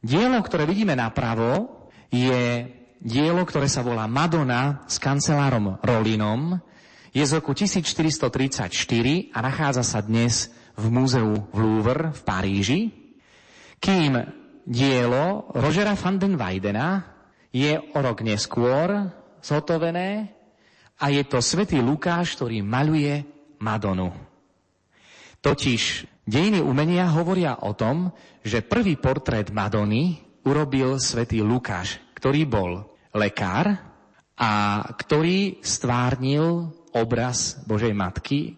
Dielo, 0.04 0.38
ktoré 0.44 0.70
vidíme 0.70 0.94
napravo, 0.94 1.90
je 2.14 2.70
dielo, 3.02 3.42
ktoré 3.42 3.66
sa 3.66 3.82
volá 3.82 4.06
Madonna 4.06 4.86
s 4.86 5.02
kancelárom 5.02 5.82
Rolinom, 5.82 6.62
je 7.10 7.22
z 7.26 7.32
roku 7.38 7.54
1434 7.54 8.70
a 9.34 9.38
nachádza 9.42 9.82
sa 9.82 9.98
dnes 9.98 10.50
v 10.74 10.90
múzeu 10.90 11.46
v 11.50 11.58
Louvre 11.58 12.10
v 12.10 12.20
Paríži, 12.22 12.80
kým 13.78 14.43
dielo 14.64 15.52
Rogera 15.52 15.94
van 15.94 16.16
den 16.18 16.34
Weidena 16.40 17.04
je 17.54 17.78
o 17.78 17.98
rok 18.00 18.24
neskôr 18.24 19.12
zhotovené 19.44 20.32
a 20.98 21.04
je 21.12 21.22
to 21.28 21.38
svätý 21.44 21.78
Lukáš, 21.78 22.34
ktorý 22.34 22.64
maľuje 22.64 23.14
Madonu. 23.60 24.10
Totiž 25.44 26.08
dejiny 26.24 26.64
umenia 26.64 27.12
hovoria 27.12 27.60
o 27.62 27.76
tom, 27.76 28.08
že 28.40 28.64
prvý 28.64 28.96
portrét 28.96 29.52
Madony 29.52 30.16
urobil 30.48 30.96
svätý 30.96 31.44
Lukáš, 31.44 32.00
ktorý 32.16 32.48
bol 32.48 32.70
lekár 33.12 33.76
a 34.34 34.52
ktorý 34.96 35.60
stvárnil 35.60 36.72
obraz 36.96 37.60
Božej 37.68 37.92
Matky. 37.92 38.56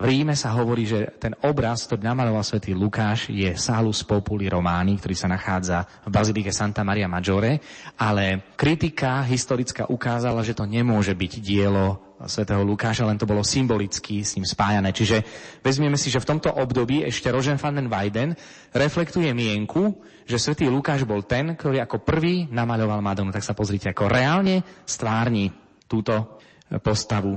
V 0.00 0.08
Ríme 0.08 0.32
sa 0.32 0.56
hovorí, 0.56 0.88
že 0.88 1.12
ten 1.20 1.36
obraz, 1.44 1.84
ktorý 1.84 2.08
namaloval 2.08 2.40
svätý 2.40 2.72
Lukáš, 2.72 3.28
je 3.28 3.52
Salus 3.52 4.00
Populi 4.00 4.48
Romani, 4.48 4.96
ktorý 4.96 5.12
sa 5.12 5.28
nachádza 5.28 5.84
v 5.84 6.08
Bazilike 6.08 6.48
Santa 6.56 6.80
Maria 6.80 7.04
Maggiore, 7.04 7.60
ale 8.00 8.48
kritika 8.56 9.20
historická 9.28 9.92
ukázala, 9.92 10.40
že 10.40 10.56
to 10.56 10.64
nemôže 10.64 11.12
byť 11.12 11.32
dielo 11.44 12.16
svätého 12.24 12.64
Lukáša, 12.64 13.04
len 13.04 13.20
to 13.20 13.28
bolo 13.28 13.44
symbolicky 13.44 14.24
s 14.24 14.40
ním 14.40 14.48
spájané. 14.48 14.96
Čiže 14.96 15.20
vezmieme 15.60 16.00
si, 16.00 16.08
že 16.08 16.24
v 16.24 16.32
tomto 16.32 16.48
období 16.48 17.04
ešte 17.04 17.28
Rožen 17.28 17.60
van 17.60 17.76
den 17.76 17.92
Weyden 17.92 18.32
reflektuje 18.72 19.36
mienku, 19.36 20.00
že 20.24 20.40
svätý 20.40 20.64
Lukáš 20.72 21.04
bol 21.04 21.28
ten, 21.28 21.52
ktorý 21.52 21.76
ako 21.84 22.00
prvý 22.00 22.48
namaľoval 22.48 23.04
Madonu. 23.04 23.36
Tak 23.36 23.44
sa 23.44 23.52
pozrite, 23.52 23.92
ako 23.92 24.08
reálne 24.08 24.64
stvárni 24.88 25.52
túto 25.84 26.40
postavu. 26.80 27.36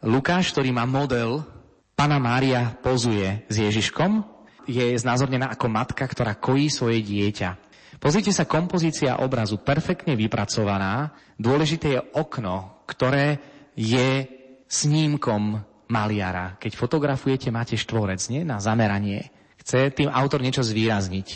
Lukáš, 0.00 0.56
ktorý 0.56 0.72
má 0.72 0.88
model, 0.88 1.57
Pana 1.98 2.22
Mária 2.22 2.78
pozuje 2.78 3.42
s 3.50 3.58
Ježiškom, 3.58 4.22
je 4.70 4.94
znázornená 4.94 5.50
ako 5.50 5.66
matka, 5.66 6.06
ktorá 6.06 6.38
kojí 6.38 6.70
svoje 6.70 7.02
dieťa. 7.02 7.58
Pozrite 7.98 8.30
sa, 8.30 8.46
kompozícia 8.46 9.18
obrazu 9.18 9.58
perfektne 9.58 10.14
vypracovaná. 10.14 11.10
Dôležité 11.42 11.98
je 11.98 12.04
okno, 12.14 12.86
ktoré 12.86 13.42
je 13.74 14.30
snímkom 14.70 15.58
maliara. 15.90 16.54
Keď 16.62 16.78
fotografujete, 16.78 17.50
máte 17.50 17.74
štvorec, 17.74 18.22
nie? 18.30 18.46
Na 18.46 18.62
zameranie. 18.62 19.34
Chce 19.58 19.90
tým 19.90 20.06
autor 20.06 20.38
niečo 20.38 20.62
zvýrazniť. 20.62 21.28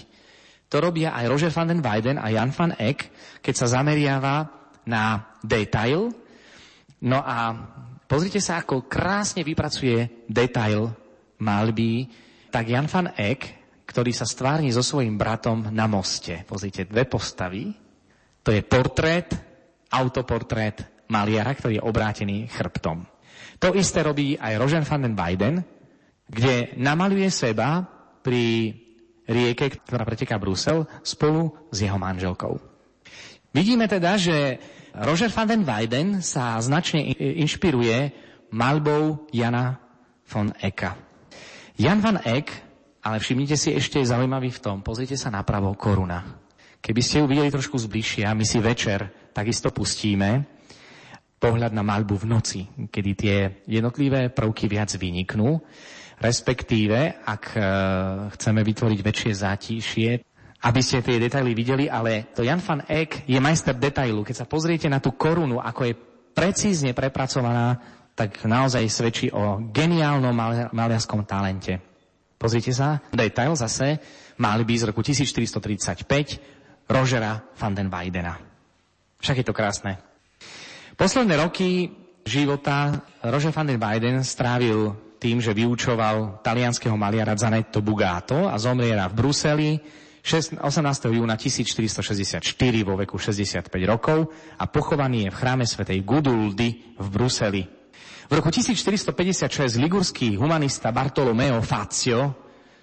To 0.70 0.78
robia 0.78 1.10
aj 1.10 1.26
Roger 1.26 1.50
van 1.50 1.74
den 1.74 1.82
Weyden 1.82 2.22
a 2.22 2.30
Jan 2.30 2.54
van 2.54 2.78
Eck, 2.78 3.10
keď 3.42 3.54
sa 3.58 3.82
zameriava 3.82 4.46
na 4.86 5.26
detail. 5.42 6.14
No 7.02 7.18
a 7.18 7.50
pozrite 8.12 8.44
sa, 8.44 8.60
ako 8.60 8.84
krásne 8.84 9.40
vypracuje 9.40 10.28
detail 10.28 10.92
malby, 11.40 12.12
tak 12.52 12.68
Jan 12.68 12.84
van 12.84 13.16
Eck, 13.16 13.40
ktorý 13.88 14.12
sa 14.12 14.28
stvárni 14.28 14.68
so 14.68 14.84
svojím 14.84 15.16
bratom 15.16 15.72
na 15.72 15.88
moste. 15.88 16.44
Pozrite, 16.44 16.84
dve 16.84 17.08
postavy. 17.08 17.72
To 18.44 18.52
je 18.52 18.60
portrét, 18.60 19.32
autoportrét 19.88 21.08
maliara, 21.08 21.56
ktorý 21.56 21.80
je 21.80 21.86
obrátený 21.88 22.52
chrbtom. 22.52 23.00
To 23.64 23.72
isté 23.72 24.04
robí 24.04 24.36
aj 24.36 24.60
Roger 24.60 24.84
van 24.84 25.08
den 25.08 25.16
Weyden, 25.16 25.56
kde 26.28 26.76
namaluje 26.76 27.32
seba 27.32 27.80
pri 28.20 28.76
rieke, 29.24 29.72
ktorá 29.88 30.04
preteká 30.04 30.36
Brusel, 30.36 30.84
spolu 31.00 31.48
s 31.72 31.80
jeho 31.80 31.96
manželkou. 31.96 32.60
Vidíme 33.56 33.88
teda, 33.88 34.20
že 34.20 34.60
Roger 34.92 35.32
van 35.32 35.48
den 35.48 35.64
Weyden 35.64 36.20
sa 36.20 36.60
značne 36.60 37.00
inšpiruje 37.16 38.12
malbou 38.52 39.24
Jana 39.32 39.80
von 40.28 40.52
Ecka. 40.60 41.00
Jan 41.80 42.04
van 42.04 42.20
Eck, 42.20 42.52
ale 43.00 43.16
všimnite 43.16 43.56
si 43.56 43.72
ešte 43.72 44.04
je 44.04 44.12
zaujímavý 44.12 44.52
v 44.52 44.60
tom, 44.60 44.84
pozrite 44.84 45.16
sa 45.16 45.32
napravo 45.32 45.72
koruna. 45.72 46.36
Keby 46.84 47.00
ste 47.00 47.24
ju 47.24 47.26
videli 47.26 47.48
trošku 47.48 47.80
zbližšia, 47.80 48.36
my 48.36 48.44
si 48.44 48.60
večer 48.60 49.32
takisto 49.32 49.72
pustíme 49.72 50.44
pohľad 51.40 51.72
na 51.72 51.82
malbu 51.82 52.22
v 52.22 52.28
noci, 52.28 52.60
kedy 52.92 53.10
tie 53.16 53.36
jednotlivé 53.64 54.28
prvky 54.28 54.68
viac 54.68 54.92
vyniknú, 54.94 55.58
respektíve, 56.20 57.24
ak 57.24 57.42
e, 57.56 57.60
chceme 58.38 58.60
vytvoriť 58.62 59.00
väčšie 59.02 59.32
zátišie, 59.34 60.10
aby 60.62 60.80
ste 60.80 61.02
tie 61.02 61.18
detaily 61.18 61.58
videli, 61.58 61.90
ale 61.90 62.30
to 62.30 62.46
Jan 62.46 62.62
van 62.62 62.86
Eyck 62.86 63.26
je 63.26 63.38
majster 63.42 63.74
detailu. 63.74 64.22
Keď 64.22 64.36
sa 64.42 64.46
pozriete 64.46 64.86
na 64.86 65.02
tú 65.02 65.18
korunu, 65.18 65.58
ako 65.58 65.90
je 65.90 65.98
precízne 66.32 66.94
prepracovaná, 66.94 67.82
tak 68.14 68.46
naozaj 68.46 68.86
svedčí 68.86 69.26
o 69.34 69.58
geniálnom 69.74 70.36
maliarskom 70.70 71.26
talente. 71.26 71.82
Pozrite 72.38 72.70
sa, 72.70 73.02
detail 73.10 73.58
zase, 73.58 73.98
by 74.38 74.74
z 74.74 74.84
roku 74.86 75.02
1435, 75.02 76.86
Rožera 76.90 77.38
van 77.58 77.74
den 77.74 77.90
Weidena. 77.90 78.38
Však 79.22 79.42
je 79.42 79.46
to 79.46 79.54
krásne. 79.54 79.98
Posledné 80.98 81.38
roky 81.38 81.90
života 82.26 83.02
Roger 83.22 83.54
van 83.54 83.66
den 83.66 83.78
Weiden 83.78 84.22
strávil 84.22 84.94
tým, 85.22 85.38
že 85.38 85.54
vyučoval 85.54 86.42
talianského 86.42 86.98
maliara 86.98 87.38
Zanetto 87.38 87.78
Bugato 87.78 88.50
a 88.50 88.58
zomriera 88.58 89.06
v 89.06 89.14
Bruseli 89.14 89.70
18. 90.22 90.78
júna 91.10 91.34
1464 91.34 92.46
vo 92.86 92.94
veku 92.94 93.18
65 93.18 93.66
rokov 93.90 94.30
a 94.56 94.64
pochovaný 94.70 95.26
je 95.26 95.30
v 95.34 95.36
chráme 95.36 95.66
svätej 95.66 95.98
Guduldy 96.06 96.94
v 96.94 97.06
Bruseli. 97.10 97.62
V 98.30 98.32
roku 98.32 98.48
1456 98.48 99.82
ligurský 99.82 100.38
humanista 100.38 100.94
Bartolomeo 100.94 101.58
Fazio 101.60 102.42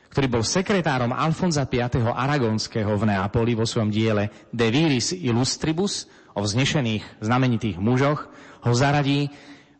ktorý 0.09 0.25
bol 0.25 0.43
sekretárom 0.43 1.13
Alfonza 1.13 1.69
V. 1.69 1.85
Aragonského 2.01 2.97
v 2.97 3.03
Neapoli 3.13 3.53
vo 3.53 3.63
svojom 3.63 3.93
diele 3.93 4.49
De 4.49 4.73
Viris 4.73 5.13
Illustribus 5.13 6.09
o 6.33 6.41
vznešených 6.41 7.21
znamenitých 7.21 7.77
mužoch, 7.77 8.25
ho 8.65 8.73
zaradí 8.73 9.29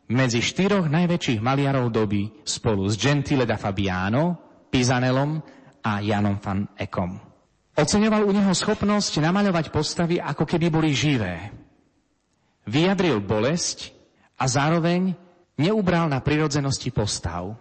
medzi 0.10 0.42
štyroch 0.42 0.90
najväčších 0.90 1.42
maliarov 1.42 1.90
doby 1.94 2.30
spolu 2.46 2.86
s 2.90 2.98
Gentile 2.98 3.46
da 3.46 3.58
Fabiano, 3.58 4.38
Pizanelom 4.70 5.42
a 5.82 6.02
Janom 6.02 6.38
van 6.38 6.70
Ekom. 6.78 7.29
Oceňoval 7.80 8.28
u 8.28 8.36
neho 8.36 8.52
schopnosť 8.52 9.24
namaľovať 9.24 9.72
postavy, 9.72 10.20
ako 10.20 10.44
keby 10.44 10.68
boli 10.68 10.92
živé. 10.92 11.48
Vyjadril 12.68 13.24
bolesť 13.24 13.96
a 14.36 14.52
zároveň 14.52 15.16
neubral 15.56 16.12
na 16.12 16.20
prirodzenosti 16.20 16.92
postav. 16.92 17.56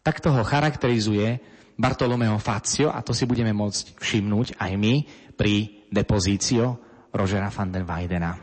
Takto 0.00 0.32
ho 0.32 0.40
charakterizuje 0.40 1.36
Bartolomeo 1.76 2.40
Fazio, 2.40 2.88
a 2.88 3.04
to 3.04 3.12
si 3.12 3.28
budeme 3.28 3.52
môcť 3.52 4.00
všimnúť 4.00 4.56
aj 4.56 4.72
my 4.80 5.04
pri 5.36 5.84
depozício 5.92 6.80
Rožera 7.12 7.52
van 7.52 7.68
den 7.68 7.84
Weidena. 7.84 8.40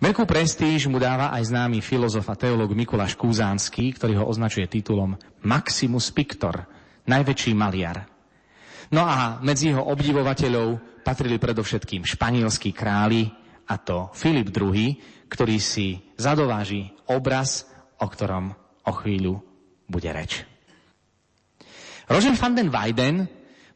Veľkú 0.00 0.24
prestíž 0.24 0.88
mu 0.88 0.96
dáva 0.96 1.28
aj 1.36 1.52
známy 1.52 1.84
filozof 1.84 2.24
a 2.32 2.40
teológ 2.40 2.72
Mikuláš 2.72 3.20
Kúzánsky, 3.20 3.92
ktorý 3.92 4.24
ho 4.24 4.24
označuje 4.32 4.64
titulom 4.64 5.12
Maximus 5.44 6.08
Pictor, 6.08 6.64
najväčší 7.04 7.52
maliar. 7.52 8.11
No 8.92 9.08
a 9.08 9.40
medzi 9.40 9.72
jeho 9.72 9.88
obdivovateľov 9.88 11.00
patrili 11.00 11.40
predovšetkým 11.40 12.04
španielskí 12.04 12.76
králi, 12.76 13.24
a 13.72 13.80
to 13.80 14.12
Filip 14.12 14.52
II, 14.52 15.00
ktorý 15.32 15.56
si 15.56 15.96
zadováži 16.20 16.92
obraz, 17.08 17.64
o 17.96 18.06
ktorom 18.06 18.52
o 18.84 18.92
chvíľu 18.92 19.40
bude 19.88 20.12
reč. 20.12 20.44
Roger 22.10 22.36
van 22.36 22.52
den 22.52 22.68
Weiden 22.68 23.16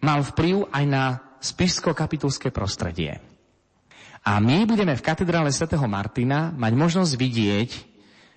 mal 0.04 0.20
vplyv 0.20 0.68
aj 0.68 0.84
na 0.84 1.04
spišsko-kapitulské 1.40 2.52
prostredie. 2.52 3.16
A 4.26 4.42
my 4.42 4.66
budeme 4.66 4.98
v 4.98 5.06
katedrále 5.06 5.54
svätého 5.54 5.86
Martina 5.86 6.50
mať 6.50 6.72
možnosť 6.74 7.12
vidieť 7.14 7.70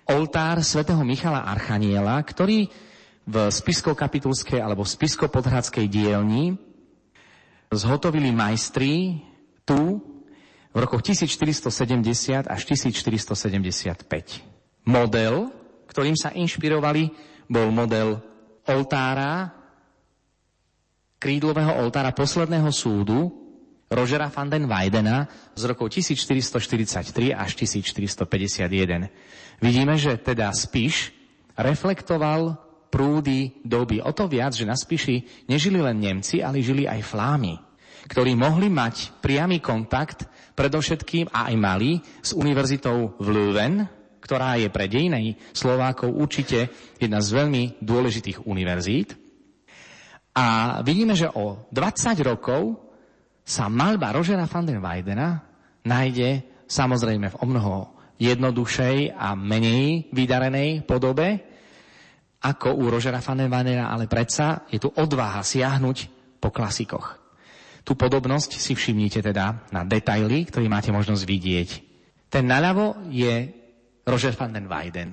oltár 0.08 0.62
svätého 0.62 1.02
Michala 1.02 1.44
Archaniela, 1.44 2.16
ktorý 2.22 2.70
v 3.26 3.36
spisko-kapitulskej 3.50 4.62
alebo 4.62 4.86
spisko-podhradskej 4.86 5.90
dielni 5.90 6.69
zhotovili 7.70 8.34
majstri 8.34 9.22
tu 9.62 10.02
v 10.70 10.76
rokoch 10.78 11.02
1470 11.02 12.50
až 12.50 12.60
1475. 12.66 14.06
Model, 14.86 15.50
ktorým 15.86 16.18
sa 16.18 16.34
inšpirovali, 16.34 17.10
bol 17.50 17.70
model 17.74 18.22
oltára 18.66 19.54
krídlového 21.20 21.82
oltára 21.84 22.14
posledného 22.14 22.70
súdu 22.72 23.40
Rožera 23.90 24.30
van 24.30 24.46
den 24.46 24.70
Weidena 24.70 25.26
z 25.58 25.66
rokov 25.66 25.90
1443 25.90 27.34
až 27.34 27.50
1451. 27.58 29.10
Vidíme, 29.58 29.98
že 29.98 30.14
teda 30.14 30.54
Spiš 30.54 31.10
reflektoval 31.58 32.69
prúdy 32.90 33.62
doby. 33.62 34.02
O 34.02 34.10
to 34.10 34.26
viac, 34.26 34.52
že 34.52 34.68
na 34.68 34.74
Spiši 34.74 35.46
nežili 35.46 35.78
len 35.78 36.02
Nemci, 36.02 36.42
ale 36.42 36.60
žili 36.60 36.84
aj 36.84 37.06
Flámy, 37.06 37.54
ktorí 38.10 38.34
mohli 38.34 38.66
mať 38.66 39.22
priamy 39.22 39.62
kontakt 39.62 40.26
predovšetkým 40.58 41.30
a 41.30 41.48
aj 41.48 41.54
mali 41.56 42.02
s 42.20 42.34
univerzitou 42.34 43.16
v 43.16 43.26
Leuven, 43.30 43.86
ktorá 44.20 44.60
je 44.60 44.68
pre 44.68 44.90
dejnej 44.90 45.38
Slovákov 45.56 46.12
určite 46.12 46.68
jedna 47.00 47.22
z 47.24 47.32
veľmi 47.32 47.80
dôležitých 47.80 48.44
univerzít. 48.44 49.16
A 50.36 50.78
vidíme, 50.86 51.16
že 51.16 51.30
o 51.32 51.66
20 51.72 52.20
rokov 52.22 52.90
sa 53.42 53.66
malba 53.66 54.14
Rožera 54.14 54.46
van 54.46 54.66
den 54.68 54.78
Weidena 54.78 55.42
nájde 55.82 56.46
samozrejme 56.70 57.34
v 57.34 57.38
o 57.42 57.44
mnoho 57.50 57.74
jednodušej 58.20 59.16
a 59.16 59.32
menej 59.34 60.12
vydarenej 60.12 60.84
podobe 60.84 61.49
ako 62.40 62.72
u 62.72 62.88
Rožera 62.88 63.20
Weidena, 63.20 63.92
ale 63.92 64.08
predsa 64.08 64.64
je 64.72 64.80
tu 64.80 64.88
odvaha 64.88 65.44
siahnuť 65.44 65.96
po 66.40 66.48
klasikoch. 66.48 67.20
Tu 67.84 67.92
podobnosť 67.96 68.56
si 68.56 68.72
všimnite 68.72 69.20
teda 69.20 69.68
na 69.72 69.84
detaily, 69.84 70.48
ktorý 70.48 70.68
máte 70.68 70.92
možnosť 70.92 71.22
vidieť. 71.24 71.68
Ten 72.32 72.48
naľavo 72.48 73.10
je 73.12 73.50
Roger 74.06 74.32
van 74.36 74.52
den 74.52 74.68
Weiden. 74.68 75.10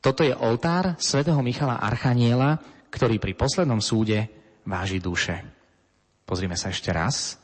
Toto 0.00 0.20
je 0.20 0.36
oltár 0.36 0.96
svätého 1.00 1.40
Michala 1.40 1.80
Archaniela, 1.80 2.60
ktorý 2.92 3.16
pri 3.16 3.32
poslednom 3.34 3.80
súde 3.80 4.28
váži 4.68 5.00
duše. 5.00 5.40
Pozrime 6.24 6.56
sa 6.56 6.72
ešte 6.72 6.92
raz. 6.92 7.40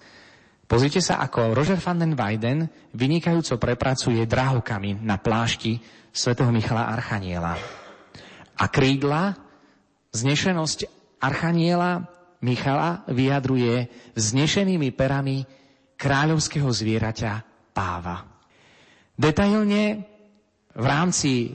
Pozrite 0.65 1.03
sa, 1.03 1.19
ako 1.19 1.53
Roger 1.57 1.81
van 1.83 1.99
den 1.99 2.15
Weiden 2.15 2.71
vynikajúco 2.95 3.59
prepracuje 3.59 4.23
drahokami 4.25 5.03
na 5.03 5.19
plášti 5.19 5.83
svätého 6.15 6.49
Michala 6.55 6.89
Archaniela. 6.95 7.80
A 8.61 8.69
krídla, 8.69 9.41
znešenosť 10.13 10.79
Archaniela 11.25 12.05
Michala 12.41 13.05
vyjadruje 13.09 13.89
vznešenými 14.17 14.93
perami 14.97 15.45
kráľovského 15.97 16.69
zvieraťa 16.69 17.33
páva. 17.77 18.25
Detailne 19.17 19.85
v 20.73 20.85
rámci 20.85 21.53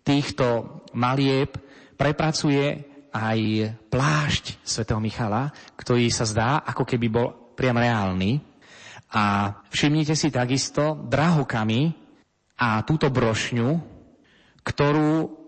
týchto 0.00 0.80
malieb 0.96 1.52
prepracuje 1.96 2.80
aj 3.12 3.38
plášť 3.92 4.64
svätého 4.64 5.00
Michala, 5.00 5.52
ktorý 5.76 6.08
sa 6.08 6.24
zdá, 6.24 6.64
ako 6.64 6.88
keby 6.88 7.06
bol 7.12 7.28
priam 7.52 7.76
reálny. 7.76 8.40
A 9.14 9.54
všimnite 9.68 10.16
si 10.16 10.32
takisto 10.32 10.96
drahokami 11.06 11.92
a 12.58 12.82
túto 12.82 13.12
brošňu, 13.12 13.70
ktorú 14.64 15.43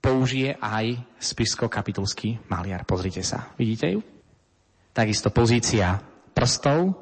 použije 0.00 0.56
aj 0.56 0.96
spisko-kapitulský 1.20 2.48
maliar. 2.48 2.88
Pozrite 2.88 3.20
sa. 3.20 3.52
Vidíte 3.60 3.86
ju? 3.92 4.00
Takisto 4.96 5.28
pozícia 5.30 6.00
prstov. 6.32 6.96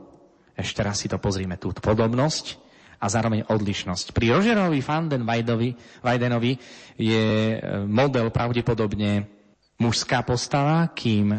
Ešte 0.59 0.83
raz 0.83 0.99
si 0.99 1.07
to 1.07 1.23
pozrime, 1.23 1.55
tú 1.57 1.71
podobnosť 1.71 2.59
a 2.99 3.07
zároveň 3.07 3.47
odlišnosť. 3.47 4.11
Pri 4.11 4.35
Rogerovi 4.35 4.83
van 4.83 5.07
den 5.07 5.23
Weidenovi 6.03 6.59
je 6.99 7.25
model 7.87 8.35
pravdepodobne 8.35 9.31
mužská 9.79 10.27
postava, 10.27 10.91
kým 10.91 11.31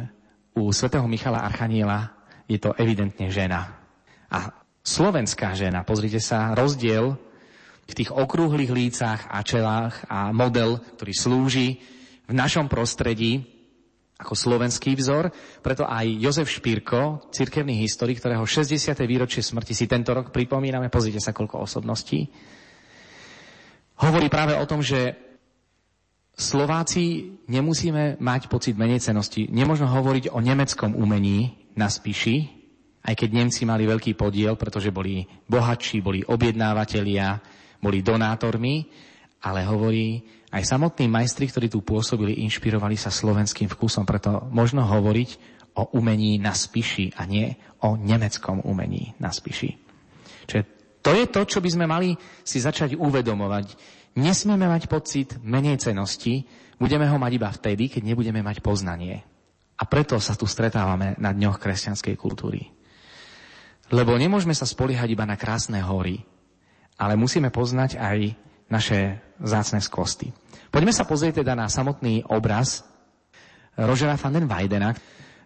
u 0.56 0.72
svätého 0.72 1.04
Michala 1.04 1.44
Archaniela 1.44 2.16
je 2.48 2.56
to 2.58 2.72
evidentne 2.80 3.28
žena. 3.28 3.76
A 4.32 4.56
slovenská 4.80 5.52
žena, 5.54 5.84
pozrite 5.84 6.24
sa, 6.24 6.56
rozdiel 6.56 7.20
v 7.90 7.98
tých 8.06 8.12
okrúhlych 8.14 8.70
lícach 8.70 9.28
a 9.28 9.42
čelách 9.42 10.06
a 10.06 10.30
model, 10.30 10.78
ktorý 10.96 11.14
slúži 11.14 11.82
v 12.30 12.34
našom 12.34 12.70
prostredí 12.70 13.44
ako 14.20 14.36
slovenský 14.36 15.00
vzor, 15.00 15.32
preto 15.64 15.88
aj 15.88 16.06
Jozef 16.20 16.52
Špírko, 16.52 17.32
cirkevný 17.32 17.80
historik, 17.80 18.20
ktorého 18.20 18.44
60. 18.44 18.92
výročie 19.08 19.40
smrti 19.40 19.72
si 19.72 19.88
tento 19.88 20.12
rok 20.12 20.36
pripomíname, 20.36 20.92
pozrite 20.92 21.24
sa, 21.24 21.32
koľko 21.32 21.64
osobností, 21.64 22.28
hovorí 24.04 24.28
práve 24.28 24.60
o 24.60 24.68
tom, 24.68 24.84
že 24.84 25.16
Slováci 26.40 27.36
nemusíme 27.52 28.20
mať 28.20 28.48
pocit 28.48 28.76
menejcenosti. 28.80 29.52
Nemôžno 29.52 29.92
hovoriť 29.92 30.32
o 30.32 30.40
nemeckom 30.40 30.96
umení 30.96 31.68
na 31.76 31.92
spíši, 31.92 32.48
aj 32.48 32.60
aj 33.10 33.18
keď 33.18 33.30
Nemci 33.34 33.66
mali 33.66 33.90
veľký 33.90 34.14
podiel, 34.14 34.54
pretože 34.54 34.94
boli 34.94 35.26
bohatší, 35.50 35.98
boli 36.06 36.22
objednávateľia, 36.22 37.42
boli 37.80 38.04
donátormi, 38.04 38.88
ale 39.44 39.64
hovorí, 39.64 40.20
aj 40.50 40.66
samotní 40.66 41.08
majstri, 41.08 41.48
ktorí 41.48 41.68
tu 41.70 41.86
pôsobili, 41.86 42.44
inšpirovali 42.44 42.98
sa 42.98 43.14
slovenským 43.14 43.70
vkusom, 43.70 44.04
preto 44.04 44.50
možno 44.50 44.84
hovoriť 44.84 45.30
o 45.78 45.96
umení 45.96 46.42
na 46.42 46.52
spiši 46.52 47.16
a 47.16 47.24
nie 47.30 47.54
o 47.86 47.96
nemeckom 47.96 48.66
umení 48.66 49.16
na 49.22 49.30
spiši. 49.30 49.78
Čiže 50.50 50.64
to 51.00 51.16
je 51.16 51.26
to, 51.30 51.42
čo 51.46 51.60
by 51.64 51.70
sme 51.70 51.86
mali 51.88 52.18
si 52.44 52.60
začať 52.60 52.98
uvedomovať. 52.98 53.78
Nesmieme 54.20 54.68
mať 54.68 54.90
pocit 54.90 55.38
menej 55.40 55.80
cenosti, 55.80 56.44
budeme 56.82 57.08
ho 57.08 57.16
mať 57.22 57.32
iba 57.38 57.50
vtedy, 57.54 57.88
keď 57.88 58.02
nebudeme 58.04 58.42
mať 58.42 58.60
poznanie. 58.60 59.24
A 59.80 59.88
preto 59.88 60.20
sa 60.20 60.36
tu 60.36 60.44
stretávame 60.44 61.16
na 61.22 61.32
dňoch 61.32 61.62
kresťanskej 61.62 62.16
kultúry. 62.20 62.68
Lebo 63.94 64.18
nemôžeme 64.18 64.52
sa 64.52 64.68
spoliehať 64.68 65.16
iba 65.16 65.24
na 65.24 65.40
krásne 65.40 65.80
hory, 65.80 66.26
ale 67.00 67.16
musíme 67.16 67.48
poznať 67.48 67.96
aj 67.96 68.18
naše 68.68 69.24
zácne 69.40 69.80
skosty. 69.80 70.36
Poďme 70.70 70.94
sa 70.94 71.08
pozrieť 71.08 71.42
teda 71.42 71.56
na 71.56 71.72
samotný 71.72 72.28
obraz 72.30 72.86
Rožera 73.80 74.20
van 74.20 74.36
den 74.36 74.46
Weidena, 74.46 74.92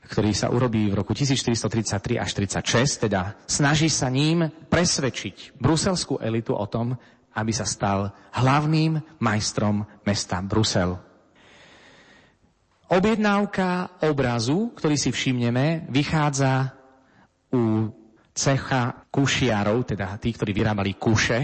ktorý 0.10 0.34
sa 0.36 0.52
urobí 0.52 0.90
v 0.92 0.98
roku 1.00 1.16
1433 1.16 2.20
až 2.20 2.30
36, 2.36 3.08
teda 3.08 3.40
snaží 3.48 3.88
sa 3.88 4.12
ním 4.12 4.50
presvedčiť 4.68 5.56
bruselskú 5.62 6.20
elitu 6.20 6.58
o 6.58 6.66
tom, 6.68 6.98
aby 7.38 7.52
sa 7.56 7.64
stal 7.64 8.12
hlavným 8.36 9.22
majstrom 9.24 9.86
mesta 10.04 10.44
Brusel. 10.44 11.00
Objednávka 12.92 14.02
obrazu, 14.06 14.76
ktorý 14.76 15.00
si 15.00 15.10
všimneme, 15.10 15.88
vychádza 15.90 16.78
u 17.50 17.90
cecha 18.34 19.06
kušiarov, 19.14 19.94
teda 19.94 20.18
tí, 20.18 20.34
ktorí 20.34 20.52
vyrábali 20.52 20.98
kuše, 20.98 21.40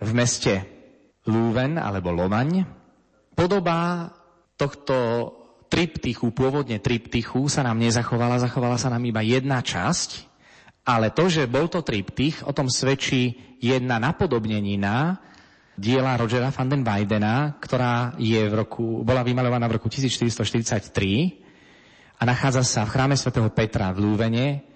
v 0.00 0.10
meste 0.16 0.64
Lúven 1.28 1.78
alebo 1.78 2.10
Lovaň. 2.10 2.64
Podobá 3.36 4.10
tohto 4.56 5.30
triptychu, 5.70 6.34
pôvodne 6.34 6.82
triptychu, 6.82 7.46
sa 7.46 7.62
nám 7.62 7.78
nezachovala, 7.78 8.42
zachovala 8.42 8.76
sa 8.76 8.90
nám 8.90 9.06
iba 9.06 9.22
jedna 9.22 9.62
časť, 9.62 10.26
ale 10.84 11.14
to, 11.14 11.30
že 11.30 11.46
bol 11.46 11.70
to 11.70 11.86
triptych, 11.86 12.42
o 12.42 12.50
tom 12.50 12.66
svedčí 12.66 13.38
jedna 13.62 14.02
napodobnenina 14.02 15.22
diela 15.80 16.18
Rogera 16.18 16.52
van 16.52 16.68
den 16.68 16.84
Weidena, 16.84 17.56
ktorá 17.56 18.12
je 18.20 18.44
v 18.50 18.52
roku, 18.52 19.00
bola 19.00 19.24
vymalovaná 19.24 19.64
v 19.70 19.80
roku 19.80 19.88
1443 19.88 22.20
a 22.20 22.22
nachádza 22.28 22.60
sa 22.66 22.84
v 22.84 22.92
chráme 22.92 23.16
svätého 23.16 23.48
Petra 23.48 23.88
v 23.96 24.04
Lúvene 24.04 24.69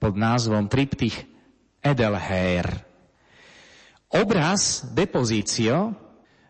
pod 0.00 0.16
názvom 0.16 0.64
Triptych 0.64 1.28
Edelher. 1.84 2.64
Obraz 4.10 4.88
Depozício 4.96 5.92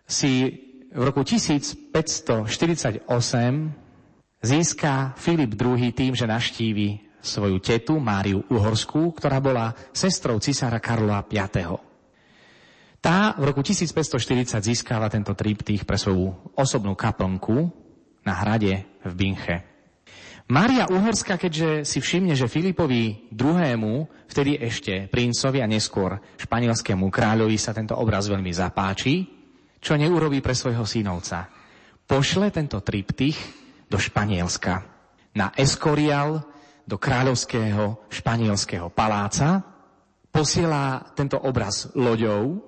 si 0.07 0.55
v 0.95 1.03
roku 1.03 1.27
1548 1.27 3.11
získa 4.41 5.13
Filip 5.19 5.53
II 5.59 5.93
tým, 5.93 6.15
že 6.15 6.31
naštívi 6.31 7.11
svoju 7.21 7.61
tetu 7.61 8.01
Máriu 8.01 8.41
Uhorskú, 8.49 9.13
ktorá 9.13 9.43
bola 9.45 9.77
sestrou 9.93 10.41
cisára 10.41 10.81
Karola 10.81 11.21
V. 11.27 11.37
Tá 13.01 13.33
v 13.37 13.43
roku 13.45 13.61
1540 13.61 14.61
získava 14.61 15.09
tento 15.13 15.33
triptych 15.37 15.85
pre 15.85 15.97
svoju 16.01 16.55
osobnú 16.57 16.97
kaplnku 16.97 17.69
na 18.25 18.35
hrade 18.41 18.85
v 19.05 19.13
Binche. 19.17 19.70
Mária 20.51 20.91
Uhorská, 20.91 21.39
keďže 21.39 21.87
si 21.87 22.03
všimne, 22.03 22.35
že 22.35 22.51
Filipovi 22.51 23.31
II, 23.31 24.03
vtedy 24.27 24.59
ešte 24.59 25.07
princovi 25.07 25.63
a 25.63 25.71
neskôr 25.71 26.19
španielskému 26.43 27.07
kráľovi 27.07 27.55
sa 27.55 27.71
tento 27.71 27.95
obraz 27.95 28.27
veľmi 28.27 28.51
zapáči, 28.51 29.31
čo 29.79 29.95
neurobí 29.95 30.43
pre 30.43 30.51
svojho 30.59 30.83
synovca. 30.83 31.47
Pošle 32.03 32.51
tento 32.51 32.83
triptych 32.83 33.39
do 33.87 33.95
Španielska, 33.95 34.83
na 35.39 35.55
Escorial, 35.55 36.43
do 36.83 36.99
kráľovského 36.99 38.11
španielského 38.11 38.91
paláca, 38.91 39.63
posiela 40.35 41.15
tento 41.15 41.39
obraz 41.39 41.95
loďou, 41.95 42.59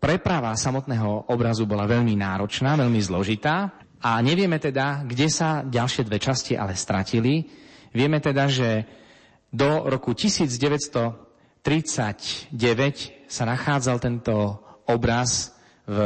preprava 0.00 0.56
samotného 0.56 1.28
obrazu 1.28 1.68
bola 1.68 1.84
veľmi 1.84 2.16
náročná, 2.16 2.72
veľmi 2.72 3.04
zložitá 3.04 3.68
a 3.98 4.22
nevieme 4.22 4.62
teda, 4.62 5.02
kde 5.02 5.26
sa 5.26 5.66
ďalšie 5.66 6.06
dve 6.06 6.22
časti 6.22 6.54
ale 6.54 6.78
stratili. 6.78 7.50
Vieme 7.90 8.22
teda, 8.22 8.46
že 8.46 8.86
do 9.50 9.90
roku 9.90 10.14
1939 10.14 11.66
sa 13.26 13.44
nachádzal 13.44 13.96
tento 13.98 14.62
obraz 14.86 15.50
v 15.88 15.98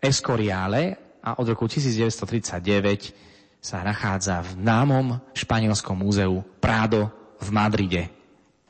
Escoriále 0.00 0.96
a 1.24 1.40
od 1.40 1.46
roku 1.48 1.68
1939 1.68 3.60
sa 3.60 3.84
nachádza 3.84 4.40
v 4.40 4.60
námom 4.60 5.20
španielskom 5.36 5.96
múzeu 5.96 6.40
Prado 6.60 7.12
v 7.40 7.48
Madride. 7.52 8.08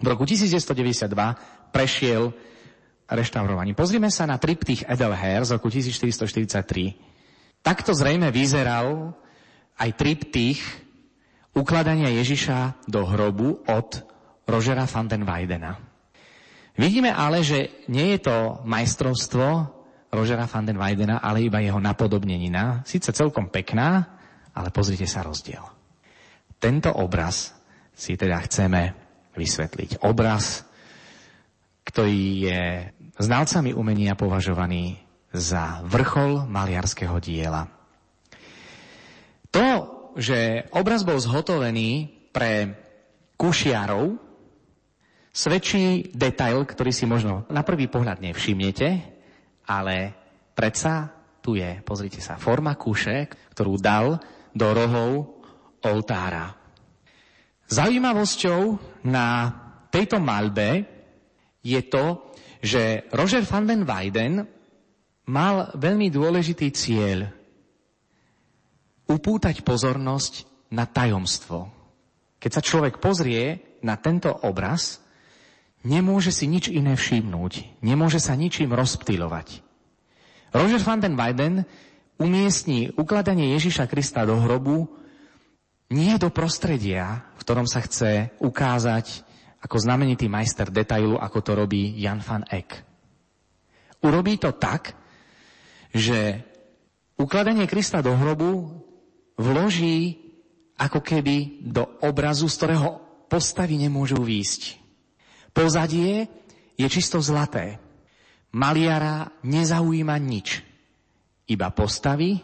V 0.02 0.06
roku 0.06 0.26
1992 0.26 1.70
prešiel 1.70 2.34
reštaurovaním. 3.06 3.74
Pozrime 3.74 4.10
sa 4.10 4.26
na 4.26 4.38
triptych 4.38 4.86
Edelher 4.86 5.42
z 5.46 5.50
roku 5.58 5.70
1443. 5.70 7.09
Takto 7.60 7.92
zrejme 7.92 8.32
vyzeral 8.32 9.12
aj 9.76 9.90
triptych 9.96 10.60
ukladania 11.52 12.08
Ježiša 12.08 12.88
do 12.88 13.04
hrobu 13.04 13.60
od 13.68 13.88
Rožera 14.48 14.88
van 14.88 15.06
den 15.06 15.28
Weidena. 15.28 15.76
Vidíme 16.80 17.12
ale, 17.12 17.44
že 17.44 17.84
nie 17.92 18.16
je 18.16 18.24
to 18.24 18.64
majstrovstvo 18.64 19.46
Rožera 20.10 20.48
van 20.48 20.64
den 20.66 20.80
Weidena, 20.80 21.20
ale 21.20 21.44
iba 21.44 21.60
jeho 21.60 21.78
napodobnenina. 21.78 22.82
Sice 22.88 23.12
celkom 23.12 23.52
pekná, 23.52 24.18
ale 24.56 24.72
pozrite 24.72 25.04
sa 25.06 25.22
rozdiel. 25.22 25.62
Tento 26.58 26.90
obraz 26.96 27.54
si 27.94 28.16
teda 28.16 28.40
chceme 28.42 28.96
vysvetliť. 29.36 30.02
Obraz, 30.08 30.64
ktorý 31.84 32.20
je 32.48 32.62
znalcami 33.20 33.76
umenia 33.76 34.16
považovaný 34.16 34.98
za 35.30 35.82
vrchol 35.86 36.46
maliarského 36.50 37.16
diela. 37.22 37.70
To, 39.50 39.66
že 40.18 40.66
obraz 40.74 41.06
bol 41.06 41.18
zhotovený 41.18 42.10
pre 42.34 42.74
kušiarov, 43.38 44.18
svedčí 45.30 46.10
detail, 46.14 46.66
ktorý 46.66 46.90
si 46.90 47.06
možno 47.06 47.46
na 47.50 47.62
prvý 47.62 47.86
pohľad 47.86 48.22
nevšimnete, 48.22 48.88
ale 49.70 49.96
predsa 50.54 51.14
tu 51.40 51.56
je, 51.56 51.80
pozrite 51.86 52.20
sa, 52.20 52.36
forma 52.36 52.76
kuše, 52.76 53.30
ktorú 53.54 53.80
dal 53.80 54.18
do 54.52 54.68
rohov 54.74 55.10
oltára. 55.86 56.52
Zaujímavosťou 57.70 58.60
na 59.06 59.54
tejto 59.94 60.18
malbe 60.18 60.84
je 61.62 61.80
to, 61.86 62.34
že 62.60 63.08
Roger 63.14 63.46
van 63.46 63.64
den 63.64 63.86
Weyden 63.86 64.59
mal 65.30 65.70
veľmi 65.78 66.10
dôležitý 66.10 66.74
cieľ 66.74 67.30
upútať 69.06 69.62
pozornosť 69.62 70.46
na 70.74 70.86
tajomstvo. 70.90 71.70
Keď 72.42 72.50
sa 72.50 72.62
človek 72.62 72.98
pozrie 72.98 73.78
na 73.86 73.94
tento 73.94 74.30
obraz, 74.42 74.98
nemôže 75.86 76.34
si 76.34 76.50
nič 76.50 76.66
iné 76.70 76.98
všimnúť, 76.98 77.82
nemôže 77.82 78.18
sa 78.18 78.34
ničím 78.34 78.74
rozptýlovať. 78.74 79.62
Roger 80.50 80.82
van 80.82 80.98
den 80.98 81.14
Weyden 81.14 81.62
umiestni 82.18 82.90
ukladanie 82.98 83.54
Ježiša 83.54 83.86
Krista 83.86 84.26
do 84.26 84.34
hrobu 84.42 84.90
nie 85.90 86.14
do 86.18 86.30
prostredia, 86.30 87.26
v 87.34 87.42
ktorom 87.42 87.66
sa 87.66 87.82
chce 87.82 88.34
ukázať 88.38 89.26
ako 89.60 89.76
znamenitý 89.78 90.30
majster 90.30 90.70
detailu, 90.70 91.18
ako 91.18 91.38
to 91.42 91.52
robí 91.54 91.98
Jan 91.98 92.22
van 92.22 92.46
Eck. 92.46 92.78
Urobí 94.00 94.40
to 94.40 94.56
tak, 94.56 94.99
že 95.90 96.42
ukladanie 97.18 97.66
Krista 97.66 98.00
do 98.00 98.14
hrobu 98.14 98.70
vloží 99.36 100.20
ako 100.80 101.04
keby 101.04 101.60
do 101.66 101.84
obrazu, 102.00 102.48
z 102.48 102.56
ktorého 102.56 102.88
postavy 103.28 103.76
nemôžu 103.76 104.18
výjsť. 104.24 104.80
Pozadie 105.52 106.26
je 106.80 106.88
čisto 106.88 107.20
zlaté. 107.20 107.76
Maliara 108.56 109.30
nezaujíma 109.44 110.16
nič. 110.18 110.64
Iba 111.46 111.70
postavy, 111.70 112.40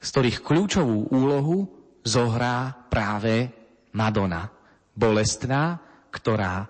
z 0.00 0.06
ktorých 0.06 0.40
kľúčovú 0.40 1.12
úlohu 1.12 1.68
zohrá 2.06 2.72
práve 2.88 3.52
Madonna. 3.92 4.48
Bolestná, 4.96 5.80
ktorá 6.12 6.68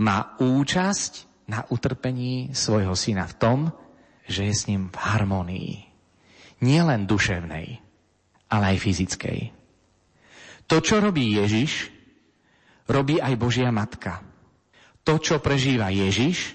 má 0.00 0.36
účasť 0.40 1.44
na 1.48 1.64
utrpení 1.68 2.52
svojho 2.56 2.96
syna 2.96 3.28
v 3.28 3.36
tom, 3.36 3.58
že 4.30 4.46
je 4.46 4.54
s 4.54 4.66
ním 4.70 4.88
v 4.88 4.96
harmonii. 4.96 5.74
Nie 6.62 6.86
len 6.86 7.10
duševnej, 7.10 7.82
ale 8.46 8.64
aj 8.74 8.78
fyzickej. 8.78 9.40
To, 10.70 10.78
čo 10.78 11.02
robí 11.02 11.34
Ježiš, 11.34 11.90
robí 12.86 13.18
aj 13.18 13.34
Božia 13.34 13.74
Matka. 13.74 14.22
To, 15.02 15.18
čo 15.18 15.42
prežíva 15.42 15.90
Ježiš, 15.90 16.54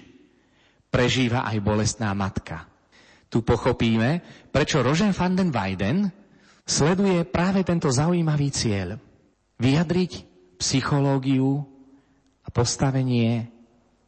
prežíva 0.88 1.44
aj 1.44 1.60
bolestná 1.60 2.16
matka. 2.16 2.64
Tu 3.28 3.44
pochopíme, 3.44 4.24
prečo 4.48 4.80
Roger 4.80 5.12
van 5.12 5.36
den 5.36 5.52
Weyden 5.52 6.08
sleduje 6.64 7.26
práve 7.28 7.66
tento 7.68 7.92
zaujímavý 7.92 8.48
cieľ. 8.48 8.96
Vyjadriť 9.60 10.24
psychológiu 10.56 11.60
a 12.40 12.48
postavenie 12.48 13.52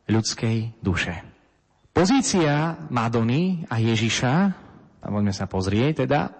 ľudskej 0.08 0.80
duše. 0.80 1.27
Pozícia 1.98 2.78
Madony 2.94 3.66
a 3.66 3.82
Ježiša, 3.82 4.34
a 5.02 5.06
poďme 5.10 5.34
sa 5.34 5.50
pozrieť 5.50 6.06
teda, 6.06 6.30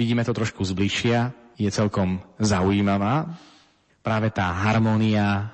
vidíme 0.00 0.24
to 0.24 0.32
trošku 0.32 0.64
zbližšia, 0.64 1.28
je 1.60 1.68
celkom 1.68 2.24
zaujímavá. 2.40 3.28
Práve 4.00 4.32
tá 4.32 4.48
harmonia 4.64 5.52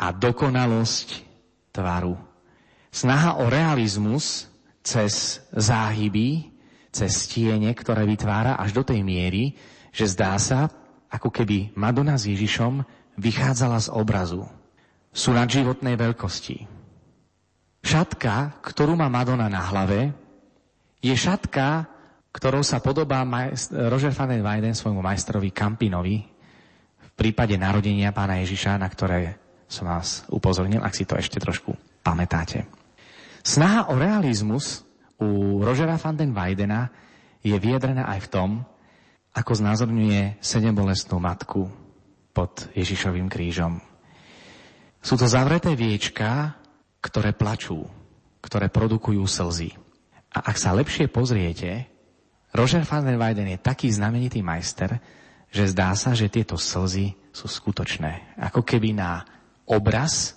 a 0.00 0.06
dokonalosť 0.16 1.28
tvaru. 1.76 2.16
Snaha 2.88 3.44
o 3.44 3.52
realizmus 3.52 4.48
cez 4.80 5.44
záhyby, 5.52 6.48
cez 6.88 7.28
tiene, 7.28 7.68
ktoré 7.76 8.08
vytvára 8.08 8.56
až 8.56 8.80
do 8.80 8.80
tej 8.80 9.04
miery, 9.04 9.60
že 9.92 10.08
zdá 10.08 10.40
sa, 10.40 10.72
ako 11.12 11.28
keby 11.28 11.76
Madonna 11.76 12.16
s 12.16 12.32
Ježišom 12.32 12.80
vychádzala 13.20 13.76
z 13.84 13.92
obrazu. 13.92 14.48
Sú 15.12 15.36
nadživotnej 15.36 16.00
veľkosti. 16.00 16.73
Šatka, 17.84 18.64
ktorú 18.64 18.96
má 18.96 19.12
Madonna 19.12 19.52
na 19.52 19.60
hlave, 19.60 20.16
je 21.04 21.12
šatka, 21.12 21.84
ktorou 22.32 22.64
sa 22.64 22.80
podobá 22.80 23.20
majst- 23.28 23.76
Roger 23.76 24.10
van 24.16 24.32
den 24.32 24.40
Weyden 24.40 24.72
svojmu 24.72 25.04
majstrovi 25.04 25.52
Campinovi 25.52 26.16
v 26.98 27.10
prípade 27.12 27.54
narodenia 27.60 28.10
pána 28.10 28.40
Ježiša, 28.40 28.80
na 28.80 28.88
ktoré 28.88 29.36
som 29.68 29.84
vás 29.84 30.24
upozornil, 30.32 30.80
ak 30.80 30.96
si 30.96 31.04
to 31.04 31.14
ešte 31.14 31.36
trošku 31.36 31.76
pamätáte. 32.00 32.64
Snaha 33.44 33.92
o 33.92 34.00
realizmus 34.00 34.80
u 35.20 35.60
Rogera 35.60 36.00
van 36.00 36.16
den 36.16 36.32
Weidena 36.32 36.88
je 37.44 37.52
vyjadrená 37.52 38.08
aj 38.08 38.20
v 38.24 38.30
tom, 38.32 38.50
ako 39.36 39.52
znázorňuje 39.60 40.40
sedembolestnú 40.40 41.20
matku 41.20 41.68
pod 42.32 42.64
Ježišovým 42.72 43.28
krížom. 43.28 43.78
Sú 45.04 45.20
to 45.20 45.28
zavreté 45.28 45.76
viečka, 45.76 46.56
ktoré 47.04 47.36
plačú, 47.36 47.84
ktoré 48.40 48.72
produkujú 48.72 49.20
slzy. 49.28 49.76
A 50.32 50.48
ak 50.48 50.56
sa 50.56 50.72
lepšie 50.72 51.12
pozriete, 51.12 51.84
Roger 52.56 52.80
van 52.88 53.04
den 53.04 53.20
Weyden 53.20 53.52
je 53.52 53.60
taký 53.60 53.92
znamenitý 53.92 54.40
majster, 54.40 54.96
že 55.52 55.68
zdá 55.68 55.92
sa, 55.92 56.16
že 56.16 56.32
tieto 56.32 56.56
slzy 56.56 57.12
sú 57.28 57.46
skutočné. 57.46 58.40
Ako 58.40 58.64
keby 58.64 58.96
na 58.96 59.22
obraz 59.68 60.34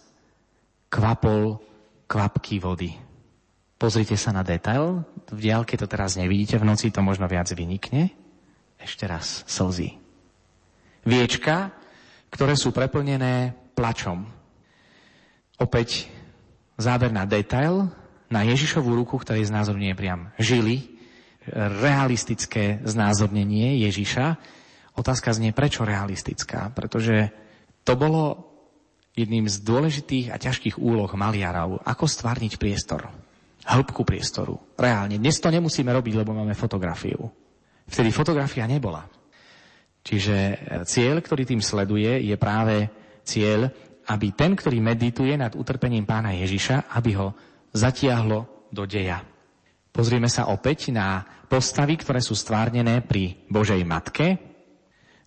kvapol 0.91 1.63
kvapky 2.05 2.59
vody. 2.59 2.91
Pozrite 3.77 4.17
sa 4.17 4.33
na 4.33 4.41
detail. 4.41 5.05
V 5.29 5.39
diálke 5.39 5.77
to 5.77 5.85
teraz 5.85 6.17
nevidíte, 6.17 6.57
v 6.57 6.67
noci 6.67 6.89
to 6.89 6.99
možno 6.99 7.29
viac 7.29 7.47
vynikne. 7.53 8.11
Ešte 8.77 9.05
raz, 9.05 9.45
slzy. 9.45 9.97
Viečka, 11.05 11.71
ktoré 12.33 12.57
sú 12.57 12.73
preplnené 12.73 13.53
plačom. 13.77 14.25
Opäť 15.57 16.16
záber 16.77 17.09
na 17.11 17.25
detail, 17.25 17.89
na 18.29 18.45
Ježišovú 18.45 18.93
ruku, 18.93 19.17
ktorý 19.17 19.43
znázorňuje 19.43 19.93
priam 19.97 20.29
žily, 20.37 20.97
realistické 21.55 22.83
znázornenie 22.83 23.79
Ježiša. 23.87 24.35
Otázka 24.99 25.31
znie, 25.31 25.55
prečo 25.55 25.87
realistická? 25.87 26.71
Pretože 26.75 27.31
to 27.87 27.95
bolo 27.95 28.47
jedným 29.15 29.49
z 29.49 29.63
dôležitých 29.63 30.29
a 30.29 30.37
ťažkých 30.37 30.77
úloh 30.77 31.09
maliarov, 31.17 31.81
ako 31.81 32.05
stvárniť 32.05 32.59
priestor, 32.61 33.09
hĺbku 33.65 34.05
priestoru. 34.05 34.59
Reálne. 34.77 35.17
Dnes 35.17 35.41
to 35.41 35.49
nemusíme 35.49 35.89
robiť, 35.89 36.13
lebo 36.21 36.35
máme 36.37 36.53
fotografiu. 36.53 37.31
Vtedy 37.87 38.11
fotografia 38.11 38.67
nebola. 38.67 39.07
Čiže 40.03 40.35
e, 40.35 40.55
cieľ, 40.85 41.23
ktorý 41.23 41.43
tým 41.47 41.63
sleduje, 41.63 42.27
je 42.27 42.35
práve 42.35 42.87
cieľ, 43.23 43.71
aby 44.07 44.31
ten, 44.31 44.55
ktorý 44.55 44.79
medituje 44.79 45.35
nad 45.35 45.53
utrpením 45.53 46.07
pána 46.07 46.31
Ježiša, 46.31 46.91
aby 46.95 47.11
ho 47.19 47.35
zatiahlo 47.75 48.69
do 48.71 48.83
deja. 48.87 49.21
Pozrieme 49.91 50.31
sa 50.31 50.47
opäť 50.47 50.95
na 50.95 51.25
postavy, 51.51 51.99
ktoré 51.99 52.23
sú 52.23 52.33
stvárnené 52.37 53.03
pri 53.03 53.47
Božej 53.51 53.81
Matke, 53.83 54.47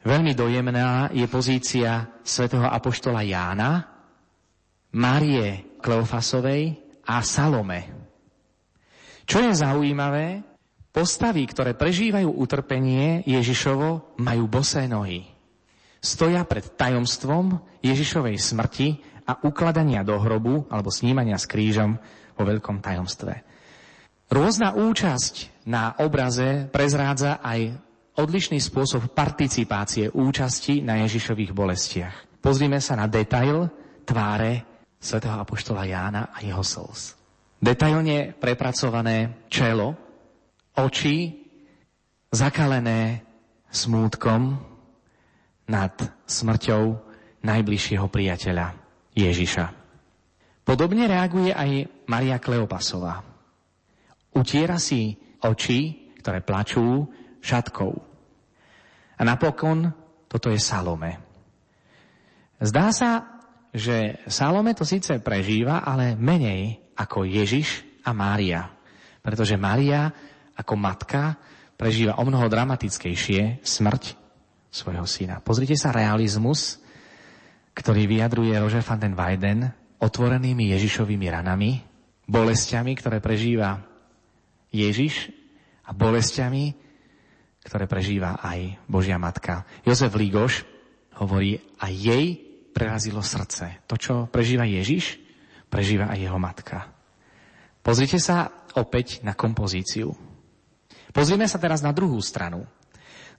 Veľmi 0.00 0.32
dojemná 0.32 1.12
je 1.12 1.28
pozícia 1.28 2.08
svätého 2.24 2.64
apoštola 2.64 3.20
Jána, 3.20 3.84
Márie 4.96 5.76
Kleofasovej 5.76 6.80
a 7.04 7.20
Salome. 7.20 7.92
Čo 9.28 9.44
je 9.44 9.52
zaujímavé, 9.52 10.40
postavy, 10.88 11.44
ktoré 11.44 11.76
prežívajú 11.76 12.32
utrpenie 12.32 13.28
Ježišovo, 13.28 14.16
majú 14.24 14.44
bosé 14.48 14.88
nohy. 14.88 15.28
Stoja 16.00 16.48
pred 16.48 16.64
tajomstvom 16.80 17.60
Ježišovej 17.80 18.36
smrti 18.36 18.88
a 19.24 19.40
ukladania 19.44 20.04
do 20.04 20.16
hrobu 20.18 20.68
alebo 20.68 20.92
snímania 20.92 21.36
s 21.36 21.48
krížom 21.48 21.96
vo 22.36 22.42
veľkom 22.44 22.80
tajomstve. 22.80 23.44
Rôzna 24.30 24.78
účasť 24.78 25.66
na 25.66 25.98
obraze 25.98 26.70
prezrádza 26.70 27.42
aj 27.42 27.74
odlišný 28.14 28.62
spôsob 28.62 29.10
participácie 29.10 30.06
účasti 30.12 30.84
na 30.84 31.02
Ježišových 31.02 31.50
bolestiach. 31.50 32.38
Pozrime 32.38 32.78
sa 32.78 32.94
na 32.94 33.10
detail 33.10 33.66
tváre 34.06 34.64
svätého 35.00 35.34
Apoštola 35.34 35.82
Jána 35.88 36.30
a 36.30 36.38
jeho 36.44 36.62
slz. 36.62 37.16
Detailne 37.60 38.32
prepracované 38.32 39.44
čelo, 39.52 39.92
oči 40.78 41.36
zakalené 42.32 43.20
smútkom 43.68 44.56
nad 45.68 45.94
smrťou 46.24 47.09
najbližšieho 47.44 48.06
priateľa 48.08 48.76
Ježiša. 49.16 49.64
Podobne 50.64 51.08
reaguje 51.08 51.50
aj 51.50 51.70
Maria 52.06 52.38
Kleopasová. 52.38 53.24
Utiera 54.36 54.78
si 54.78 55.18
oči, 55.42 56.12
ktoré 56.20 56.44
plačú, 56.44 57.08
šatkou. 57.40 57.92
A 59.18 59.22
napokon 59.24 59.90
toto 60.30 60.52
je 60.52 60.60
Salome. 60.60 61.18
Zdá 62.60 62.92
sa, 62.92 63.10
že 63.72 64.20
Salome 64.28 64.76
to 64.76 64.84
síce 64.84 65.18
prežíva, 65.24 65.82
ale 65.82 66.14
menej 66.14 66.92
ako 66.94 67.24
Ježiš 67.24 67.82
a 68.04 68.12
Mária. 68.12 68.68
Pretože 69.24 69.56
Mária 69.56 70.12
ako 70.54 70.76
matka 70.76 71.40
prežíva 71.80 72.20
o 72.20 72.24
mnoho 72.28 72.46
dramatickejšie 72.52 73.64
smrť 73.64 74.14
svojho 74.68 75.08
syna. 75.08 75.40
Pozrite 75.40 75.74
sa 75.74 75.90
realizmus, 75.90 76.78
ktorý 77.74 78.06
vyjadruje 78.06 78.54
Roger 78.58 78.84
van 78.84 79.00
den 79.00 79.14
Weyden 79.14 79.60
otvorenými 80.00 80.72
Ježišovými 80.74 81.26
ranami, 81.30 81.80
bolestiami, 82.26 82.92
ktoré 82.96 83.18
prežíva 83.20 83.78
Ježiš 84.70 85.30
a 85.86 85.90
bolestiami, 85.90 86.72
ktoré 87.66 87.84
prežíva 87.84 88.40
aj 88.40 88.80
Božia 88.88 89.20
Matka. 89.20 89.68
Jozef 89.84 90.14
Lígoš 90.16 90.64
hovorí, 91.20 91.60
a 91.82 91.92
jej 91.92 92.38
prerazilo 92.72 93.20
srdce. 93.20 93.84
To, 93.84 94.00
čo 94.00 94.14
prežíva 94.32 94.64
Ježiš, 94.64 95.20
prežíva 95.68 96.08
aj 96.08 96.18
jeho 96.18 96.38
matka. 96.40 96.88
Pozrite 97.84 98.16
sa 98.16 98.66
opäť 98.76 99.20
na 99.20 99.36
kompozíciu. 99.36 100.12
Pozrime 101.10 101.44
sa 101.50 101.58
teraz 101.58 101.82
na 101.82 101.90
druhú 101.90 102.16
stranu. 102.22 102.64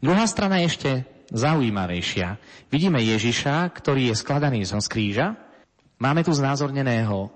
Druhá 0.03 0.25
strana 0.27 0.61
je 0.61 0.65
ešte 0.67 0.89
zaujímavejšia. 1.31 2.35
Vidíme 2.67 2.99
Ježiša, 2.99 3.71
ktorý 3.71 4.11
je 4.11 4.15
skladaný 4.19 4.67
z 4.67 4.75
kríža. 4.85 5.39
Máme 5.97 6.27
tu 6.27 6.35
znázorneného 6.35 7.31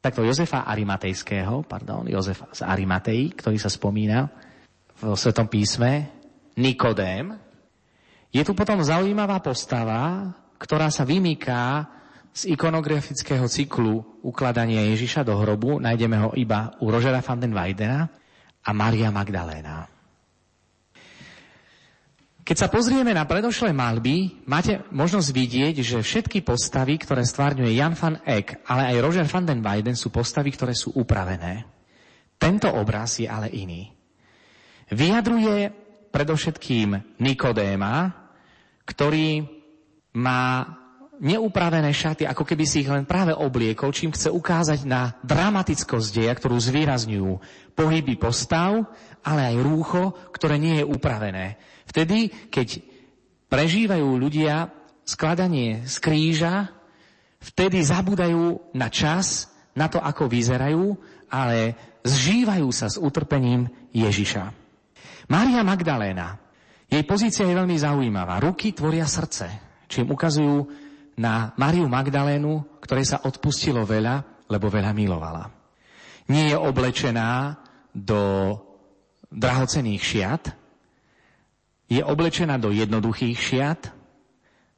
takto 0.00 0.24
Jozefa 0.24 0.64
Arimatejského, 0.64 1.66
pardon, 1.68 2.08
Jozefa 2.08 2.48
z 2.54 2.64
Arimatei, 2.64 3.28
ktorý 3.36 3.60
sa 3.60 3.68
spomína 3.68 4.32
v 4.98 5.12
Svetom 5.14 5.46
písme, 5.46 6.10
Nikodém. 6.58 7.36
Je 8.32 8.42
tu 8.42 8.52
potom 8.56 8.82
zaujímavá 8.82 9.38
postava, 9.44 10.32
ktorá 10.58 10.90
sa 10.90 11.06
vymýká 11.06 11.86
z 12.34 12.54
ikonografického 12.54 13.46
cyklu 13.50 14.22
ukladania 14.22 14.86
Ježiša 14.94 15.26
do 15.26 15.38
hrobu. 15.38 15.78
Nájdeme 15.82 16.16
ho 16.22 16.30
iba 16.34 16.74
u 16.82 16.90
Rožera 16.90 17.22
van 17.22 17.40
den 17.40 17.54
Weidena 17.54 18.06
a 18.62 18.70
Maria 18.74 19.10
Magdaléna. 19.10 19.97
Keď 22.48 22.56
sa 22.56 22.72
pozrieme 22.72 23.12
na 23.12 23.28
predošlé 23.28 23.76
malby, 23.76 24.40
máte 24.48 24.80
možnosť 24.88 25.28
vidieť, 25.36 25.74
že 25.84 26.00
všetky 26.00 26.40
postavy, 26.40 26.96
ktoré 26.96 27.20
stvárňuje 27.20 27.76
Jan 27.76 27.92
van 27.92 28.24
Eck, 28.24 28.64
ale 28.64 28.88
aj 28.88 29.04
Roger 29.04 29.28
van 29.28 29.44
den 29.44 29.60
Weiden, 29.60 29.92
sú 29.92 30.08
postavy, 30.08 30.56
ktoré 30.56 30.72
sú 30.72 30.96
upravené. 30.96 31.68
Tento 32.40 32.72
obraz 32.72 33.20
je 33.20 33.28
ale 33.28 33.52
iný 33.52 33.98
vyjadruje 34.92 35.72
predovšetkým 36.08 37.20
Nikodéma, 37.20 37.94
ktorý 38.88 39.44
má 40.16 40.64
neupravené 41.18 41.90
šaty, 41.90 42.24
ako 42.24 42.46
keby 42.46 42.64
si 42.64 42.86
ich 42.86 42.90
len 42.90 43.02
práve 43.02 43.34
obliekol, 43.34 43.90
čím 43.90 44.14
chce 44.14 44.30
ukázať 44.30 44.86
na 44.86 45.18
dramatickosť 45.26 46.08
deja, 46.14 46.32
ktorú 46.32 46.56
zvýrazňujú 46.56 47.30
pohyby 47.74 48.14
postav, 48.16 48.86
ale 49.26 49.52
aj 49.52 49.56
rúcho, 49.66 50.14
ktoré 50.30 50.56
nie 50.62 50.78
je 50.80 50.86
upravené. 50.86 51.58
Vtedy, 51.88 52.28
keď 52.52 52.84
prežívajú 53.48 54.08
ľudia 54.20 54.68
skladanie 55.08 55.88
z 55.88 55.96
kríža, 56.04 56.68
vtedy 57.40 57.80
zabudajú 57.80 58.76
na 58.76 58.92
čas, 58.92 59.48
na 59.72 59.88
to, 59.88 59.96
ako 59.96 60.28
vyzerajú, 60.28 60.92
ale 61.32 61.72
zžívajú 62.04 62.68
sa 62.68 62.92
s 62.92 63.00
utrpením 63.00 63.72
Ježiša. 63.96 64.52
Mária 65.32 65.64
Magdaléna. 65.64 66.40
Jej 66.88 67.04
pozícia 67.04 67.44
je 67.44 67.52
veľmi 67.56 67.76
zaujímavá. 67.76 68.40
Ruky 68.40 68.72
tvoria 68.72 69.04
srdce, 69.04 69.48
čím 69.88 70.08
ukazujú 70.08 70.64
na 71.20 71.52
Mariu 71.60 71.84
Magdalénu, 71.84 72.80
ktorej 72.80 73.12
sa 73.12 73.22
odpustilo 73.28 73.84
veľa, 73.84 74.48
lebo 74.48 74.72
veľa 74.72 74.96
milovala. 74.96 75.44
Nie 76.32 76.52
je 76.52 76.56
oblečená 76.56 77.60
do 77.92 78.54
drahocených 79.28 80.00
šiat, 80.00 80.44
je 81.88 82.04
oblečená 82.04 82.60
do 82.60 82.68
jednoduchých 82.68 83.38
šiat, 83.40 83.80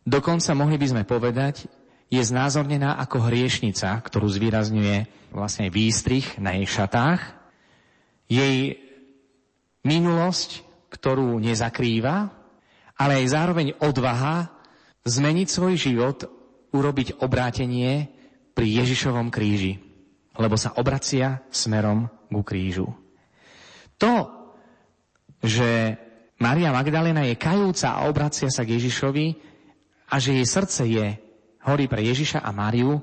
dokonca 0.06 0.54
mohli 0.54 0.78
by 0.78 0.86
sme 0.86 1.02
povedať, 1.02 1.66
je 2.10 2.22
znázornená 2.22 2.98
ako 2.98 3.30
hriešnica, 3.30 3.94
ktorú 4.02 4.26
zvýrazňuje 4.26 5.30
vlastne 5.30 5.70
výstrih 5.70 6.26
na 6.42 6.58
jej 6.58 6.66
šatách. 6.66 7.22
Jej 8.26 8.82
minulosť, 9.86 10.66
ktorú 10.90 11.38
nezakrýva, 11.38 12.34
ale 12.98 13.12
aj 13.22 13.26
zároveň 13.30 13.68
odvaha 13.78 14.50
zmeniť 15.06 15.48
svoj 15.48 15.74
život, 15.78 16.18
urobiť 16.70 17.22
obrátenie 17.22 18.10
pri 18.54 18.66
Ježišovom 18.82 19.30
kríži, 19.30 19.78
lebo 20.38 20.54
sa 20.54 20.74
obracia 20.78 21.42
smerom 21.50 22.10
ku 22.30 22.42
krížu. 22.46 22.90
To, 23.98 24.30
že 25.42 25.98
Maria 26.40 26.72
Magdalena 26.72 27.28
je 27.28 27.36
kajúca 27.36 28.00
a 28.00 28.08
obracia 28.08 28.48
sa 28.48 28.64
k 28.64 28.80
Ježišovi 28.80 29.26
a 30.08 30.16
že 30.16 30.40
jej 30.40 30.46
srdce 30.48 30.82
je 30.88 31.06
horí 31.68 31.84
pre 31.84 32.00
Ježiša 32.00 32.40
a 32.40 32.50
Máriu, 32.56 32.96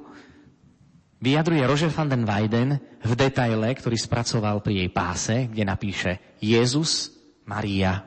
vyjadruje 1.21 1.61
Roger 1.61 1.93
van 1.93 2.09
den 2.09 2.25
Weyden 2.25 2.81
v 3.05 3.11
detaile, 3.13 3.69
ktorý 3.77 3.93
spracoval 3.93 4.65
pri 4.65 4.81
jej 4.81 4.89
páse, 4.89 5.35
kde 5.53 5.63
napíše 5.69 6.17
Jezus, 6.41 7.13
Maria. 7.45 8.01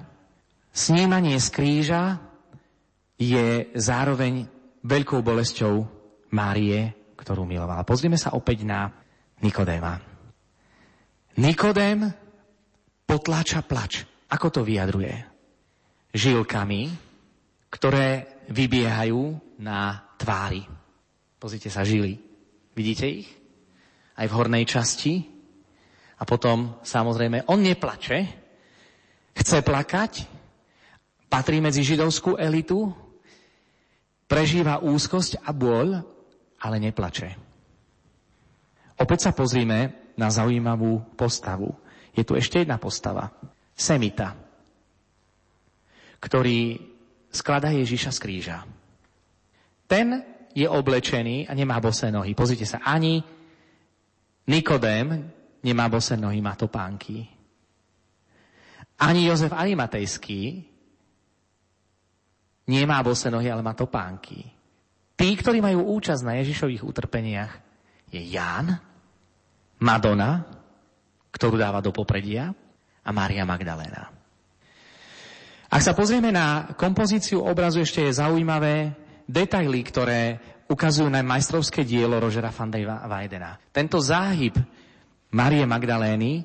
Snímanie 0.74 1.38
z 1.38 1.48
kríža 1.54 2.02
je 3.14 3.70
zároveň 3.78 4.50
veľkou 4.82 5.22
bolesťou 5.22 5.86
Márie, 6.34 7.14
ktorú 7.14 7.46
milovala. 7.46 7.86
Pozrieme 7.86 8.18
sa 8.18 8.34
opäť 8.34 8.66
na 8.66 8.90
Nikodéma. 9.40 10.02
Nikodém 11.38 12.11
potláča 13.07 13.62
plač. 13.62 14.04
Ako 14.30 14.46
to 14.50 14.61
vyjadruje? 14.62 15.14
Žilkami, 16.14 16.82
ktoré 17.70 18.40
vybiehajú 18.50 19.38
na 19.62 20.02
tvári. 20.18 20.66
Pozrite 21.38 21.70
sa, 21.70 21.86
žily. 21.86 22.18
Vidíte 22.74 23.07
ich? 23.07 23.28
Aj 24.14 24.26
v 24.26 24.36
hornej 24.36 24.66
časti. 24.66 25.26
A 26.20 26.28
potom, 26.28 26.78
samozrejme, 26.84 27.48
on 27.48 27.64
neplače, 27.64 28.18
chce 29.32 29.64
plakať, 29.64 30.28
patrí 31.32 31.64
medzi 31.64 31.80
židovskú 31.80 32.36
elitu, 32.36 32.92
prežíva 34.28 34.84
úzkosť 34.84 35.40
a 35.40 35.50
bôľ, 35.57 35.88
ale 36.61 36.76
neplače. 36.76 37.34
Opäť 39.00 39.26
sa 39.26 39.32
pozrime 39.32 40.12
na 40.20 40.28
zaujímavú 40.28 41.16
postavu. 41.16 41.72
Je 42.12 42.20
tu 42.20 42.36
ešte 42.36 42.61
jedna 42.61 42.76
postava. 42.76 43.32
Semita, 43.80 44.36
ktorý 46.20 46.76
skladá 47.32 47.72
Ježiša 47.72 48.12
z 48.12 48.18
kríža. 48.20 48.58
Ten 49.88 50.20
je 50.52 50.68
oblečený 50.68 51.48
a 51.48 51.57
nemá 51.57 51.80
bosé 51.80 52.12
nohy. 52.12 52.36
Pozrite 52.36 52.68
sa, 52.68 52.84
ani 52.84 53.24
Nikodém 54.44 55.32
nemá 55.64 55.88
bosé 55.88 56.20
nohy, 56.20 56.44
má 56.44 56.58
topánky. 56.61 57.24
Ani 59.00 59.24
Jozef 59.24 59.57
Arimatejský 59.57 60.61
nemá 62.68 63.00
bose 63.00 63.32
nohy, 63.32 63.48
ale 63.48 63.64
má 63.64 63.72
topánky. 63.72 64.44
Tí, 65.16 65.28
ktorí 65.36 65.64
majú 65.64 65.96
účasť 65.96 66.22
na 66.24 66.36
Ježišových 66.40 66.84
utrpeniach, 66.84 67.52
je 68.12 68.20
Ján, 68.28 68.76
Madonna, 69.80 70.44
ktorú 71.32 71.57
dáva 71.57 71.80
do 71.80 71.94
popredia, 71.94 72.52
a 73.04 73.10
Mária 73.12 73.48
Magdaléna. 73.48 74.12
Ak 75.70 75.82
sa 75.86 75.94
pozrieme 75.94 76.34
na 76.34 76.74
kompozíciu 76.74 77.46
obrazu, 77.46 77.86
ešte 77.86 78.02
je 78.02 78.18
zaujímavé 78.18 78.90
detaily, 79.30 79.86
ktoré 79.86 80.20
ukazujú 80.66 81.06
na 81.06 81.22
majstrovské 81.22 81.86
dielo 81.86 82.18
Rožera 82.18 82.50
van 82.50 82.70
der 82.74 82.90
Weidena. 83.06 83.54
Tento 83.70 84.02
záhyb 84.02 84.58
Marie 85.30 85.62
Magdalény 85.66 86.42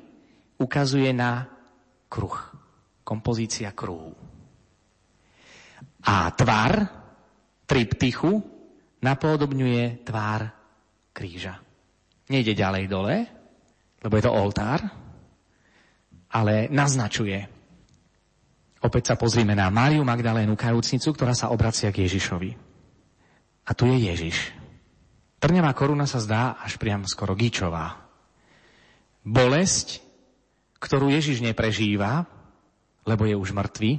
ukazuje 0.62 1.10
na 1.10 1.42
kruh. 2.06 2.38
Kompozícia 3.02 3.70
kruhu. 3.74 4.14
A 6.06 6.30
tvar 6.34 6.86
triptychu 7.66 8.42
napodobňuje 9.02 10.06
tvár 10.06 10.50
kríža. 11.10 11.58
Nejde 12.30 12.54
ďalej 12.54 12.84
dole, 12.90 13.16
lebo 14.02 14.14
je 14.18 14.24
to 14.26 14.34
oltár, 14.34 15.05
ale 16.36 16.68
naznačuje. 16.68 17.48
Opäť 18.84 19.08
sa 19.08 19.14
pozrieme 19.16 19.56
na 19.56 19.72
Máriu 19.72 20.04
Magdalénu 20.04 20.52
kajúcnicu, 20.52 21.16
ktorá 21.16 21.32
sa 21.32 21.48
obracia 21.48 21.88
k 21.88 22.04
Ježišovi. 22.04 22.52
A 23.66 23.70
tu 23.72 23.88
je 23.88 23.96
Ježiš. 23.96 24.52
Trňavá 25.40 25.72
koruna 25.72 26.04
sa 26.04 26.20
zdá 26.20 26.60
až 26.60 26.76
priam 26.76 27.08
skoro 27.08 27.32
gíčová. 27.32 28.04
Bolesť, 29.24 30.04
ktorú 30.76 31.08
Ježiš 31.08 31.40
neprežíva, 31.40 32.28
lebo 33.08 33.24
je 33.24 33.34
už 33.34 33.56
mŕtvý, 33.56 33.98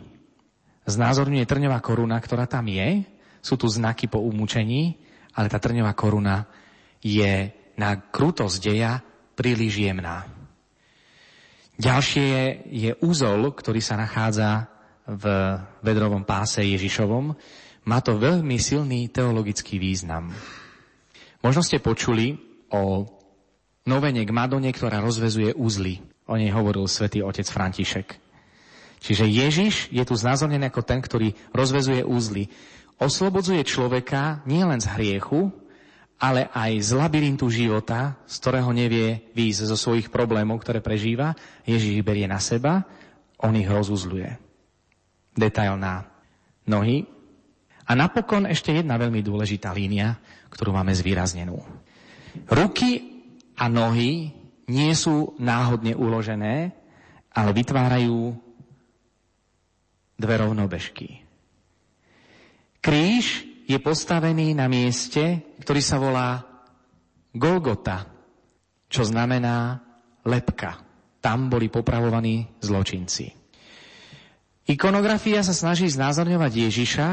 znázorňuje 0.86 1.44
trňová 1.50 1.82
koruna, 1.82 2.22
ktorá 2.22 2.46
tam 2.46 2.70
je. 2.70 3.02
Sú 3.42 3.58
tu 3.58 3.66
znaky 3.68 4.08
po 4.08 4.22
umúčení, 4.22 5.02
ale 5.34 5.50
tá 5.50 5.58
trňová 5.58 5.92
koruna 5.98 6.46
je 7.02 7.50
na 7.76 7.98
krutosť 7.98 8.58
deja 8.62 9.02
príliš 9.36 9.84
jemná. 9.84 10.37
Ďalšie 11.78 12.24
je, 12.26 12.46
je 12.74 12.92
úzol, 13.06 13.54
ktorý 13.54 13.78
sa 13.86 14.02
nachádza 14.02 14.66
v 15.06 15.24
vedrovom 15.86 16.26
páse 16.26 16.66
Ježišovom. 16.66 17.38
Má 17.88 18.00
to 18.02 18.18
veľmi 18.18 18.58
silný 18.58 19.08
teologický 19.14 19.78
význam. 19.78 20.34
Možno 21.46 21.62
ste 21.62 21.78
počuli 21.78 22.36
o 22.74 23.06
novene 23.88 24.26
k 24.26 24.36
Madone, 24.36 24.74
ktorá 24.74 25.00
rozvezuje 25.00 25.54
úzly. 25.56 26.02
O 26.28 26.36
nej 26.36 26.52
hovoril 26.52 26.90
svätý 26.90 27.24
otec 27.24 27.48
František. 27.48 28.20
Čiže 29.00 29.30
Ježiš 29.30 29.94
je 29.94 30.04
tu 30.04 30.18
znázornený 30.18 30.74
ako 30.74 30.82
ten, 30.84 31.00
ktorý 31.00 31.32
rozvezuje 31.54 32.02
úzly. 32.04 32.50
Oslobodzuje 32.98 33.62
človeka 33.64 34.42
nielen 34.50 34.82
z 34.82 34.90
hriechu, 34.98 35.54
ale 36.18 36.50
aj 36.50 36.82
z 36.82 36.92
labyrintu 36.98 37.46
života, 37.54 38.18
z 38.26 38.36
ktorého 38.42 38.74
nevie 38.74 39.30
výjsť 39.38 39.70
zo 39.70 39.78
svojich 39.78 40.10
problémov, 40.10 40.58
ktoré 40.66 40.82
prežíva. 40.82 41.38
Ježiš 41.62 42.02
ich 42.02 42.06
berie 42.06 42.26
na 42.26 42.42
seba, 42.42 42.82
on 43.38 43.54
ich 43.54 43.70
rozuzluje. 43.70 44.34
Detail 45.38 45.78
na 45.78 46.10
nohy. 46.66 47.06
A 47.88 47.94
napokon 47.94 48.50
ešte 48.50 48.74
jedna 48.74 48.98
veľmi 48.98 49.22
dôležitá 49.22 49.70
línia, 49.72 50.18
ktorú 50.50 50.74
máme 50.74 50.92
zvýraznenú. 50.98 51.62
Ruky 52.50 53.24
a 53.54 53.70
nohy 53.70 54.34
nie 54.68 54.92
sú 54.98 55.38
náhodne 55.38 55.94
uložené, 55.94 56.74
ale 57.32 57.50
vytvárajú 57.54 58.34
dve 60.18 60.36
rovnobežky. 60.42 61.22
Kríž 62.82 63.46
je 63.68 63.78
postavený 63.84 64.56
na 64.56 64.72
mieste, 64.72 65.44
ktorý 65.60 65.82
sa 65.84 66.00
volá 66.00 66.40
Golgota, 67.36 68.08
čo 68.88 69.04
znamená 69.04 69.84
lepka. 70.24 70.80
Tam 71.20 71.52
boli 71.52 71.68
popravovaní 71.68 72.48
zločinci. 72.64 73.36
Ikonografia 74.72 75.44
sa 75.44 75.52
snaží 75.52 75.92
znázorňovať 75.92 76.52
Ježiša 76.52 77.10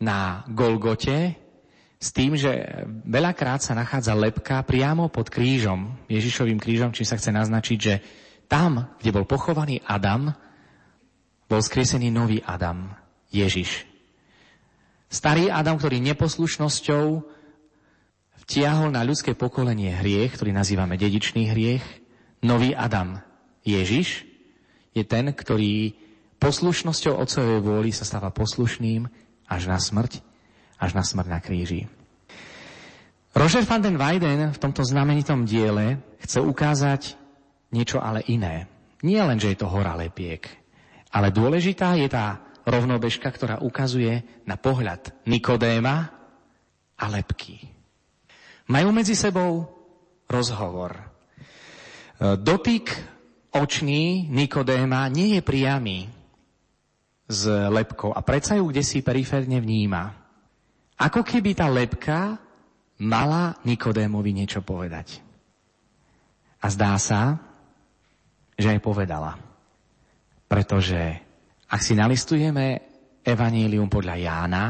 na 0.00 0.44
Golgote 0.48 1.36
s 2.00 2.08
tým, 2.16 2.32
že 2.32 2.82
veľakrát 3.04 3.60
sa 3.60 3.76
nachádza 3.76 4.16
lepka 4.16 4.64
priamo 4.64 5.12
pod 5.12 5.28
krížom, 5.28 6.00
Ježišovým 6.08 6.56
krížom, 6.56 6.96
či 6.96 7.04
sa 7.04 7.20
chce 7.20 7.28
naznačiť, 7.28 7.78
že 7.78 7.94
tam, 8.48 8.96
kde 9.00 9.14
bol 9.16 9.28
pochovaný 9.28 9.84
Adam, 9.84 10.32
bol 11.48 11.60
skriesený 11.60 12.08
nový 12.08 12.40
Adam, 12.40 12.96
Ježiš. 13.28 13.91
Starý 15.12 15.52
Adam, 15.52 15.76
ktorý 15.76 16.00
neposlušnosťou 16.00 17.20
vtiahol 18.48 18.88
na 18.88 19.04
ľudské 19.04 19.36
pokolenie 19.36 19.92
hriech, 19.92 20.40
ktorý 20.40 20.56
nazývame 20.56 20.96
dedičný 20.96 21.52
hriech. 21.52 21.84
Nový 22.40 22.72
Adam, 22.72 23.20
Ježiš, 23.60 24.24
je 24.96 25.04
ten, 25.04 25.28
ktorý 25.28 25.92
poslušnosťou 26.40 27.20
Otcovej 27.20 27.60
vôli 27.60 27.92
sa 27.92 28.08
stáva 28.08 28.32
poslušným 28.32 29.06
až 29.52 29.62
na 29.68 29.76
smrť, 29.76 30.24
až 30.80 30.96
na 30.96 31.04
smrť 31.04 31.28
na 31.28 31.38
kríži. 31.44 31.92
Roger 33.36 33.68
van 33.68 33.84
den 33.84 34.00
Weyden 34.00 34.50
v 34.50 34.58
tomto 34.60 34.80
znamenitom 34.80 35.44
diele 35.44 36.00
chce 36.24 36.40
ukázať 36.40 37.20
niečo 37.68 38.00
ale 38.00 38.24
iné. 38.32 38.64
Nie 39.04 39.28
len, 39.28 39.36
že 39.36 39.52
je 39.52 39.60
to 39.60 39.68
hora 39.68 39.92
lepiek, 39.92 40.48
ale 41.12 41.28
dôležitá 41.28 42.00
je 42.00 42.08
tá 42.08 42.51
rovnobežka, 42.62 43.28
ktorá 43.30 43.58
ukazuje 43.62 44.22
na 44.46 44.54
pohľad 44.58 45.14
Nikodéma 45.26 45.96
a 46.98 47.04
lepky. 47.10 47.58
Majú 48.70 48.88
medzi 48.94 49.18
sebou 49.18 49.66
rozhovor. 50.30 50.96
E, 50.96 51.04
dotyk 52.38 52.94
očný 53.52 54.30
Nikodéma 54.30 55.10
nie 55.10 55.38
je 55.38 55.42
priamy 55.42 55.98
s 57.26 57.48
lepkou 57.48 58.14
a 58.14 58.20
predsa 58.22 58.58
ju 58.60 58.70
kde 58.70 58.82
si 58.86 59.02
periférne 59.02 59.58
vníma. 59.58 60.14
Ako 61.02 61.26
keby 61.26 61.58
tá 61.58 61.66
lepka 61.66 62.38
mala 63.02 63.58
Nikodémovi 63.66 64.30
niečo 64.30 64.62
povedať. 64.62 65.18
A 66.62 66.70
zdá 66.70 66.94
sa, 67.02 67.42
že 68.54 68.70
aj 68.70 68.78
povedala. 68.78 69.34
Pretože 70.46 71.18
ak 71.72 71.80
si 71.80 71.96
nalistujeme 71.96 72.84
Evanílium 73.24 73.88
podľa 73.88 74.20
Jána, 74.20 74.64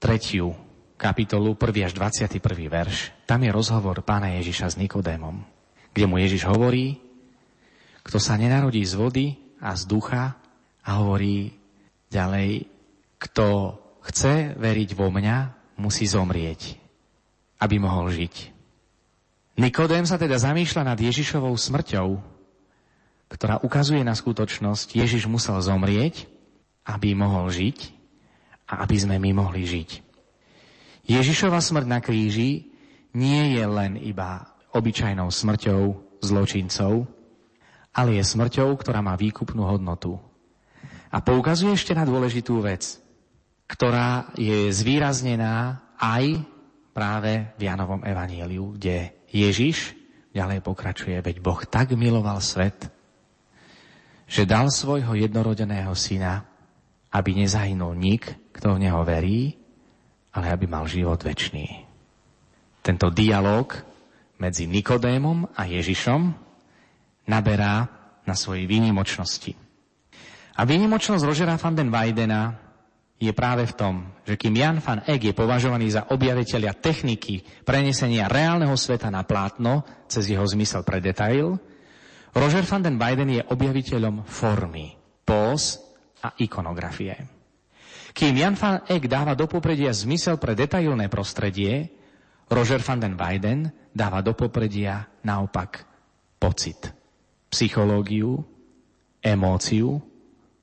tretiu 0.00 0.56
kapitolu, 0.96 1.54
1. 1.54 1.84
až 1.84 1.92
21. 1.92 2.40
verš, 2.72 3.12
tam 3.28 3.44
je 3.44 3.52
rozhovor 3.52 4.00
pána 4.00 4.32
Ježiša 4.40 4.72
s 4.72 4.78
Nikodémom, 4.80 5.44
kde 5.92 6.06
mu 6.08 6.16
Ježiš 6.16 6.48
hovorí, 6.48 6.96
kto 8.00 8.16
sa 8.16 8.40
nenarodí 8.40 8.80
z 8.82 8.96
vody 8.96 9.26
a 9.60 9.76
z 9.76 9.84
ducha 9.84 10.40
a 10.80 10.90
hovorí 10.96 11.52
ďalej, 12.08 12.64
kto 13.20 13.76
chce 14.08 14.56
veriť 14.56 14.90
vo 14.96 15.12
mňa, 15.12 15.36
musí 15.78 16.08
zomrieť 16.08 16.88
aby 17.58 17.76
mohol 17.82 18.10
žiť. 18.14 18.54
Nikodém 19.58 20.06
sa 20.06 20.14
teda 20.14 20.38
zamýšľa 20.38 20.94
nad 20.94 20.98
Ježišovou 20.98 21.50
smrťou, 21.58 22.08
ktorá 23.28 23.58
ukazuje 23.66 24.06
na 24.06 24.14
skutočnosť, 24.14 24.94
Ježiš 24.94 25.26
musel 25.26 25.58
zomrieť, 25.58 26.30
aby 26.88 27.12
mohol 27.12 27.52
žiť 27.52 27.78
a 28.72 28.84
aby 28.84 28.96
sme 28.96 29.16
my 29.20 29.30
mohli 29.36 29.68
žiť. 29.68 29.90
Ježišova 31.08 31.60
smrť 31.60 31.86
na 31.88 32.00
kríži 32.00 32.68
nie 33.16 33.56
je 33.56 33.64
len 33.64 33.96
iba 34.00 34.44
obyčajnou 34.72 35.32
smrťou 35.32 35.82
zločincov, 36.20 37.08
ale 37.96 38.20
je 38.20 38.24
smrťou, 38.24 38.68
ktorá 38.76 39.00
má 39.00 39.16
výkupnú 39.16 39.64
hodnotu. 39.64 40.20
A 41.08 41.24
poukazuje 41.24 41.72
ešte 41.72 41.96
na 41.96 42.04
dôležitú 42.04 42.60
vec, 42.60 43.00
ktorá 43.64 44.28
je 44.36 44.68
zvýraznená 44.68 45.80
aj 45.96 46.44
práve 46.92 47.56
v 47.56 47.60
Janovom 47.64 48.04
evaníliu, 48.04 48.76
kde 48.76 49.16
Ježiš 49.32 49.96
ďalej 50.36 50.60
pokračuje, 50.60 51.16
veď 51.18 51.40
Boh 51.40 51.60
tak 51.64 51.96
miloval 51.96 52.44
svet, 52.44 52.92
že 54.28 54.44
dal 54.44 54.68
svojho 54.68 55.16
jednorodeného 55.16 55.96
syna, 55.96 56.44
aby 57.12 57.30
nezahynul 57.32 57.96
nik, 57.96 58.52
kto 58.52 58.76
v 58.76 58.88
neho 58.88 59.00
verí, 59.04 59.56
ale 60.36 60.52
aby 60.52 60.68
mal 60.68 60.84
život 60.84 61.18
väčší. 61.24 61.88
Tento 62.84 63.08
dialog 63.10 63.72
medzi 64.38 64.70
Nikodémom 64.70 65.50
a 65.56 65.66
Ježišom 65.66 66.30
naberá 67.26 67.88
na 68.24 68.34
svojej 68.36 68.68
výnimočnosti. 68.68 69.56
A 70.58 70.66
výnimočnosť 70.66 71.22
Rožera 71.24 71.54
van 71.58 71.74
den 71.74 71.90
Weidena 71.90 72.54
je 73.18 73.34
práve 73.34 73.66
v 73.66 73.74
tom, 73.74 73.94
že 74.22 74.38
kým 74.38 74.54
Jan 74.54 74.78
van 74.78 75.02
Eyck 75.02 75.26
je 75.26 75.34
považovaný 75.34 75.90
za 75.90 76.06
objaviteľa 76.14 76.78
techniky 76.78 77.42
prenesenia 77.66 78.30
reálneho 78.30 78.74
sveta 78.78 79.10
na 79.10 79.26
plátno 79.26 79.82
cez 80.06 80.30
jeho 80.30 80.46
zmysel 80.46 80.86
pre 80.86 81.02
detail, 81.02 81.58
Roger 82.36 82.62
van 82.62 82.84
den 82.84 83.00
Weyden 83.00 83.30
je 83.34 83.42
objaviteľom 83.42 84.22
formy, 84.22 84.94
pós 85.26 85.87
a 86.22 86.34
ikonografie. 86.38 87.38
Kým 88.12 88.34
Jan 88.34 88.56
van 88.58 88.82
Eyck 88.88 89.06
dáva 89.06 89.38
do 89.38 89.46
popredia 89.46 89.94
zmysel 89.94 90.42
pre 90.42 90.58
detailné 90.58 91.06
prostredie, 91.06 91.92
Roger 92.48 92.80
van 92.80 92.98
den 92.98 93.14
Weyden 93.14 93.68
dáva 93.92 94.24
do 94.24 94.32
popredia 94.32 95.06
naopak 95.22 95.84
pocit, 96.40 96.90
psychológiu, 97.52 98.40
emóciu, 99.20 100.00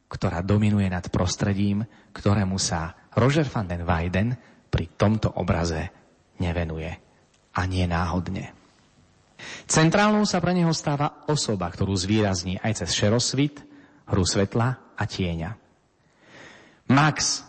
ktorá 0.09 0.41
dominuje 0.41 0.89
nad 0.89 1.07
prostredím, 1.13 1.85
ktorému 2.11 2.57
sa 2.57 3.07
Roger 3.15 3.45
van 3.47 3.69
den 3.69 3.85
Weyden 3.85 4.35
pri 4.67 4.91
tomto 4.97 5.39
obraze 5.39 5.91
nevenuje. 6.41 6.91
A 7.55 7.63
nie 7.63 7.87
náhodne. 7.87 8.51
Centrálnou 9.63 10.27
sa 10.27 10.43
pre 10.43 10.51
neho 10.51 10.75
stáva 10.75 11.23
osoba, 11.31 11.71
ktorú 11.71 11.95
zvýrazní 11.95 12.59
aj 12.59 12.83
cez 12.83 12.99
šerosvit, 12.99 13.63
hru 14.11 14.23
svetla 14.27 14.84
a 14.95 15.03
tieňa. 15.03 15.51
Max 16.91 17.43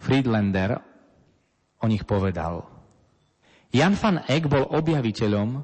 Friedlander 0.00 0.80
o 1.80 1.86
nich 1.88 2.04
povedal, 2.04 2.66
Jan 3.70 3.94
van 3.94 4.26
Eyck 4.26 4.50
bol 4.50 4.66
objaviteľom, 4.66 5.62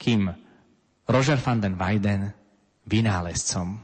kým 0.00 0.32
Roger 1.08 1.36
van 1.40 1.58
den 1.60 1.76
Weyden 1.76 2.32
vynálezcom. 2.88 3.80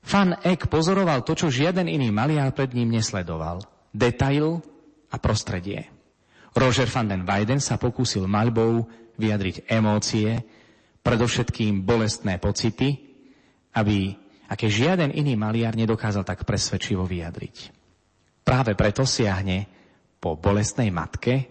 Fan 0.00 0.38
Eck 0.46 0.70
pozoroval 0.70 1.26
to, 1.26 1.36
čo 1.36 1.52
žiaden 1.52 1.90
iný 1.90 2.08
maliar 2.14 2.54
pred 2.56 2.72
ním 2.72 2.94
nesledoval. 2.94 3.60
Detail 3.90 4.62
a 5.10 5.16
prostredie. 5.18 5.90
Roger 6.54 6.86
van 6.90 7.10
den 7.10 7.22
Weyden 7.26 7.58
sa 7.62 7.76
pokúsil 7.78 8.26
maľbou 8.26 8.86
vyjadriť 9.20 9.70
emócie, 9.70 10.42
predovšetkým 11.00 11.84
bolestné 11.84 12.38
pocity, 12.38 12.96
aby 13.76 14.16
aké 14.50 14.66
žiaden 14.66 15.14
iný 15.14 15.38
maliar 15.38 15.78
nedokázal 15.78 16.26
tak 16.26 16.42
presvedčivo 16.42 17.06
vyjadriť. 17.06 17.70
Práve 18.42 18.74
preto 18.74 19.06
siahne 19.06 19.70
po 20.18 20.34
bolestnej 20.34 20.90
matke, 20.90 21.46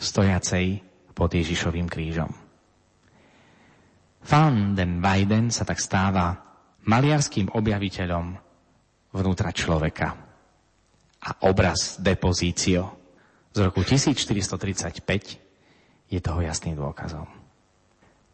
stojacej 0.00 0.80
pod 1.12 1.28
Ježišovým 1.28 1.84
krížom. 1.90 2.30
Van 4.24 4.74
den 4.74 5.04
Weyden 5.04 5.52
sa 5.52 5.68
tak 5.68 5.78
stáva 5.78 6.34
maliarským 6.88 7.52
objaviteľom 7.52 8.26
vnútra 9.12 9.52
človeka. 9.52 10.08
A 11.18 11.30
obraz 11.50 11.98
depozício 11.98 12.94
z 13.50 13.58
roku 13.66 13.82
1435 13.82 15.02
je 16.08 16.20
toho 16.22 16.40
jasným 16.40 16.78
dôkazom. 16.78 17.26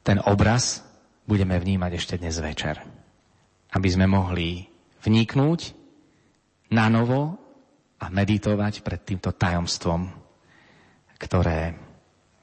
Ten 0.04 0.20
obraz 0.28 0.84
budeme 1.24 1.56
vnímať 1.56 1.92
ešte 1.96 2.14
dnes 2.20 2.36
večer, 2.36 2.84
aby 3.74 3.88
sme 3.90 4.06
mohli 4.06 4.70
vniknúť 5.02 5.60
na 6.70 6.86
novo 6.86 7.34
a 7.98 8.06
meditovať 8.06 8.86
pred 8.86 9.00
týmto 9.02 9.34
tajomstvom, 9.34 10.06
ktoré 11.18 11.74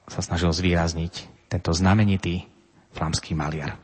sa 0.08 0.20
snažil 0.20 0.52
zvýrazniť 0.52 1.48
tento 1.48 1.72
znamenitý 1.72 2.44
flamský 2.92 3.32
maliar. 3.32 3.76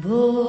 Boy. 0.00 0.39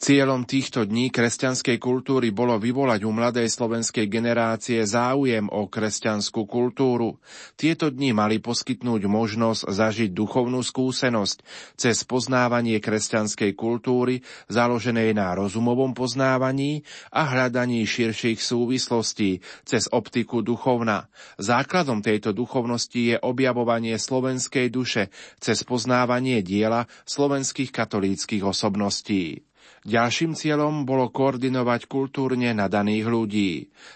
Cieľom 0.00 0.48
týchto 0.48 0.88
dní 0.88 1.12
kresťanskej 1.12 1.76
kultúry 1.76 2.32
bolo 2.32 2.56
vyvolať 2.56 3.04
u 3.04 3.12
mladej 3.12 3.52
slovenskej 3.52 4.08
generácie 4.08 4.80
záujem 4.80 5.44
o 5.52 5.68
kresťanskú 5.68 6.48
kultúru. 6.48 7.20
Tieto 7.52 7.92
dni 7.92 8.16
mali 8.16 8.40
poskytnúť 8.40 9.04
možnosť 9.04 9.68
zažiť 9.68 10.08
duchovnú 10.16 10.64
skúsenosť 10.64 11.44
cez 11.76 12.00
poznávanie 12.08 12.80
kresťanskej 12.80 13.52
kultúry 13.52 14.24
založenej 14.48 15.12
na 15.12 15.36
rozumovom 15.36 15.92
poznávaní 15.92 16.80
a 17.12 17.28
hľadaní 17.28 17.84
širších 17.84 18.40
súvislostí 18.40 19.44
cez 19.68 19.84
optiku 19.92 20.40
duchovna. 20.40 21.12
Základom 21.36 22.00
tejto 22.00 22.32
duchovnosti 22.32 23.12
je 23.12 23.16
objavovanie 23.20 24.00
slovenskej 24.00 24.72
duše 24.72 25.12
cez 25.44 25.60
poznávanie 25.60 26.40
diela 26.40 26.88
slovenských 27.04 27.68
katolíckých 27.68 28.48
osobností. 28.48 29.49
Ďalším 29.80 30.36
cieľom 30.36 30.84
bolo 30.84 31.08
koordinovať 31.08 31.88
kultúrne 31.88 32.52
nadaných 32.52 33.04
ľudí. 33.08 33.52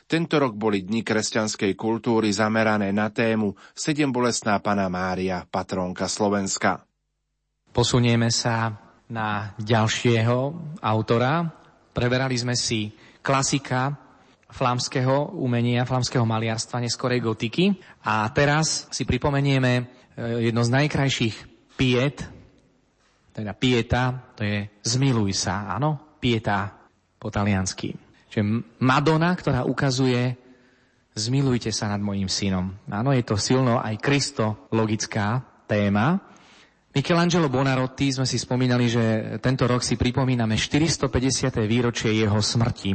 Tento 0.08 0.40
rok 0.40 0.56
boli 0.56 0.80
Dni 0.80 1.04
kresťanskej 1.04 1.76
kultúry 1.76 2.32
zamerané 2.32 2.88
na 2.88 3.12
tému 3.12 3.52
Sedem 3.76 4.08
bolestná 4.08 4.56
Pana 4.64 4.88
Mária, 4.88 5.44
patrónka 5.44 6.08
Slovenska. 6.08 6.88
Posunieme 7.68 8.32
sa 8.32 8.72
na 9.12 9.52
ďalšieho 9.60 10.38
autora. 10.80 11.52
Preberali 11.92 12.40
sme 12.40 12.56
si 12.56 12.88
klasika 13.20 13.92
flámskeho 14.48 15.36
umenia, 15.36 15.84
flámskeho 15.84 16.24
maliarstva, 16.24 16.80
neskorej 16.80 17.20
gotiky. 17.20 17.76
A 18.08 18.24
teraz 18.32 18.88
si 18.88 19.04
pripomenieme 19.04 19.72
eh, 19.76 20.48
jedno 20.48 20.64
z 20.64 20.70
najkrajších 20.80 21.36
piet 21.76 22.24
teda 23.34 23.52
pieta, 23.58 24.32
to 24.38 24.46
je 24.46 24.70
zmiluj 24.86 25.34
sa, 25.34 25.74
áno, 25.74 26.16
pieta 26.22 26.70
po 27.18 27.28
taliansky. 27.34 27.90
Čiže 28.30 28.42
Madonna, 28.78 29.34
ktorá 29.34 29.66
ukazuje 29.66 30.38
zmilujte 31.14 31.70
sa 31.70 31.94
nad 31.94 32.02
mojim 32.02 32.26
synom. 32.26 32.74
Áno, 32.90 33.14
je 33.14 33.22
to 33.22 33.38
silno 33.38 33.78
aj 33.78 34.02
kristologická 34.02 35.46
téma. 35.70 36.18
Michelangelo 36.94 37.50
Bonarotti, 37.50 38.14
sme 38.14 38.26
si 38.26 38.38
spomínali, 38.38 38.86
že 38.86 39.38
tento 39.42 39.66
rok 39.66 39.82
si 39.82 39.98
pripomíname 39.98 40.58
450. 40.58 41.10
výročie 41.66 42.14
jeho 42.14 42.38
smrti. 42.38 42.94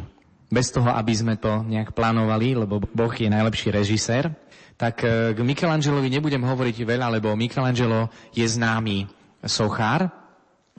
Bez 0.51 0.71
toho, 0.71 0.91
aby 0.91 1.13
sme 1.15 1.35
to 1.35 1.63
nejak 1.67 1.95
plánovali, 1.95 2.55
lebo 2.55 2.79
Boh 2.79 3.13
je 3.15 3.27
najlepší 3.27 3.71
režisér. 3.71 4.31
Tak 4.79 4.95
eh, 5.03 5.11
k 5.35 5.39
Michelangelovi 5.39 6.07
nebudem 6.11 6.43
hovoriť 6.43 6.75
veľa, 6.87 7.07
lebo 7.11 7.35
Michelangelo 7.35 8.07
je 8.31 8.47
známy 8.47 9.07
sochár, 9.43 10.11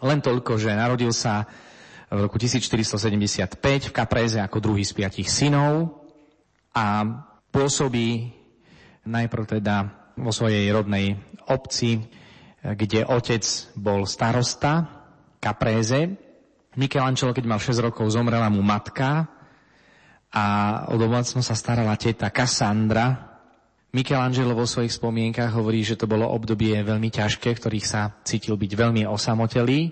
len 0.01 0.19
toľko, 0.21 0.57
že 0.57 0.73
narodil 0.73 1.13
sa 1.13 1.45
v 2.11 2.27
roku 2.27 2.37
1475 2.43 3.61
v 3.61 3.93
Kapréze 3.95 4.43
ako 4.43 4.59
druhý 4.59 4.83
z 4.83 4.93
piatich 4.99 5.31
synov 5.31 6.03
a 6.75 7.07
pôsobí 7.55 8.35
najprv 9.07 9.45
teda 9.47 9.77
vo 10.19 10.35
svojej 10.35 10.69
rodnej 10.75 11.15
obci, 11.47 12.03
kde 12.61 13.07
otec 13.07 13.43
bol 13.79 14.05
starosta 14.05 14.91
Kapréze. 15.39 16.19
Michelangelo, 16.77 17.33
keď 17.33 17.45
mal 17.47 17.63
6 17.63 17.79
rokov, 17.81 18.11
zomrela 18.13 18.51
mu 18.53 18.61
matka 18.61 19.27
a 20.31 20.45
o 20.91 20.95
domácnosť 20.95 21.47
sa 21.47 21.57
starala 21.59 21.99
teta 21.99 22.31
Cassandra, 22.31 23.30
Michelangelo 23.91 24.55
vo 24.55 24.71
svojich 24.71 24.95
spomienkach 24.95 25.51
hovorí, 25.51 25.83
že 25.83 25.99
to 25.99 26.07
bolo 26.07 26.31
obdobie 26.31 26.79
veľmi 26.79 27.11
ťažké, 27.11 27.59
v 27.59 27.61
ktorých 27.61 27.87
sa 27.87 28.15
cítil 28.23 28.55
byť 28.55 28.73
veľmi 28.79 29.03
osamotelý 29.03 29.91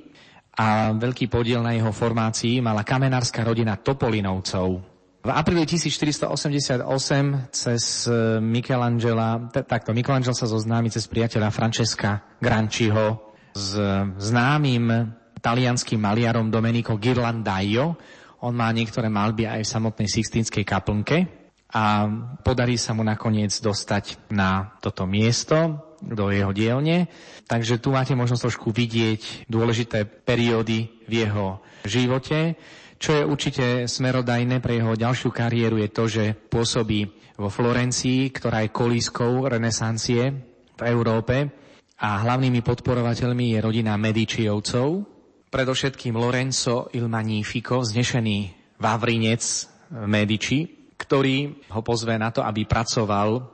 a 0.55 0.95
veľký 0.95 1.27
podiel 1.27 1.66
na 1.66 1.75
jeho 1.75 1.91
formácii 1.91 2.62
mala 2.62 2.87
kamenárska 2.87 3.43
rodina 3.43 3.75
Topolinovcov. 3.75 4.69
V 5.19 5.31
apríli 5.35 5.66
1488 5.66 6.87
cez 7.51 8.07
e, 8.07 8.39
Michelangela, 8.39 9.51
takto 9.51 9.91
Michelangelo 9.91 10.31
sa 10.31 10.47
zoznámi 10.47 10.95
cez 10.95 11.11
priateľa 11.11 11.51
Francesca 11.51 12.39
Grančiho 12.39 13.35
s 13.51 13.75
známym 14.23 15.11
talianským 15.43 15.99
maliarom 15.99 16.55
Domenico 16.55 16.95
Ghirlandaio. 16.95 17.99
On 18.47 18.55
má 18.55 18.70
niektoré 18.70 19.11
malby 19.11 19.51
aj 19.51 19.66
v 19.66 19.73
samotnej 19.75 20.07
Sixtínskej 20.07 20.62
kaplnke 20.62 21.38
a 21.69 22.09
podarí 22.40 22.81
sa 22.81 22.97
mu 22.97 23.05
nakoniec 23.05 23.53
dostať 23.53 24.32
na 24.32 24.73
toto 24.81 25.05
miesto, 25.05 25.89
do 26.03 26.31
jeho 26.31 26.55
dielne. 26.55 27.11
Takže 27.51 27.82
tu 27.82 27.90
máte 27.90 28.15
možnosť 28.15 28.43
trošku 28.51 28.69
vidieť 28.70 29.51
dôležité 29.51 30.07
periódy 30.07 31.05
v 31.09 31.12
jeho 31.27 31.59
živote. 31.82 32.55
Čo 32.99 33.15
je 33.15 33.23
určite 33.23 33.65
smerodajné 33.86 34.59
pre 34.59 34.78
jeho 34.78 34.99
ďalšiu 34.99 35.31
kariéru 35.31 35.78
je 35.78 35.89
to, 35.90 36.05
že 36.11 36.24
pôsobí 36.35 37.11
vo 37.39 37.51
Florencii, 37.51 38.35
ktorá 38.35 38.66
je 38.66 38.74
kolískou 38.74 39.47
renesancie 39.47 40.35
v 40.74 40.82
Európe 40.82 41.47
a 41.99 42.09
hlavnými 42.23 42.62
podporovateľmi 42.62 43.55
je 43.55 43.59
rodina 43.62 43.95
Medičiovcov, 43.95 45.07
predovšetkým 45.51 46.15
Lorenzo 46.19 46.90
il 46.95 47.07
Magnifico, 47.07 47.82
znešený 47.82 48.39
Vavrinec 48.82 49.43
Medici, 50.07 50.77
ktorý 50.99 51.62
ho 51.70 51.81
pozve 51.87 52.19
na 52.19 52.35
to, 52.35 52.43
aby 52.43 52.66
pracoval 52.66 53.47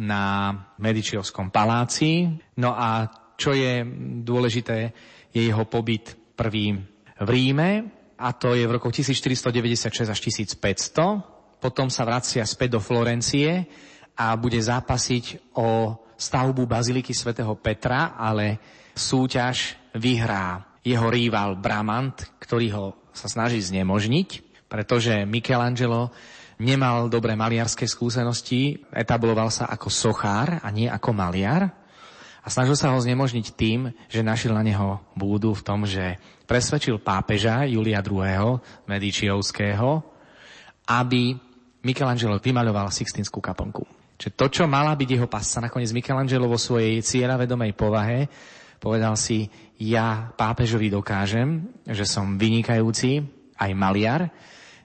na 0.00 0.50
Medičiovskom 0.80 1.52
paláci. 1.52 2.26
No 2.58 2.72
a 2.72 3.06
čo 3.36 3.52
je 3.52 3.84
dôležité, 4.24 4.90
je 5.28 5.42
jeho 5.44 5.68
pobyt 5.68 6.16
prvý 6.32 6.80
v 7.22 7.28
Ríme, 7.28 8.02
a 8.22 8.30
to 8.38 8.54
je 8.54 8.62
v 8.62 8.74
roku 8.78 8.86
1496 8.94 10.06
až 10.06 10.18
1500. 10.22 11.58
Potom 11.58 11.90
sa 11.90 12.06
vracia 12.06 12.46
späť 12.46 12.78
do 12.78 12.80
Florencie 12.82 13.66
a 14.14 14.38
bude 14.38 14.62
zápasiť 14.62 15.54
o 15.58 15.98
stavbu 16.14 16.62
baziliky 16.62 17.10
svätého 17.10 17.58
Petra, 17.58 18.14
ale 18.14 18.62
súťaž 18.94 19.74
vyhrá 19.98 20.78
jeho 20.86 21.10
rival 21.10 21.58
Bramant, 21.58 22.14
ktorý 22.38 22.66
ho 22.78 22.86
sa 23.10 23.26
snaží 23.26 23.58
znemožniť, 23.58 24.28
pretože 24.70 25.26
Michelangelo 25.26 26.14
nemal 26.62 27.10
dobré 27.10 27.34
maliarské 27.34 27.90
skúsenosti, 27.90 28.78
etabloval 28.94 29.50
sa 29.50 29.66
ako 29.66 29.90
sochár 29.90 30.62
a 30.62 30.68
nie 30.70 30.86
ako 30.86 31.10
maliar 31.10 31.82
a 32.42 32.48
snažil 32.50 32.74
sa 32.74 32.90
ho 32.90 32.98
znemožniť 32.98 33.46
tým, 33.54 33.94
že 34.10 34.26
našiel 34.26 34.54
na 34.54 34.66
neho 34.66 34.98
búdu 35.14 35.54
v 35.54 35.62
tom, 35.62 35.86
že 35.86 36.18
presvedčil 36.46 36.98
pápeža 36.98 37.66
Julia 37.70 38.02
II. 38.02 38.58
Medičiovského, 38.86 40.02
aby 40.90 41.38
Michelangelo 41.86 42.42
vymaľoval 42.42 42.90
Sixtinskú 42.90 43.38
kaplnku. 43.38 43.86
Čiže 44.18 44.38
to, 44.38 44.46
čo 44.50 44.64
mala 44.70 44.94
byť 44.94 45.08
jeho 45.18 45.26
pasca, 45.30 45.62
nakoniec 45.62 45.90
Michelangelo 45.94 46.50
vo 46.50 46.58
svojej 46.58 47.02
cieľavedomej 47.02 47.74
povahe 47.74 48.26
povedal 48.82 49.14
si, 49.14 49.46
ja 49.78 50.34
pápežovi 50.34 50.90
dokážem, 50.90 51.70
že 51.86 52.02
som 52.02 52.34
vynikajúci 52.34 53.22
aj 53.54 53.70
maliar, 53.78 54.30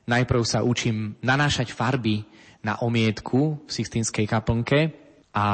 Najprv 0.07 0.41
sa 0.47 0.63
učím 0.63 1.19
nanášať 1.19 1.75
farby 1.75 2.23
na 2.63 2.79
omietku 2.79 3.67
v 3.67 3.69
Sixtínskej 3.69 4.23
kaplnke 4.23 4.95
a 5.35 5.45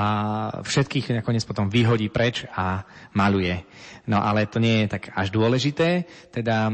všetkých 0.61 1.19
nakoniec 1.19 1.41
potom 1.43 1.67
vyhodí 1.67 2.13
preč 2.13 2.45
a 2.53 2.85
maluje. 3.17 3.65
No 4.05 4.21
ale 4.21 4.45
to 4.45 4.61
nie 4.61 4.85
je 4.85 4.93
tak 4.93 5.09
až 5.09 5.33
dôležité, 5.33 6.05
teda 6.29 6.69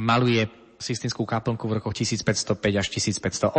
maluje 0.00 0.48
Sixtínskú 0.80 1.28
kaplnku 1.28 1.68
v 1.68 1.76
rokoch 1.76 1.92
1505 1.92 2.56
až 2.80 2.86
1518 2.88 3.52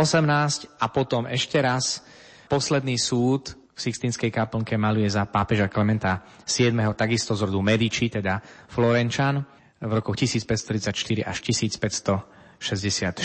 a 0.82 0.86
potom 0.90 1.30
ešte 1.30 1.62
raz 1.62 2.02
posledný 2.50 2.98
súd 2.98 3.54
v 3.54 3.78
Sixtínskej 3.78 4.34
kaplnke 4.34 4.74
maluje 4.74 5.06
za 5.06 5.22
pápeža 5.30 5.70
Klementa 5.70 6.26
VII. 6.44 6.98
takisto 6.98 7.38
z 7.38 7.46
rodu 7.46 7.62
Medici, 7.62 8.10
teda 8.10 8.42
Florenčan, 8.68 9.38
v 9.78 9.92
rokoch 10.02 10.18
1534 10.18 11.22
až 11.22 11.38
1500 11.78 12.41
64. 12.62 13.18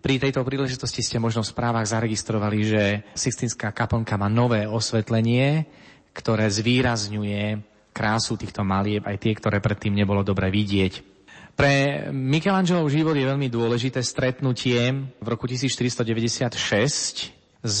Pri 0.00 0.16
tejto 0.16 0.40
príležitosti 0.40 1.04
ste 1.04 1.20
možno 1.20 1.44
v 1.44 1.52
správach 1.52 1.84
zaregistrovali, 1.84 2.58
že 2.64 2.82
Sixtinská 3.12 3.76
kaplnka 3.76 4.16
má 4.16 4.32
nové 4.32 4.64
osvetlenie, 4.64 5.68
ktoré 6.16 6.48
zvýrazňuje 6.48 7.60
krásu 7.92 8.40
týchto 8.40 8.64
malieb, 8.64 9.04
aj 9.04 9.20
tie, 9.20 9.36
ktoré 9.36 9.60
predtým 9.60 9.92
nebolo 9.92 10.24
dobre 10.24 10.48
vidieť. 10.48 11.04
Pre 11.52 12.08
Michelangelov 12.08 12.88
život 12.88 13.12
je 13.12 13.28
veľmi 13.28 13.52
dôležité 13.52 14.00
stretnutie 14.00 14.80
v 15.20 15.26
roku 15.28 15.44
1496 15.44 17.36
s 17.60 17.80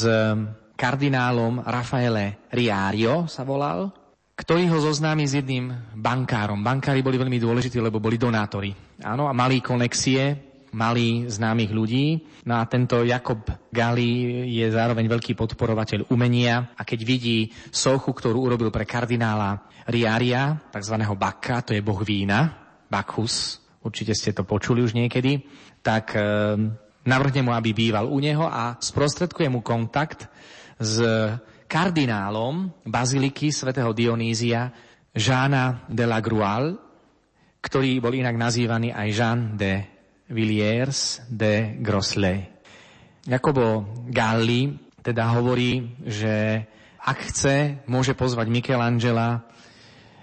kardinálom 0.76 1.64
Rafaele 1.64 2.44
Riario 2.52 3.24
sa 3.24 3.48
volal, 3.48 3.88
ktorý 4.36 4.68
ho 4.72 4.80
zoznámi 4.80 5.24
s 5.24 5.36
jedným 5.36 5.72
bankárom. 5.96 6.60
Bankári 6.60 7.00
boli 7.00 7.16
veľmi 7.16 7.40
dôležití, 7.40 7.80
lebo 7.80 8.00
boli 8.00 8.20
donátori. 8.20 8.72
Áno, 9.04 9.28
a 9.28 9.32
mali 9.32 9.64
konexie 9.64 10.49
malý 10.72 11.26
známych 11.26 11.70
ľudí. 11.70 12.22
No 12.46 12.58
a 12.58 12.66
tento 12.66 13.02
Jakob 13.02 13.42
Gali 13.70 14.46
je 14.50 14.66
zároveň 14.70 15.06
veľký 15.10 15.34
podporovateľ 15.34 16.10
umenia 16.14 16.74
a 16.78 16.82
keď 16.86 17.00
vidí 17.02 17.38
sochu, 17.70 18.10
ktorú 18.14 18.38
urobil 18.46 18.70
pre 18.70 18.86
kardinála 18.86 19.66
Riaria, 19.90 20.70
tzv. 20.70 20.96
Bakka, 21.02 21.66
to 21.66 21.74
je 21.74 21.82
boh 21.82 21.98
vína, 22.06 22.54
Bacchus, 22.86 23.58
určite 23.82 24.14
ste 24.14 24.30
to 24.30 24.46
počuli 24.46 24.82
už 24.82 24.94
niekedy, 24.94 25.42
tak 25.82 26.14
e, 26.14 26.22
navrhne 27.06 27.42
mu, 27.42 27.50
aby 27.56 27.74
býval 27.74 28.06
u 28.06 28.18
neho 28.22 28.46
a 28.46 28.78
sprostredkuje 28.78 29.48
mu 29.50 29.64
kontakt 29.64 30.30
s 30.78 31.02
kardinálom 31.70 32.70
baziliky 32.86 33.50
svätého 33.50 33.90
Dionýzia 33.94 34.70
Žána 35.10 35.90
de 35.90 36.04
la 36.06 36.22
Grual, 36.22 36.78
ktorý 37.58 37.98
bol 37.98 38.14
inak 38.14 38.38
nazývaný 38.38 38.94
aj 38.94 39.08
Jean 39.10 39.40
de 39.58 39.89
Villiers 40.30 41.20
de 41.26 41.76
Groslet. 41.82 42.62
Jakobo 43.26 43.84
Galli 44.08 44.72
teda 45.02 45.28
hovorí, 45.36 45.96
že 46.06 46.64
ak 47.00 47.18
chce, 47.32 47.84
môže 47.88 48.12
pozvať 48.12 48.46
Michelangela 48.52 49.44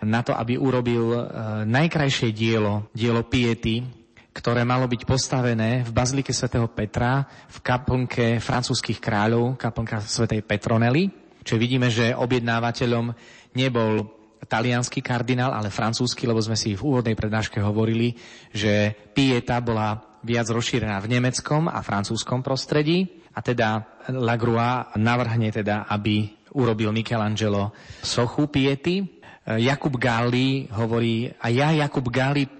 na 0.06 0.22
to, 0.22 0.34
aby 0.38 0.58
urobil 0.58 1.14
e, 1.14 1.22
najkrajšie 1.66 2.30
dielo, 2.30 2.86
dielo 2.94 3.26
Piety, 3.26 3.82
ktoré 4.30 4.62
malo 4.62 4.86
byť 4.86 5.02
postavené 5.10 5.82
v 5.82 5.90
bazilike 5.90 6.30
svätého 6.30 6.70
Petra 6.70 7.26
v 7.50 7.58
kaplnke 7.66 8.38
francúzskych 8.38 9.02
kráľov, 9.02 9.58
kaplnka 9.58 10.06
svätej 10.06 10.46
Petronely. 10.46 11.10
Čiže 11.42 11.58
vidíme, 11.58 11.90
že 11.90 12.14
objednávateľom 12.14 13.18
nebol 13.58 14.17
talianský 14.48 15.04
kardinál, 15.04 15.52
ale 15.52 15.68
francúzsky, 15.72 16.24
lebo 16.26 16.40
sme 16.40 16.56
si 16.56 16.74
v 16.74 16.84
úvodnej 16.84 17.16
prednáške 17.20 17.60
hovorili, 17.60 18.16
že 18.56 18.96
Pieta 19.12 19.60
bola 19.60 20.20
viac 20.24 20.48
rozšírená 20.50 20.98
v 21.04 21.20
nemeckom 21.20 21.68
a 21.70 21.80
francúzskom 21.84 22.42
prostredí 22.42 23.28
a 23.36 23.40
teda 23.44 24.00
Lagrua 24.12 24.96
navrhne 24.98 25.54
teda, 25.54 25.86
aby 25.92 26.32
urobil 26.58 26.90
Michelangelo 26.96 27.76
sochu 28.02 28.50
Piety. 28.50 29.04
Jakub 29.48 29.96
Galli 29.96 30.68
hovorí, 30.76 31.32
a 31.32 31.48
ja 31.48 31.72
Jakub 31.72 32.08
Galli 32.12 32.58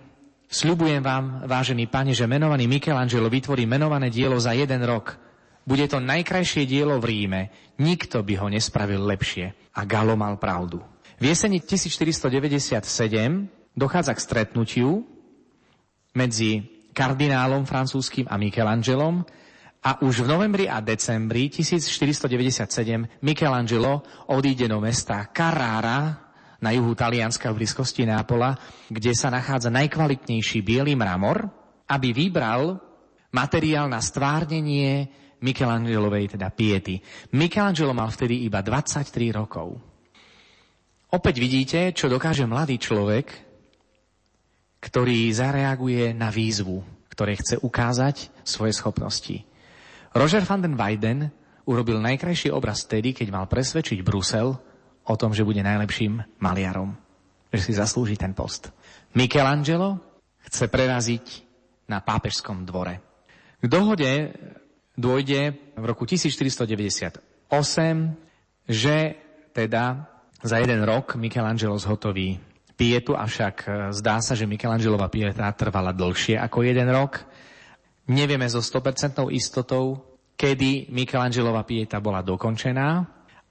Sľubujem 0.48 1.04
vám, 1.04 1.44
vážený 1.44 1.92
pane, 1.92 2.16
že 2.16 2.24
menovaný 2.24 2.72
Michelangelo 2.72 3.28
vytvorí 3.28 3.68
menované 3.68 4.08
dielo 4.08 4.40
za 4.40 4.56
jeden 4.56 4.80
rok. 4.88 5.20
Bude 5.68 5.84
to 5.92 6.00
najkrajšie 6.00 6.64
dielo 6.64 7.04
v 7.04 7.12
Ríme. 7.12 7.42
Nikto 7.84 8.24
by 8.24 8.34
ho 8.40 8.48
nespravil 8.48 9.04
lepšie. 9.04 9.76
A 9.76 9.84
Galo 9.84 10.16
mal 10.16 10.40
pravdu. 10.40 10.80
V 11.18 11.24
jeseni 11.26 11.58
1497 11.66 13.50
dochádza 13.74 14.14
k 14.14 14.20
stretnutiu 14.22 15.02
medzi 16.14 16.62
kardinálom 16.94 17.66
francúzským 17.66 18.30
a 18.30 18.38
Michelangelom 18.38 19.26
a 19.82 19.98
už 20.06 20.26
v 20.26 20.28
novembri 20.30 20.66
a 20.70 20.78
decembri 20.78 21.50
1497 21.50 23.26
Michelangelo 23.26 24.06
odíde 24.30 24.70
do 24.70 24.78
mesta 24.78 25.26
Carrara 25.34 26.22
na 26.62 26.70
juhu 26.74 26.94
Talianska 26.94 27.50
v 27.50 27.66
blízkosti 27.66 28.06
Nápola, 28.06 28.58
kde 28.90 29.14
sa 29.14 29.34
nachádza 29.34 29.74
najkvalitnejší 29.74 30.62
biely 30.66 30.94
mramor, 30.98 31.50
aby 31.90 32.14
vybral 32.14 32.78
materiál 33.34 33.90
na 33.90 34.02
stvárnenie 34.02 35.10
Michelangelovej, 35.38 36.34
teda 36.34 36.50
piety. 36.50 36.98
Michelangelo 37.34 37.94
mal 37.94 38.10
vtedy 38.10 38.46
iba 38.50 38.66
23 38.66 39.38
rokov. 39.38 39.97
Opäť 41.08 41.36
vidíte, 41.40 41.80
čo 41.96 42.12
dokáže 42.12 42.44
mladý 42.44 42.76
človek, 42.76 43.32
ktorý 44.84 45.32
zareaguje 45.32 46.12
na 46.12 46.28
výzvu, 46.28 46.84
ktoré 47.08 47.40
chce 47.40 47.64
ukázať 47.64 48.30
svoje 48.44 48.76
schopnosti. 48.76 49.48
Roger 50.12 50.44
van 50.44 50.62
den 50.64 50.76
Weyden 50.76 51.32
urobil 51.64 52.04
najkrajší 52.04 52.52
obraz 52.52 52.84
vtedy, 52.84 53.16
keď 53.16 53.28
mal 53.32 53.46
presvedčiť 53.48 54.04
Brusel, 54.04 54.60
o 55.08 55.16
tom, 55.16 55.32
že 55.32 55.48
bude 55.48 55.64
najlepším 55.64 56.20
maliarom, 56.44 56.92
že 57.56 57.64
si 57.64 57.72
zaslúži 57.72 58.20
ten 58.20 58.36
post. 58.36 58.76
Michelangelo 59.16 60.04
chce 60.44 60.68
preraziť 60.68 61.26
na 61.88 62.04
pápežskom 62.04 62.68
dvore. 62.68 63.00
K 63.64 63.66
dohode 63.72 64.36
dôjde 65.00 65.56
v 65.80 65.84
roku 65.88 66.04
1498, 66.04 67.24
že 68.68 68.96
teda 69.56 70.17
za 70.44 70.58
jeden 70.62 70.86
rok 70.86 71.18
Michelangelo 71.18 71.78
zhotoví 71.78 72.38
pietu, 72.78 73.18
avšak 73.18 73.56
e, 73.66 73.68
zdá 73.90 74.22
sa, 74.22 74.38
že 74.38 74.46
Michelangelova 74.46 75.10
pieta 75.10 75.50
trvala 75.58 75.92
dlhšie 75.92 76.38
ako 76.38 76.62
jeden 76.62 76.88
rok. 76.94 77.26
Nevieme 78.08 78.46
so 78.48 78.62
100% 78.62 79.34
istotou, 79.34 80.00
kedy 80.38 80.94
Michelangelova 80.94 81.66
pieta 81.66 81.98
bola 81.98 82.22
dokončená, 82.22 83.04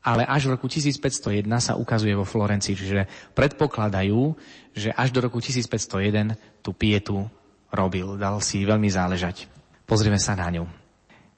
ale 0.06 0.22
až 0.22 0.46
v 0.46 0.54
roku 0.54 0.70
1501 0.70 1.42
sa 1.58 1.74
ukazuje 1.74 2.14
vo 2.14 2.22
Florencii, 2.22 2.78
čiže 2.78 3.34
predpokladajú, 3.34 4.38
že 4.70 4.94
až 4.94 5.10
do 5.10 5.26
roku 5.26 5.42
1501 5.42 6.62
tú 6.62 6.70
pietu 6.70 7.26
robil, 7.74 8.14
dal 8.14 8.38
si 8.38 8.62
veľmi 8.62 8.86
záležať. 8.86 9.50
Pozrieme 9.82 10.22
sa 10.22 10.38
na 10.38 10.46
ňu. 10.54 10.64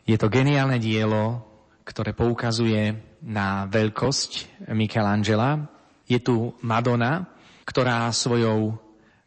Je 0.04 0.20
to 0.20 0.28
geniálne 0.28 0.76
dielo, 0.76 1.40
ktoré 1.88 2.12
poukazuje 2.12 3.07
na 3.22 3.66
veľkosť 3.66 4.64
Michelangela. 4.72 5.66
Je 6.08 6.18
tu 6.22 6.56
Madonna, 6.64 7.28
ktorá 7.68 8.08
svojou 8.10 8.80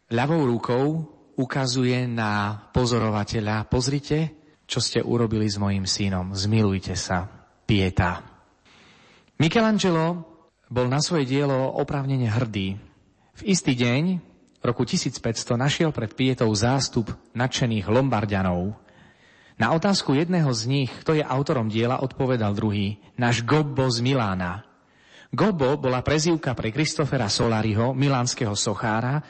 ľavou 0.10 0.42
rukou 0.50 0.86
ukazuje 1.38 2.06
na 2.10 2.58
pozorovateľa. 2.74 3.70
Pozrite, 3.70 4.34
čo 4.68 4.80
ste 4.80 5.04
urobili 5.04 5.48
s 5.48 5.58
mojim 5.60 5.88
synom. 5.88 6.36
Zmilujte 6.36 6.94
sa. 6.96 7.28
Pieta. 7.66 8.24
Michelangelo 9.40 10.28
bol 10.72 10.88
na 10.88 11.00
svoje 11.04 11.28
dielo 11.28 11.76
oprávnene 11.76 12.28
hrdý. 12.32 12.80
V 13.36 13.42
istý 13.44 13.76
deň, 13.76 14.20
roku 14.64 14.84
1500, 14.84 15.58
našiel 15.60 15.90
pred 15.92 16.12
Pietou 16.14 16.52
zástup 16.54 17.12
nadšených 17.34 17.90
Lombardianov. 17.90 18.76
Na 19.62 19.78
otázku 19.78 20.18
jedného 20.18 20.50
z 20.58 20.66
nich, 20.66 20.90
kto 21.06 21.14
je 21.14 21.22
autorom 21.22 21.70
diela, 21.70 22.02
odpovedal 22.02 22.58
druhý, 22.58 22.98
náš 23.14 23.46
Gobbo 23.46 23.86
z 23.94 24.02
Milána. 24.02 24.66
Gobbo 25.30 25.78
bola 25.78 26.02
prezývka 26.02 26.58
pre 26.58 26.74
Kristofera 26.74 27.30
Solariho, 27.30 27.94
milánskeho 27.94 28.58
sochára, 28.58 29.22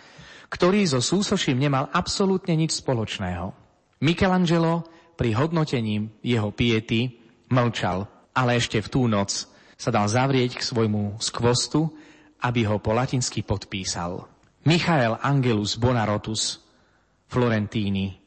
ktorý 0.48 0.88
so 0.88 1.04
súsoším 1.04 1.60
nemal 1.60 1.92
absolútne 1.92 2.56
nič 2.56 2.80
spoločného. 2.80 3.52
Michelangelo 4.00 4.88
pri 5.20 5.36
hodnotení 5.36 6.08
jeho 6.24 6.48
piety 6.56 7.12
mlčal, 7.52 8.08
ale 8.32 8.56
ešte 8.56 8.80
v 8.80 8.88
tú 8.88 9.12
noc 9.12 9.52
sa 9.76 9.92
dal 9.92 10.08
zavrieť 10.08 10.64
k 10.64 10.64
svojmu 10.64 11.20
skvostu, 11.20 11.92
aby 12.40 12.64
ho 12.72 12.80
po 12.80 12.96
latinsky 12.96 13.44
podpísal. 13.44 14.32
Michael 14.64 15.20
Angelus 15.20 15.76
Bonarotus 15.76 16.64
Florentini 17.28 18.21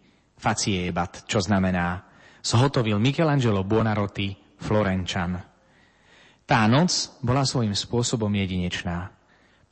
Faciebat, 0.44 1.24
čo 1.24 1.40
znamená 1.40 2.04
zhotovil 2.44 3.00
Michelangelo 3.00 3.64
Bonarotti 3.64 4.36
Florenčan. 4.60 5.40
Tá 6.44 6.68
noc 6.68 7.16
bola 7.24 7.48
svojím 7.48 7.72
spôsobom 7.72 8.28
jedinečná, 8.28 9.08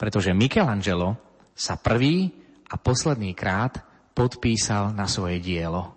pretože 0.01 0.32
Michelangelo 0.32 1.20
sa 1.53 1.77
prvý 1.77 2.32
a 2.73 2.81
posledný 2.81 3.36
krát 3.36 3.85
podpísal 4.16 4.97
na 4.97 5.05
svoje 5.05 5.44
dielo, 5.44 5.93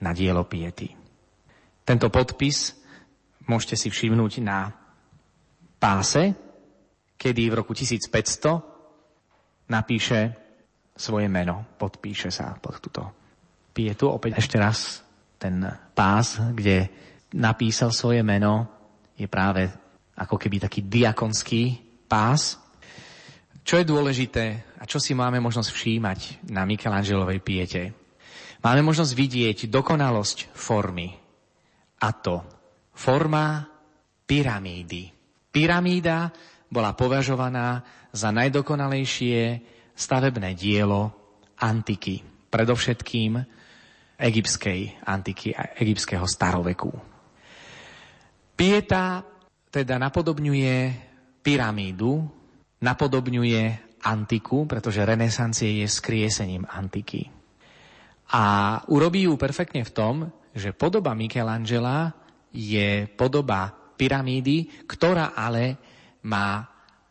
na 0.00 0.16
dielo 0.16 0.48
Piety. 0.48 0.88
Tento 1.84 2.08
podpis 2.08 2.80
môžete 3.44 3.76
si 3.76 3.92
všimnúť 3.92 4.40
na 4.40 4.72
páse, 5.76 6.32
kedy 7.20 7.52
v 7.52 7.56
roku 7.60 7.76
1500 7.76 9.68
napíše 9.68 10.32
svoje 10.96 11.28
meno, 11.28 11.76
podpíše 11.76 12.32
sa 12.32 12.56
pod 12.56 12.80
túto 12.80 13.17
pietu. 13.78 14.10
Opäť 14.10 14.42
ešte 14.42 14.58
raz 14.58 15.06
ten 15.38 15.62
pás, 15.94 16.42
kde 16.50 16.90
napísal 17.38 17.94
svoje 17.94 18.26
meno, 18.26 18.66
je 19.14 19.30
práve 19.30 19.70
ako 20.18 20.34
keby 20.34 20.66
taký 20.66 20.82
diakonský 20.90 21.78
pás. 22.10 22.58
Čo 23.62 23.78
je 23.78 23.86
dôležité 23.86 24.74
a 24.78 24.82
čo 24.82 24.98
si 24.98 25.14
máme 25.14 25.38
možnosť 25.38 25.70
všímať 25.70 26.50
na 26.50 26.66
Michelangelovej 26.66 27.38
piete? 27.38 27.82
Máme 28.58 28.82
možnosť 28.82 29.12
vidieť 29.14 29.58
dokonalosť 29.70 30.50
formy. 30.50 31.14
A 32.02 32.08
to 32.18 32.42
forma 32.90 33.62
pyramídy. 34.26 35.14
Pyramída 35.54 36.34
bola 36.66 36.98
považovaná 36.98 37.82
za 38.10 38.34
najdokonalejšie 38.34 39.62
stavebné 39.94 40.58
dielo 40.58 41.14
antiky, 41.58 42.22
predovšetkým 42.50 43.38
egyptskej 44.18 45.06
antiky 45.06 45.54
a 45.54 45.78
egyptského 45.78 46.26
staroveku. 46.26 46.90
Pieta 48.58 49.22
teda 49.70 49.94
napodobňuje 50.02 50.76
pyramídu, 51.38 52.26
napodobňuje 52.82 53.62
antiku, 54.02 54.66
pretože 54.66 55.06
renesancie 55.06 55.82
je 55.82 55.86
skriesením 55.86 56.66
antiky. 56.66 57.30
A 58.34 58.42
urobí 58.92 59.24
ju 59.24 59.38
perfektne 59.40 59.86
v 59.86 59.94
tom, 59.94 60.14
že 60.52 60.74
podoba 60.74 61.14
Michelangela 61.14 62.12
je 62.52 63.06
podoba 63.14 63.72
pyramídy, 63.96 64.84
ktorá 64.84 65.32
ale 65.32 65.78
má 66.26 66.66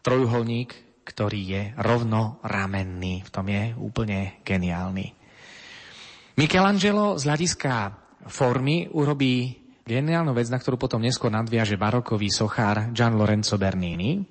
trojuholník, 0.05 1.01
ktorý 1.07 1.41
je 1.41 1.61
rovnoramenný. 1.79 3.23
V 3.25 3.29
tom 3.31 3.47
je 3.47 3.71
úplne 3.79 4.43
geniálny. 4.43 5.16
Michelangelo 6.37 7.17
z 7.17 7.25
hľadiska 7.25 7.97
formy 8.29 8.85
urobí 8.93 9.57
geniálnu 9.81 10.37
vec, 10.37 10.53
na 10.53 10.61
ktorú 10.61 10.77
potom 10.77 11.01
neskôr 11.01 11.33
nadviaže 11.33 11.81
barokový 11.81 12.29
sochár 12.29 12.93
Gian 12.93 13.17
Lorenzo 13.17 13.57
Bernini. 13.57 14.21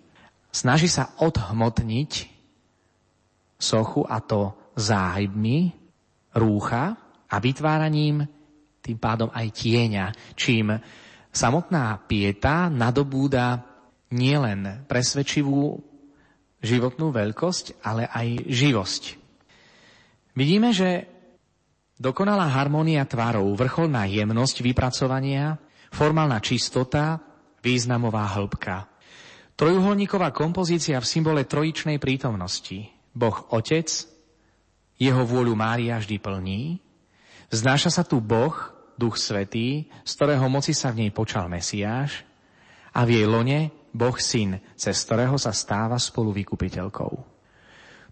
Snaží 0.46 0.86
sa 0.86 1.18
odhmotniť 1.18 2.12
sochu 3.58 4.06
a 4.06 4.22
to 4.22 4.54
záhybmi 4.78 5.74
rúcha 6.38 6.94
a 7.26 7.36
vytváraním 7.42 8.22
tým 8.86 9.02
pádom 9.02 9.26
aj 9.34 9.50
tieňa, 9.50 10.06
čím 10.38 10.78
samotná 11.34 12.06
pieta 12.06 12.70
nadobúda 12.70 13.66
nielen 14.14 14.86
presvedčivú 14.86 15.82
životnú 16.62 17.10
veľkosť, 17.10 17.82
ale 17.82 18.06
aj 18.06 18.46
živosť. 18.46 19.02
Vidíme, 20.38 20.70
že 20.70 21.15
dokonalá 21.96 22.48
harmónia 22.52 23.04
tvarov, 23.08 23.48
vrcholná 23.56 24.04
jemnosť 24.08 24.60
vypracovania, 24.60 25.56
formálna 25.92 26.38
čistota, 26.44 27.20
významová 27.64 28.28
hĺbka. 28.36 28.88
Trojuholníková 29.56 30.36
kompozícia 30.36 31.00
v 31.00 31.08
symbole 31.08 31.48
trojičnej 31.48 31.96
prítomnosti. 31.96 32.92
Boh 33.16 33.48
Otec, 33.48 33.88
jeho 35.00 35.22
vôľu 35.24 35.56
Mária 35.56 35.96
vždy 35.96 36.20
plní, 36.20 36.60
znáša 37.48 37.88
sa 37.88 38.04
tu 38.04 38.20
Boh, 38.20 38.52
Duch 38.96 39.16
Svetý, 39.16 39.88
z 40.04 40.12
ktorého 40.16 40.48
moci 40.48 40.72
sa 40.72 40.92
v 40.92 41.04
nej 41.04 41.12
počal 41.12 41.48
Mesiáš 41.48 42.24
a 42.92 43.04
v 43.04 43.20
jej 43.20 43.26
lone 43.28 43.72
Boh 43.92 44.16
Syn, 44.16 44.60
cez 44.76 44.96
ktorého 45.04 45.36
sa 45.40 45.52
stáva 45.56 45.96
spolu 45.96 46.32
vykupiteľkou. 46.36 47.12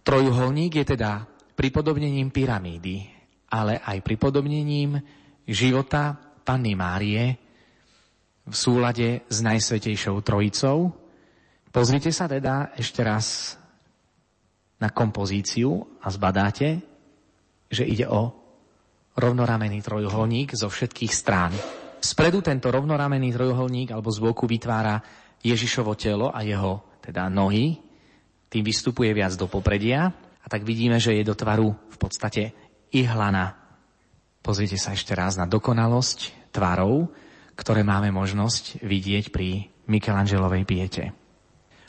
Trojuholník 0.04 0.80
je 0.80 0.96
teda 0.96 1.24
pripodobnením 1.56 2.28
pyramídy, 2.28 3.13
ale 3.54 3.78
aj 3.78 4.02
pripodobnením 4.02 4.98
života 5.46 6.18
Panny 6.42 6.74
Márie 6.74 7.38
v 8.42 8.54
súlade 8.54 9.22
s 9.30 9.38
Najsvetejšou 9.46 10.18
Trojicou. 10.26 10.90
Pozrite 11.70 12.10
sa 12.10 12.26
teda 12.26 12.74
ešte 12.74 13.06
raz 13.06 13.54
na 14.82 14.90
kompozíciu 14.90 15.86
a 16.02 16.10
zbadáte, 16.10 16.82
že 17.70 17.86
ide 17.86 18.10
o 18.10 18.34
rovnoramený 19.14 19.86
trojuholník 19.86 20.58
zo 20.58 20.66
všetkých 20.66 21.12
strán. 21.14 21.54
Spredu 22.02 22.42
tento 22.42 22.74
rovnoramený 22.74 23.32
trojuholník 23.32 23.94
alebo 23.94 24.10
z 24.10 24.18
boku 24.18 24.50
vytvára 24.50 24.98
Ježišovo 25.40 25.94
telo 25.94 26.34
a 26.34 26.42
jeho 26.42 26.98
teda 26.98 27.30
nohy. 27.30 27.78
Tým 28.50 28.66
vystupuje 28.66 29.14
viac 29.14 29.38
do 29.38 29.46
popredia 29.46 30.10
a 30.44 30.46
tak 30.50 30.66
vidíme, 30.66 30.98
že 31.00 31.16
je 31.16 31.24
do 31.24 31.32
tvaru 31.38 31.70
v 31.70 31.96
podstate 31.96 32.63
ihlana. 32.94 33.58
Pozrite 34.38 34.78
sa 34.78 34.94
ešte 34.94 35.12
raz 35.18 35.34
na 35.34 35.50
dokonalosť 35.50 36.50
tvarov, 36.54 37.10
ktoré 37.58 37.82
máme 37.82 38.14
možnosť 38.14 38.82
vidieť 38.86 39.34
pri 39.34 39.66
Michelangelovej 39.90 40.64
piete. 40.64 41.04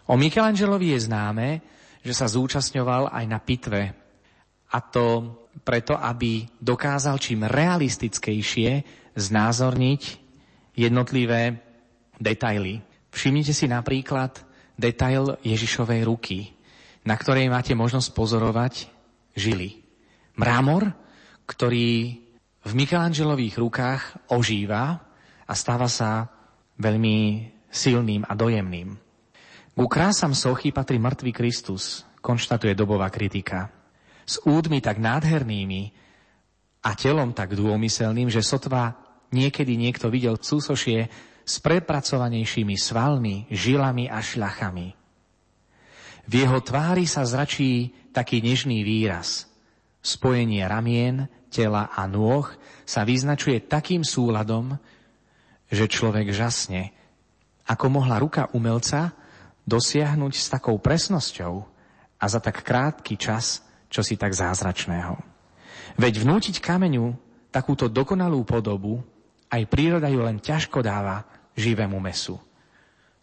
O 0.09 0.17
Michelangelovi 0.17 0.93
je 0.97 1.05
známe, 1.05 1.47
že 2.05 2.13
sa 2.13 2.29
zúčastňoval 2.29 3.09
aj 3.13 3.25
na 3.25 3.39
pitve. 3.41 3.81
A 4.73 4.77
to 4.81 5.05
preto, 5.65 5.97
aby 5.97 6.45
dokázal 6.59 7.17
čím 7.17 7.47
realistickejšie 7.47 8.83
znázorniť 9.15 10.01
jednotlivé 10.75 11.57
detaily. 12.19 12.83
Všimnite 13.09 13.55
si 13.55 13.65
napríklad 13.71 14.43
detail 14.75 15.39
Ježišovej 15.41 16.01
ruky, 16.03 16.51
na 17.07 17.15
ktorej 17.15 17.47
máte 17.47 17.71
možnosť 17.71 18.11
pozorovať 18.11 18.91
žily. 19.33 19.84
Mrámor, 20.35 20.91
ktorý 21.47 22.19
v 22.65 22.71
Michelangelových 22.73 23.55
rukách 23.61 24.01
ožíva 24.33 24.99
a 25.45 25.53
stáva 25.53 25.87
sa 25.87 26.27
veľmi 26.81 27.47
silným 27.69 28.25
a 28.27 28.33
dojemným. 28.33 28.89
Ku 29.75 29.85
krásam 29.91 30.31
sochy 30.31 30.71
patrí 30.71 30.97
mŕtvý 30.99 31.31
Kristus, 31.35 32.07
konštatuje 32.23 32.73
dobová 32.73 33.11
kritika 33.11 33.69
s 34.25 34.41
údmi 34.41 34.81
tak 34.81 34.97
nádhernými 34.97 35.93
a 36.81 36.97
telom 36.97 37.31
tak 37.31 37.53
dômyselným, 37.53 38.33
že 38.33 38.41
sotva 38.41 38.97
niekedy 39.29 39.77
niekto 39.77 40.09
videl 40.09 40.41
cúsošie 40.41 41.07
s 41.45 41.55
prepracovanejšími 41.61 42.73
svalmi, 42.73 43.45
žilami 43.53 44.09
a 44.09 44.17
šľachami. 44.17 44.87
V 46.25 46.33
jeho 46.33 46.57
tvári 46.65 47.05
sa 47.05 47.21
zračí 47.21 47.93
taký 48.09 48.41
nežný 48.41 48.81
výraz. 48.81 49.45
Spojenie 50.05 50.61
ramien, 50.69 51.25
tela 51.49 51.89
a 51.89 52.05
nôh 52.05 52.45
sa 52.85 53.01
vyznačuje 53.01 53.65
takým 53.65 54.05
súladom, 54.05 54.77
že 55.65 55.89
človek 55.89 56.29
žasne, 56.29 56.93
ako 57.65 57.89
mohla 57.89 58.21
ruka 58.21 58.53
umelca 58.53 59.17
dosiahnuť 59.65 60.33
s 60.37 60.45
takou 60.53 60.77
presnosťou 60.77 61.53
a 62.21 62.25
za 62.29 62.37
tak 62.37 62.61
krátky 62.61 63.17
čas 63.17 63.65
čo 63.89 64.05
si 64.05 64.13
tak 64.13 64.37
zázračného. 64.37 65.17
Veď 65.97 66.21
vnútiť 66.21 66.61
kameňu 66.61 67.15
takúto 67.49 67.89
dokonalú 67.89 68.43
podobu 68.45 69.01
aj 69.47 69.71
príroda 69.71 70.11
ju 70.11 70.19
len 70.19 70.43
ťažko 70.43 70.83
dáva 70.83 71.23
živému 71.55 71.95
mesu. 72.03 72.35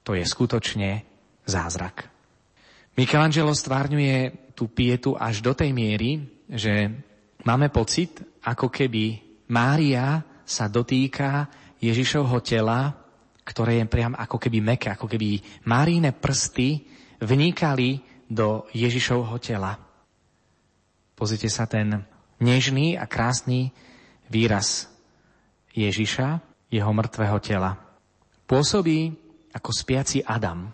To 0.03 0.17
je 0.17 0.25
skutočne 0.25 1.05
zázrak. 1.45 2.09
Michelangelo 2.97 3.53
stvárňuje 3.53 4.51
tú 4.57 4.69
pietu 4.73 5.13
až 5.17 5.45
do 5.45 5.53
tej 5.53 5.77
miery, 5.77 6.25
že 6.53 6.93
máme 7.49 7.73
pocit, 7.73 8.21
ako 8.45 8.69
keby 8.69 9.17
Mária 9.49 10.21
sa 10.45 10.69
dotýka 10.69 11.49
Ježišovho 11.81 12.45
tela, 12.45 12.93
ktoré 13.43 13.81
je 13.81 13.89
priam 13.89 14.13
ako 14.13 14.37
keby 14.37 14.59
meké, 14.61 14.93
ako 14.93 15.09
keby 15.09 15.41
Máríne 15.65 16.13
prsty 16.13 16.85
vnikali 17.25 18.05
do 18.29 18.69
Ježišovho 18.77 19.41
tela. 19.41 19.81
Pozrite 21.17 21.49
sa 21.49 21.65
ten 21.65 22.05
nežný 22.39 23.01
a 23.01 23.09
krásny 23.09 23.73
výraz 24.29 24.89
Ježiša, 25.73 26.41
jeho 26.69 26.93
mŕtvého 26.93 27.39
tela. 27.41 27.81
Pôsobí 28.45 29.13
ako 29.53 29.71
spiaci 29.73 30.25
Adam. 30.25 30.69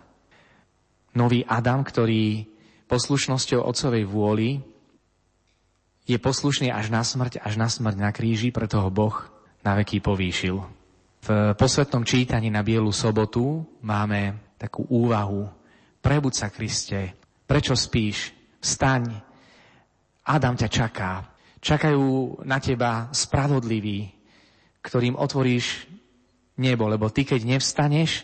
Nový 1.15 1.43
Adam, 1.43 1.83
ktorý 1.83 2.47
poslušnosťou 2.87 3.63
otcovej 3.63 4.03
vôli 4.07 4.49
je 6.09 6.17
poslušný 6.17 6.73
až 6.73 6.89
na 6.89 7.05
smrť, 7.05 7.37
až 7.45 7.53
na 7.61 7.69
smrť 7.69 7.95
na 8.01 8.09
kríži, 8.09 8.49
preto 8.49 8.81
ho 8.81 8.89
Boh 8.89 9.13
na 9.61 9.77
veky 9.77 10.01
povýšil. 10.01 10.57
V 11.19 11.29
posvetnom 11.53 12.01
čítaní 12.01 12.49
na 12.49 12.65
Bielu 12.65 12.89
sobotu 12.89 13.61
máme 13.85 14.41
takú 14.57 14.89
úvahu. 14.89 15.45
Prebud 16.01 16.33
sa, 16.33 16.49
Kriste, 16.49 17.13
prečo 17.45 17.77
spíš? 17.77 18.33
Staň, 18.57 19.05
Adam 20.25 20.57
ťa 20.57 20.69
čaká. 20.71 21.29
Čakajú 21.59 22.41
na 22.47 22.57
teba 22.57 23.11
spravodliví, 23.13 24.09
ktorým 24.81 25.13
otvoríš 25.19 25.85
nebo, 26.57 26.87
lebo 26.87 27.11
ty, 27.11 27.27
keď 27.27 27.55
nevstaneš, 27.55 28.23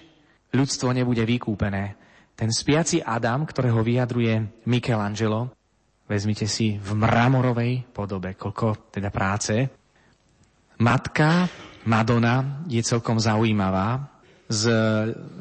ľudstvo 0.55 0.95
nebude 0.95 1.21
vykúpené. 1.27 1.99
Ten 2.35 2.51
spiaci 2.51 3.03
Adam, 3.03 3.43
ktorého 3.43 3.79
vyjadruje 3.83 4.63
Michelangelo, 4.67 5.51
vezmite 6.05 6.45
si 6.45 6.77
v 6.77 6.89
mramorovej 6.93 7.89
podobe, 7.89 8.37
koľko 8.37 8.93
teda 8.93 9.09
práce. 9.09 9.53
Matka 10.81 11.49
Madonna 11.85 12.65
je 12.69 12.81
celkom 12.81 13.17
zaujímavá. 13.21 14.13
Z 14.45 14.69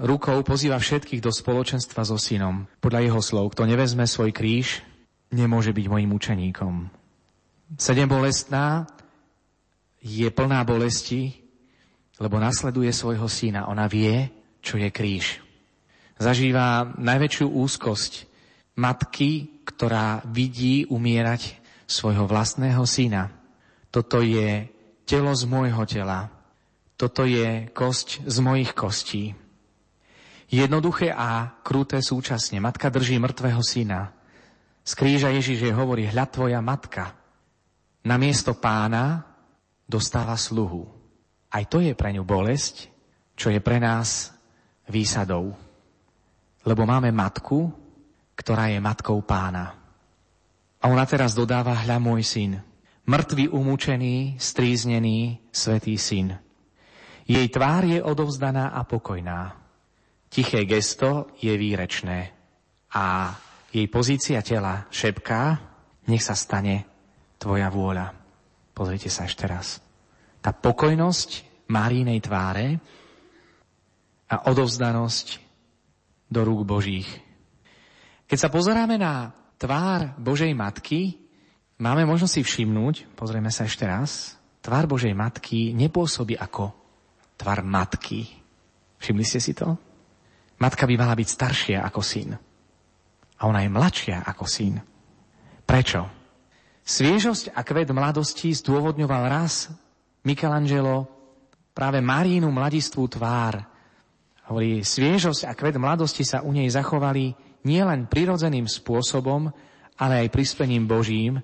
rukou 0.00 0.40
pozýva 0.40 0.80
všetkých 0.80 1.20
do 1.20 1.28
spoločenstva 1.28 2.08
so 2.08 2.16
synom. 2.16 2.64
Podľa 2.80 3.00
jeho 3.04 3.20
slov, 3.20 3.52
kto 3.52 3.68
nevezme 3.68 4.08
svoj 4.08 4.32
kríž, 4.32 4.80
nemôže 5.28 5.76
byť 5.76 5.86
mojim 5.88 6.10
učeníkom. 6.12 6.88
Sedem 7.76 8.08
bolestná 8.08 8.88
je 10.00 10.28
plná 10.28 10.64
bolesti, 10.64 11.32
lebo 12.20 12.40
nasleduje 12.40 12.92
svojho 12.92 13.28
syna. 13.28 13.68
Ona 13.68 13.88
vie, 13.88 14.28
čo 14.64 14.80
je 14.80 14.88
kríž. 14.88 15.40
Zažíva 16.16 16.94
najväčšiu 16.96 17.50
úzkosť 17.50 18.12
matky, 18.74 19.62
ktorá 19.64 20.22
vidí 20.26 20.84
umierať 20.86 21.58
svojho 21.86 22.26
vlastného 22.26 22.82
syna. 22.86 23.30
Toto 23.90 24.20
je 24.20 24.66
telo 25.06 25.32
z 25.36 25.44
môjho 25.46 25.84
tela. 25.86 26.32
Toto 26.94 27.26
je 27.26 27.70
kosť 27.70 28.26
z 28.26 28.36
mojich 28.42 28.72
kostí. 28.74 29.34
Jednoduché 30.50 31.10
a 31.10 31.58
kruté 31.66 31.98
súčasne. 31.98 32.62
Matka 32.62 32.90
drží 32.90 33.18
mŕtvého 33.18 33.62
syna. 33.64 34.14
Z 34.84 34.92
kríža 34.94 35.32
Ježiš 35.32 35.64
je 35.64 35.72
hovorí, 35.72 36.06
hľad 36.06 36.30
tvoja 36.30 36.60
matka. 36.60 37.16
Na 38.04 38.20
miesto 38.20 38.52
pána 38.52 39.24
dostáva 39.88 40.36
sluhu. 40.36 40.86
Aj 41.48 41.64
to 41.64 41.80
je 41.80 41.96
pre 41.96 42.12
ňu 42.12 42.22
bolesť, 42.22 42.92
čo 43.34 43.48
je 43.48 43.58
pre 43.58 43.80
nás 43.80 44.34
výsadou. 44.86 45.56
Lebo 46.64 46.82
máme 46.84 47.10
matku, 47.10 47.83
ktorá 48.34 48.70
je 48.70 48.78
matkou 48.82 49.22
pána. 49.22 49.74
A 50.82 50.84
ona 50.92 51.08
teraz 51.08 51.32
dodáva, 51.32 51.80
hľa 51.86 51.98
môj 51.98 52.22
syn. 52.22 52.52
mŕtvy 53.08 53.48
umúčený, 53.52 54.36
stríznený, 54.36 55.40
svetý 55.48 55.96
syn. 55.96 56.36
Jej 57.24 57.48
tvár 57.48 57.88
je 57.88 58.04
odovzdaná 58.04 58.76
a 58.76 58.84
pokojná. 58.84 59.56
Tiché 60.28 60.68
gesto 60.68 61.32
je 61.40 61.56
výrečné 61.56 62.32
a 62.92 63.32
jej 63.72 63.86
pozícia 63.88 64.44
tela 64.44 64.84
šepká, 64.92 65.42
nech 66.10 66.20
sa 66.20 66.36
stane 66.36 66.84
tvoja 67.40 67.72
vôľa. 67.72 68.12
Pozrite 68.76 69.08
sa 69.08 69.24
ešte 69.24 69.48
raz. 69.48 69.80
Tá 70.44 70.52
pokojnosť 70.52 71.54
Márínej 71.64 72.20
tváre 72.20 72.76
a 74.28 74.36
odovzdanosť 74.52 75.40
do 76.28 76.40
rúk 76.44 76.68
Božích. 76.68 77.08
Keď 78.24 78.38
sa 78.40 78.48
pozeráme 78.48 78.96
na 78.96 79.32
tvár 79.60 80.16
Božej 80.16 80.52
Matky, 80.56 81.20
máme 81.76 82.08
možnosť 82.08 82.40
si 82.40 82.42
všimnúť, 82.42 83.12
pozrieme 83.12 83.52
sa 83.52 83.68
ešte 83.68 83.84
raz, 83.84 84.40
tvár 84.64 84.88
Božej 84.88 85.12
Matky 85.12 85.76
nepôsobí 85.76 86.34
ako 86.40 86.72
tvár 87.36 87.60
matky. 87.60 88.24
Všimli 88.96 89.24
ste 89.26 89.40
si 89.42 89.52
to? 89.52 89.76
Matka 90.56 90.88
by 90.88 90.94
mala 90.96 91.12
byť 91.18 91.28
staršia 91.28 91.78
ako 91.84 92.00
syn. 92.00 92.30
A 93.34 93.42
ona 93.44 93.60
je 93.60 93.74
mladšia 93.74 94.24
ako 94.24 94.44
syn. 94.48 94.80
Prečo? 95.66 96.08
Sviežosť 96.84 97.52
a 97.52 97.60
kvet 97.60 97.90
mladosti 97.92 98.52
zdôvodňoval 98.54 99.22
raz 99.28 99.68
Michelangelo 100.24 101.08
práve 101.76 102.00
Marínu 102.00 102.48
mladistvú 102.48 103.04
tvár, 103.08 103.74
Hovorí, 104.44 104.84
sviežosť 104.84 105.48
a 105.48 105.56
kvet 105.56 105.80
mladosti 105.80 106.20
sa 106.20 106.44
u 106.44 106.52
nej 106.52 106.68
zachovali 106.68 107.32
nielen 107.64 108.06
prirodzeným 108.06 108.68
spôsobom, 108.68 109.48
ale 109.98 110.24
aj 110.24 110.32
prispením 110.32 110.84
Božím, 110.84 111.40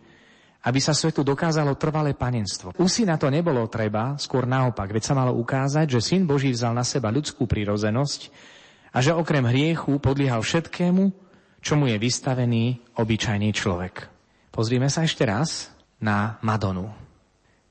aby 0.61 0.77
sa 0.77 0.93
svetu 0.93 1.25
dokázalo 1.25 1.81
trvalé 1.81 2.13
panenstvo. 2.13 2.77
U 2.77 2.85
syna 2.85 3.17
to 3.17 3.33
nebolo 3.33 3.65
treba, 3.73 4.21
skôr 4.21 4.45
naopak, 4.45 4.93
veď 4.93 5.03
sa 5.09 5.15
malo 5.17 5.33
ukázať, 5.41 5.97
že 5.97 6.01
syn 6.05 6.29
Boží 6.29 6.53
vzal 6.53 6.77
na 6.77 6.85
seba 6.85 7.09
ľudskú 7.09 7.49
prírodzenosť 7.49 8.21
a 8.93 9.01
že 9.01 9.17
okrem 9.17 9.49
hriechu 9.49 9.97
podliehal 9.97 10.45
všetkému, 10.45 11.05
čomu 11.65 11.89
je 11.89 11.97
vystavený 11.97 12.95
obyčajný 13.01 13.49
človek. 13.57 14.13
Pozrieme 14.53 14.93
sa 14.93 15.07
ešte 15.07 15.25
raz 15.25 15.73
na 16.03 16.37
Madonu. 16.45 16.93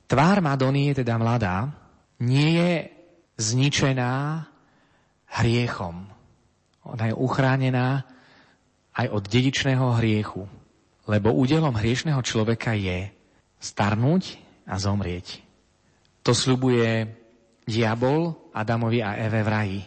Tvár 0.10 0.42
Madony 0.42 0.90
je 0.90 1.06
teda 1.06 1.22
mladá, 1.22 1.70
nie 2.26 2.58
je 2.58 2.72
zničená 3.38 4.42
hriechom. 5.38 6.10
Ona 6.90 7.14
je 7.14 7.16
uchránená 7.16 8.10
aj 9.00 9.08
od 9.08 9.24
dedičného 9.24 9.96
hriechu, 10.04 10.44
lebo 11.08 11.32
údelom 11.32 11.72
hriešného 11.72 12.20
človeka 12.20 12.76
je 12.76 13.08
starnúť 13.64 14.36
a 14.68 14.76
zomrieť. 14.76 15.40
To 16.28 16.36
sľubuje 16.36 17.08
diabol 17.64 18.36
Adamovi 18.52 19.00
a 19.00 19.16
Eve 19.16 19.42
v 19.42 19.50
raji. 19.50 19.82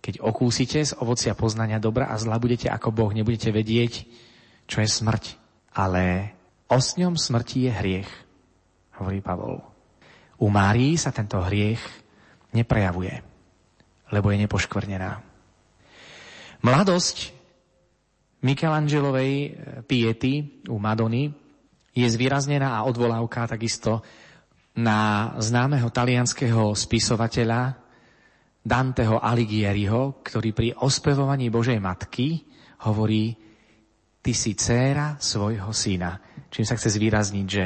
Keď 0.00 0.20
okúsite 0.20 0.84
z 0.84 0.92
ovocia 1.00 1.32
poznania 1.32 1.80
dobra 1.80 2.12
a 2.12 2.16
zla, 2.20 2.36
budete 2.36 2.68
ako 2.68 2.92
Boh, 2.92 3.12
nebudete 3.12 3.48
vedieť, 3.48 4.04
čo 4.68 4.84
je 4.84 4.88
smrť. 4.88 5.24
Ale 5.76 6.36
osňom 6.68 7.16
smrti 7.16 7.68
je 7.68 7.72
hriech, 7.72 8.10
hovorí 9.00 9.24
Pavol. 9.24 9.60
U 10.40 10.48
Márii 10.48 11.00
sa 11.00 11.12
tento 11.12 11.40
hriech 11.40 11.80
neprejavuje 12.52 13.30
lebo 14.10 14.30
je 14.30 14.42
nepoškvrnená. 14.44 15.22
Mladosť 16.60 17.32
Michelangelovej 18.40 19.32
eh, 19.32 19.50
piety 19.84 20.64
u 20.68 20.76
Madony 20.78 21.30
je 21.90 22.06
zvýraznená 22.06 22.78
a 22.78 22.86
odvolávka 22.86 23.50
takisto 23.50 24.00
na 24.78 25.32
známeho 25.36 25.90
talianského 25.90 26.72
spisovateľa 26.72 27.74
Danteho 28.60 29.18
Alighieriho, 29.18 30.22
ktorý 30.22 30.50
pri 30.52 30.68
ospevovaní 30.78 31.50
Božej 31.50 31.80
Matky 31.80 32.44
hovorí 32.86 33.34
ty 34.20 34.32
si 34.36 34.54
dcéra 34.54 35.18
svojho 35.18 35.72
syna. 35.72 36.20
Čím 36.52 36.64
sa 36.68 36.76
chce 36.76 36.94
zvýrazniť, 36.94 37.46
že 37.48 37.64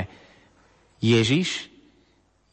Ježiš 1.02 1.68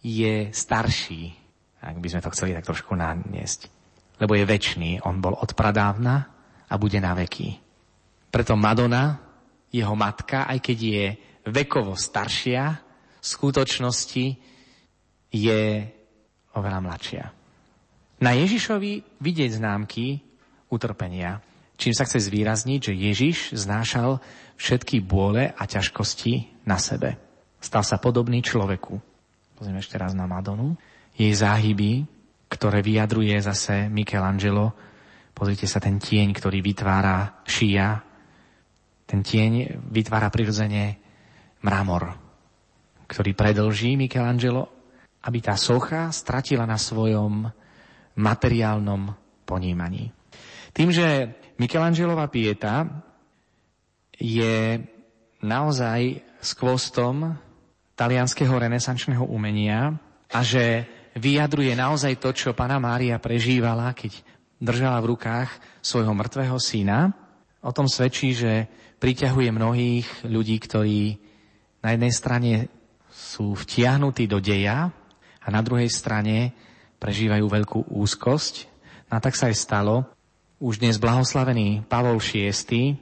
je 0.02 0.49
starší, 0.52 1.31
ak 1.80 2.02
by 2.02 2.07
sme 2.10 2.22
to 2.26 2.34
chceli 2.34 2.52
tak 2.57 2.68
trošku 2.68 2.98
naniesť 2.98 3.81
lebo 4.22 4.38
je 4.38 4.45
väčší. 4.45 5.02
On 5.02 5.18
bol 5.18 5.34
od 5.34 5.57
pradávna 5.57 6.30
a 6.69 6.73
bude 6.77 7.02
na 7.02 7.18
veky. 7.18 7.70
Preto 8.31 8.55
Madonna, 8.55 9.19
jeho 9.71 9.95
matka, 9.95 10.47
aj 10.47 10.59
keď 10.63 10.77
je 10.79 11.05
vekovo 11.51 11.99
staršia, 11.99 12.63
v 13.21 13.25
skutočnosti 13.25 14.25
je 15.31 15.61
oveľa 16.57 16.79
mladšia. 16.81 17.25
Na 18.23 18.31
Ježišovi 18.33 19.21
vidieť 19.21 19.61
známky 19.61 20.23
utrpenia, 20.71 21.43
čím 21.75 21.93
sa 21.93 22.07
chce 22.07 22.31
zvýrazniť, 22.31 22.79
že 22.91 22.93
Ježiš 22.95 23.37
znášal 23.53 24.23
všetky 24.57 25.03
bôle 25.03 25.51
a 25.51 25.63
ťažkosti 25.67 26.65
na 26.65 26.81
sebe. 26.81 27.17
Stal 27.61 27.85
sa 27.85 28.01
podobný 28.01 28.41
človeku. 28.41 28.97
Pozrieme 29.57 29.83
ešte 29.83 29.99
raz 29.99 30.17
na 30.17 30.25
Madonu. 30.25 30.73
Jej 31.13 31.45
záhyby 31.45 32.09
ktoré 32.51 32.83
vyjadruje 32.83 33.39
zase 33.39 33.87
Michelangelo. 33.87 34.75
Pozrite 35.31 35.63
sa, 35.71 35.79
ten 35.79 35.95
tieň, 35.95 36.35
ktorý 36.35 36.59
vytvára 36.59 37.39
šia, 37.47 38.03
ten 39.11 39.19
tieň 39.19 39.83
vytvára 39.91 40.31
prirodzene 40.31 40.95
mramor, 41.67 42.15
ktorý 43.11 43.35
predlží 43.35 43.99
Michelangelo, 43.99 44.71
aby 45.27 45.43
tá 45.43 45.59
socha 45.59 46.07
stratila 46.15 46.63
na 46.63 46.79
svojom 46.79 47.43
materiálnom 48.15 49.11
ponímaní. 49.43 50.07
Tým, 50.71 50.95
že 50.95 51.27
Michelangelova 51.59 52.31
pieta 52.31 52.88
je 54.15 54.79
naozaj 55.43 56.23
skvostom 56.39 57.35
talianského 57.99 58.55
renesančného 58.55 59.27
umenia 59.27 59.91
a 60.31 60.39
že 60.39 60.88
vyjadruje 61.19 61.75
naozaj 61.75 62.15
to, 62.15 62.31
čo 62.31 62.55
pána 62.55 62.79
Mária 62.79 63.19
prežívala, 63.19 63.91
keď 63.91 64.23
držala 64.63 65.03
v 65.03 65.09
rukách 65.11 65.49
svojho 65.83 66.15
mŕtvého 66.15 66.55
syna. 66.57 67.11
O 67.61 67.75
tom 67.75 67.85
svedčí, 67.85 68.33
že 68.33 68.65
priťahuje 69.01 69.49
mnohých 69.49 70.07
ľudí, 70.29 70.61
ktorí 70.61 71.17
na 71.81 71.97
jednej 71.97 72.13
strane 72.13 72.53
sú 73.09 73.57
vtiahnutí 73.57 74.29
do 74.29 74.37
deja 74.37 74.93
a 75.41 75.47
na 75.49 75.65
druhej 75.65 75.89
strane 75.89 76.53
prežívajú 77.01 77.45
veľkú 77.49 77.79
úzkosť. 77.89 78.69
No 79.09 79.17
a 79.17 79.19
tak 79.19 79.33
sa 79.33 79.49
aj 79.49 79.57
stalo. 79.57 80.05
Už 80.61 80.77
dnes 80.77 81.01
blahoslavený 81.01 81.89
Pavol 81.89 82.21
VI, 82.21 82.93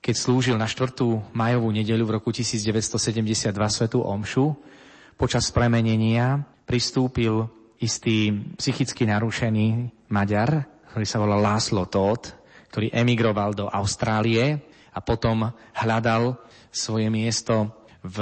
keď 0.00 0.14
slúžil 0.16 0.56
na 0.56 0.64
4. 0.64 0.96
majovú 1.36 1.68
nedeľu 1.68 2.08
v 2.08 2.14
roku 2.16 2.32
1972 2.32 3.52
svetu 3.52 4.00
Omšu, 4.00 4.56
počas 5.20 5.52
premenenia 5.52 6.40
pristúpil 6.64 7.44
istý 7.76 8.32
psychicky 8.56 9.04
narušený 9.04 9.92
Maďar, 10.08 10.64
ktorý 10.96 11.04
sa 11.04 11.20
volal 11.20 11.44
Láslo 11.44 11.84
Todd, 11.84 12.32
ktorý 12.72 12.88
emigroval 12.96 13.52
do 13.52 13.68
Austrálie 13.68 14.71
a 14.92 14.98
potom 15.00 15.48
hľadal 15.72 16.36
svoje 16.68 17.08
miesto 17.08 17.72
v 18.04 18.18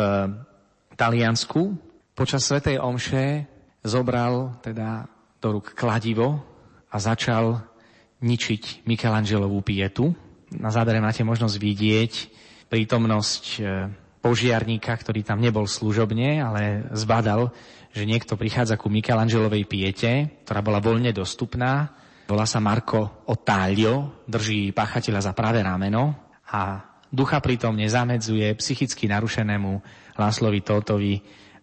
Taliansku. 0.94 1.74
Počas 2.14 2.46
Svetej 2.46 2.78
Omše 2.78 3.46
zobral 3.82 4.60
teda 4.60 5.08
do 5.40 5.58
rúk 5.58 5.72
kladivo 5.72 6.42
a 6.92 6.96
začal 7.00 7.64
ničiť 8.20 8.84
Michelangelovú 8.84 9.64
pietu. 9.64 10.12
Na 10.52 10.68
zádere 10.68 11.00
máte 11.00 11.24
možnosť 11.24 11.56
vidieť 11.56 12.12
prítomnosť 12.68 13.44
e, 13.56 13.60
požiarníka, 14.20 14.92
ktorý 14.92 15.24
tam 15.24 15.40
nebol 15.40 15.64
služobne, 15.64 16.44
ale 16.44 16.92
zbadal, 16.92 17.50
že 17.90 18.04
niekto 18.04 18.36
prichádza 18.36 18.76
ku 18.76 18.92
Michelangelovej 18.92 19.64
piete, 19.64 20.42
ktorá 20.44 20.60
bola 20.60 20.78
voľne 20.78 21.10
dostupná. 21.16 21.96
Volá 22.28 22.44
sa 22.44 22.60
Marko 22.60 23.24
Otaglio, 23.26 24.22
drží 24.28 24.70
páchateľa 24.70 25.20
za 25.24 25.32
pravé 25.32 25.64
rameno 25.64 26.29
a 26.50 26.82
ducha 27.10 27.38
pritom 27.38 27.74
nezamedzuje 27.78 28.54
psychicky 28.58 29.06
narušenému 29.06 29.82
Láslovi 30.18 30.60
Tótovi, 30.60 31.14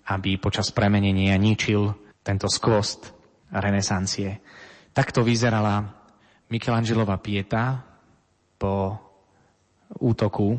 aby 0.08 0.40
počas 0.40 0.72
premenenia 0.72 1.36
ničil 1.36 1.92
tento 2.24 2.48
skvost 2.48 3.12
renesancie. 3.52 4.40
Takto 4.92 5.24
vyzerala 5.24 5.84
Michelangelova 6.48 7.20
pieta 7.20 7.84
po 8.56 8.96
útoku 10.00 10.56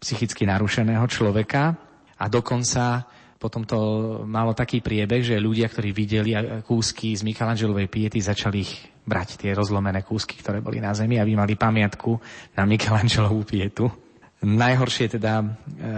psychicky 0.00 0.44
narušeného 0.44 1.04
človeka 1.08 1.72
a 2.20 2.24
dokonca 2.28 3.04
potom 3.40 3.68
to 3.68 3.78
malo 4.24 4.56
taký 4.56 4.80
priebeh, 4.80 5.20
že 5.20 5.36
ľudia, 5.36 5.68
ktorí 5.68 5.92
videli 5.92 6.32
kúsky 6.64 7.12
z 7.12 7.24
Michelangelovej 7.24 7.88
piety, 7.92 8.20
začali 8.20 8.64
ich 8.64 8.72
brať, 9.04 9.36
tie 9.36 9.52
rozlomené 9.52 10.00
kúsky, 10.00 10.40
ktoré 10.40 10.64
boli 10.64 10.80
na 10.80 10.96
zemi, 10.96 11.20
aby 11.20 11.36
mali 11.36 11.54
pamiatku 11.54 12.16
na 12.56 12.64
Michelangelovú 12.64 13.44
pietu. 13.44 13.86
Najhoršie 14.44 15.16
teda 15.16 15.40
e, 15.40 15.44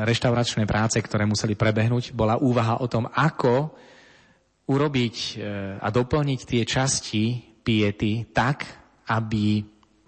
reštauračné 0.06 0.66
práce, 0.70 0.98
ktoré 1.02 1.26
museli 1.26 1.58
prebehnúť, 1.58 2.14
bola 2.14 2.38
úvaha 2.38 2.78
o 2.78 2.86
tom, 2.86 3.10
ako 3.10 3.74
urobiť 4.70 5.16
e, 5.16 5.32
a 5.82 5.88
doplniť 5.90 6.40
tie 6.46 6.62
časti 6.62 7.24
piety 7.62 8.30
tak, 8.30 8.66
aby 9.10 9.62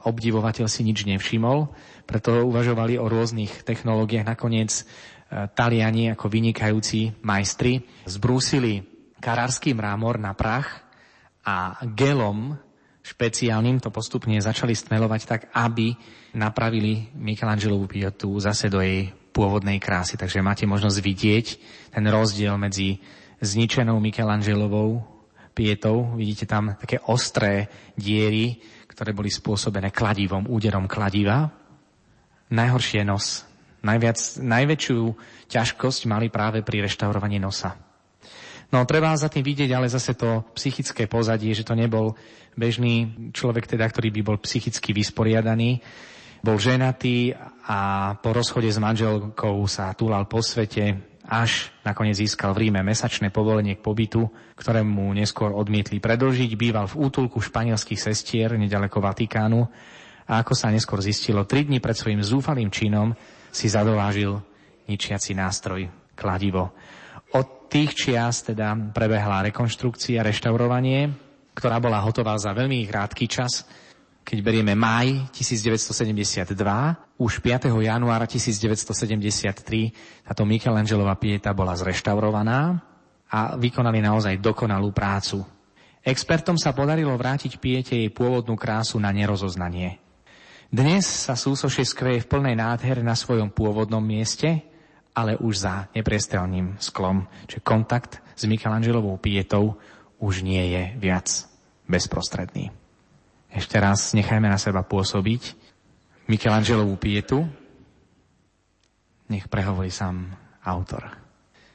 obdivovateľ 0.07 0.67
si 0.71 0.87
nič 0.87 1.03
nevšimol. 1.07 1.75
Preto 2.07 2.47
uvažovali 2.47 2.95
o 2.95 3.11
rôznych 3.11 3.67
technológiách. 3.67 4.27
Nakoniec 4.27 4.71
e, 4.71 4.83
Taliani 5.51 6.15
ako 6.15 6.31
vynikajúci 6.31 7.23
majstri 7.27 7.83
zbrúsili 8.07 8.87
karársky 9.19 9.75
mramor 9.75 10.23
na 10.23 10.35
prach 10.39 10.87
a 11.43 11.83
gelom 11.91 12.55
špeciálnym 13.09 13.81
to 13.81 13.89
postupne 13.89 14.37
začali 14.37 14.77
stmelovať 14.77 15.21
tak, 15.25 15.41
aby 15.57 15.97
napravili 16.37 17.09
Michelangelovú 17.17 17.89
pietu 17.89 18.37
zase 18.37 18.69
do 18.69 18.85
jej 18.85 19.09
pôvodnej 19.33 19.81
krásy. 19.81 20.21
Takže 20.21 20.45
máte 20.45 20.69
možnosť 20.69 20.99
vidieť 21.01 21.47
ten 21.97 22.05
rozdiel 22.05 22.61
medzi 22.61 23.01
zničenou 23.41 23.97
Michelangelovou 23.97 25.01
pietou. 25.57 26.13
Vidíte 26.21 26.45
tam 26.45 26.77
také 26.77 27.01
ostré 27.09 27.73
diery, 27.97 28.61
ktoré 28.93 29.17
boli 29.17 29.33
spôsobené 29.33 29.89
kladivom, 29.89 30.45
úderom 30.51 30.85
kladiva. 30.85 31.49
Najhoršie 32.53 33.09
nos. 33.09 33.49
Najviac, 33.79 34.19
najväčšiu 34.43 35.01
ťažkosť 35.49 36.01
mali 36.11 36.29
práve 36.29 36.67
pri 36.67 36.85
reštaurovaní 36.85 37.39
nosa. 37.39 37.88
No 38.69 38.85
treba 38.85 39.17
za 39.17 39.33
tým 39.33 39.41
vidieť 39.41 39.73
ale 39.73 39.89
zase 39.89 40.13
to 40.13 40.45
psychické 40.53 41.09
pozadie, 41.09 41.57
že 41.57 41.65
to 41.65 41.73
nebol 41.73 42.13
bežný 42.53 43.17
človek, 43.33 43.65
teda, 43.65 43.89
ktorý 43.89 44.13
by 44.13 44.21
bol 44.21 44.37
psychicky 44.45 44.93
vysporiadaný. 44.93 45.81
Bol 46.45 46.61
ženatý 46.61 47.33
a 47.65 48.13
po 48.21 48.37
rozchode 48.37 48.69
s 48.69 48.77
manželkou 48.77 49.65
sa 49.67 49.97
túlal 49.97 50.29
po 50.29 50.45
svete, 50.45 51.01
až 51.29 51.69
nakoniec 51.85 52.17
získal 52.17 52.57
v 52.57 52.69
Ríme 52.69 52.81
mesačné 52.81 53.29
povolenie 53.29 53.77
k 53.77 53.85
pobytu, 53.85 54.29
ktoré 54.57 54.81
mu 54.81 55.13
neskôr 55.13 55.53
odmietli 55.53 56.01
predlžiť. 56.01 56.57
Býval 56.57 56.89
v 56.89 57.05
útulku 57.05 57.41
španielských 57.41 58.01
sestier 58.01 58.57
nedaleko 58.57 59.01
Vatikánu 59.01 59.61
a 60.29 60.33
ako 60.41 60.53
sa 60.57 60.73
neskôr 60.73 61.01
zistilo, 61.05 61.45
tri 61.45 61.69
dni 61.69 61.81
pred 61.81 61.97
svojim 61.97 62.25
zúfalým 62.25 62.73
činom 62.73 63.13
si 63.53 63.69
zadovážil 63.69 64.41
ničiaci 64.89 65.37
nástroj 65.37 65.89
kladivo. 66.17 66.73
Tých 67.69 67.93
čias 67.93 68.49
teda 68.49 68.73
prebehla 68.97 69.45
rekonštrukcia, 69.53 70.25
reštaurovanie, 70.25 71.13
ktorá 71.53 71.77
bola 71.77 72.01
hotová 72.01 72.33
za 72.41 72.57
veľmi 72.57 72.89
krátky 72.89 73.29
čas. 73.29 73.69
Keď 74.25 74.39
berieme 74.41 74.73
maj 74.73 75.29
1972, 75.37 76.57
už 77.21 77.33
5. 77.45 77.69
januára 77.69 78.25
1973 78.25 80.25
táto 80.25 80.43
Michelangelová 80.49 81.21
pieta 81.21 81.53
bola 81.53 81.77
zreštaurovaná 81.77 82.81
a 83.29 83.53
vykonali 83.61 84.01
naozaj 84.01 84.41
dokonalú 84.41 84.89
prácu. 84.93 85.45
Expertom 86.01 86.57
sa 86.57 86.73
podarilo 86.73 87.13
vrátiť 87.21 87.61
piete 87.61 88.01
jej 88.01 88.09
pôvodnú 88.09 88.57
krásu 88.57 88.97
na 88.97 89.13
nerozoznanie. 89.13 90.01
Dnes 90.69 91.05
sa 91.05 91.37
súsošie 91.37 91.85
skveje 91.85 92.25
v 92.25 92.31
plnej 92.33 92.57
nádhere 92.57 93.05
na 93.05 93.17
svojom 93.17 93.53
pôvodnom 93.53 94.01
mieste, 94.01 94.68
ale 95.19 95.35
už 95.35 95.67
za 95.67 95.75
nepriestelným 95.99 96.79
sklom. 96.79 97.27
Čiže 97.51 97.67
kontakt 97.67 98.23
s 98.39 98.47
Michelangelovou 98.47 99.19
pietou 99.19 99.75
už 100.23 100.47
nie 100.47 100.63
je 100.71 100.83
viac 100.95 101.27
bezprostredný. 101.91 102.71
Ešte 103.51 103.83
raz 103.83 104.15
nechajme 104.15 104.47
na 104.47 104.63
seba 104.63 104.87
pôsobiť 104.87 105.59
Michelangelovú 106.31 106.95
pietu. 106.95 107.51
Nech 109.27 109.51
prehovorí 109.51 109.91
sám 109.91 110.31
autor. 110.63 111.11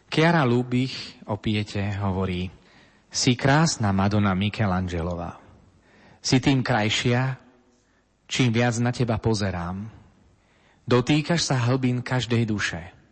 Chiara 0.07 0.47
Lubich 0.47 1.19
o 1.27 1.35
piete 1.35 1.83
hovorí 1.99 2.47
Si 3.13 3.35
krásna 3.35 3.91
Madonna 3.91 4.31
Michelangelová. 4.37 5.41
Si 6.23 6.39
tým 6.39 6.63
krajšia, 6.63 7.35
čím 8.25 8.55
viac 8.55 8.79
na 8.79 8.95
teba 8.95 9.19
pozerám. 9.19 9.89
Dotýkaš 10.87 11.41
sa 11.51 11.57
hlbín 11.67 12.01
každej 12.05 12.43
duše 12.47 13.02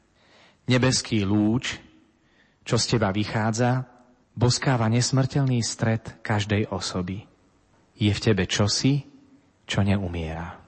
nebeský 0.69 1.25
lúč, 1.25 1.79
čo 2.61 2.77
z 2.77 2.97
teba 2.97 3.09
vychádza, 3.09 3.88
boskáva 4.35 4.88
nesmrteľný 4.88 5.59
stred 5.65 6.21
každej 6.21 6.69
osoby. 6.69 7.25
Je 7.97 8.11
v 8.11 8.23
tebe 8.23 8.49
čosi, 8.49 9.05
čo 9.65 9.85
neumiera. 9.85 10.61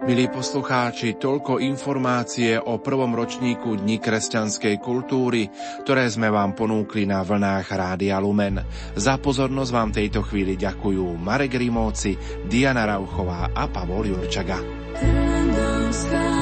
Milí 0.00 0.26
poslucháči, 0.32 1.20
toľko 1.20 1.62
informácie 1.62 2.58
o 2.58 2.82
prvom 2.82 3.14
ročníku 3.14 3.78
Dni 3.78 4.02
kresťanskej 4.02 4.80
kultúry, 4.82 5.46
ktoré 5.86 6.08
sme 6.10 6.32
vám 6.32 6.56
ponúkli 6.56 7.06
na 7.06 7.22
vlnách 7.22 7.68
Rádia 7.68 8.18
Lumen. 8.18 8.58
Za 8.96 9.22
pozornosť 9.22 9.70
vám 9.70 9.90
tejto 9.94 10.26
chvíli 10.26 10.58
ďakujú 10.58 11.04
Marek 11.14 11.54
Rimóci, 11.54 12.16
Diana 12.48 12.90
Rauchová 12.90 13.54
a 13.54 13.70
Pavol 13.70 14.10
Jurčaga. 14.10 14.58
sky. 15.92 16.39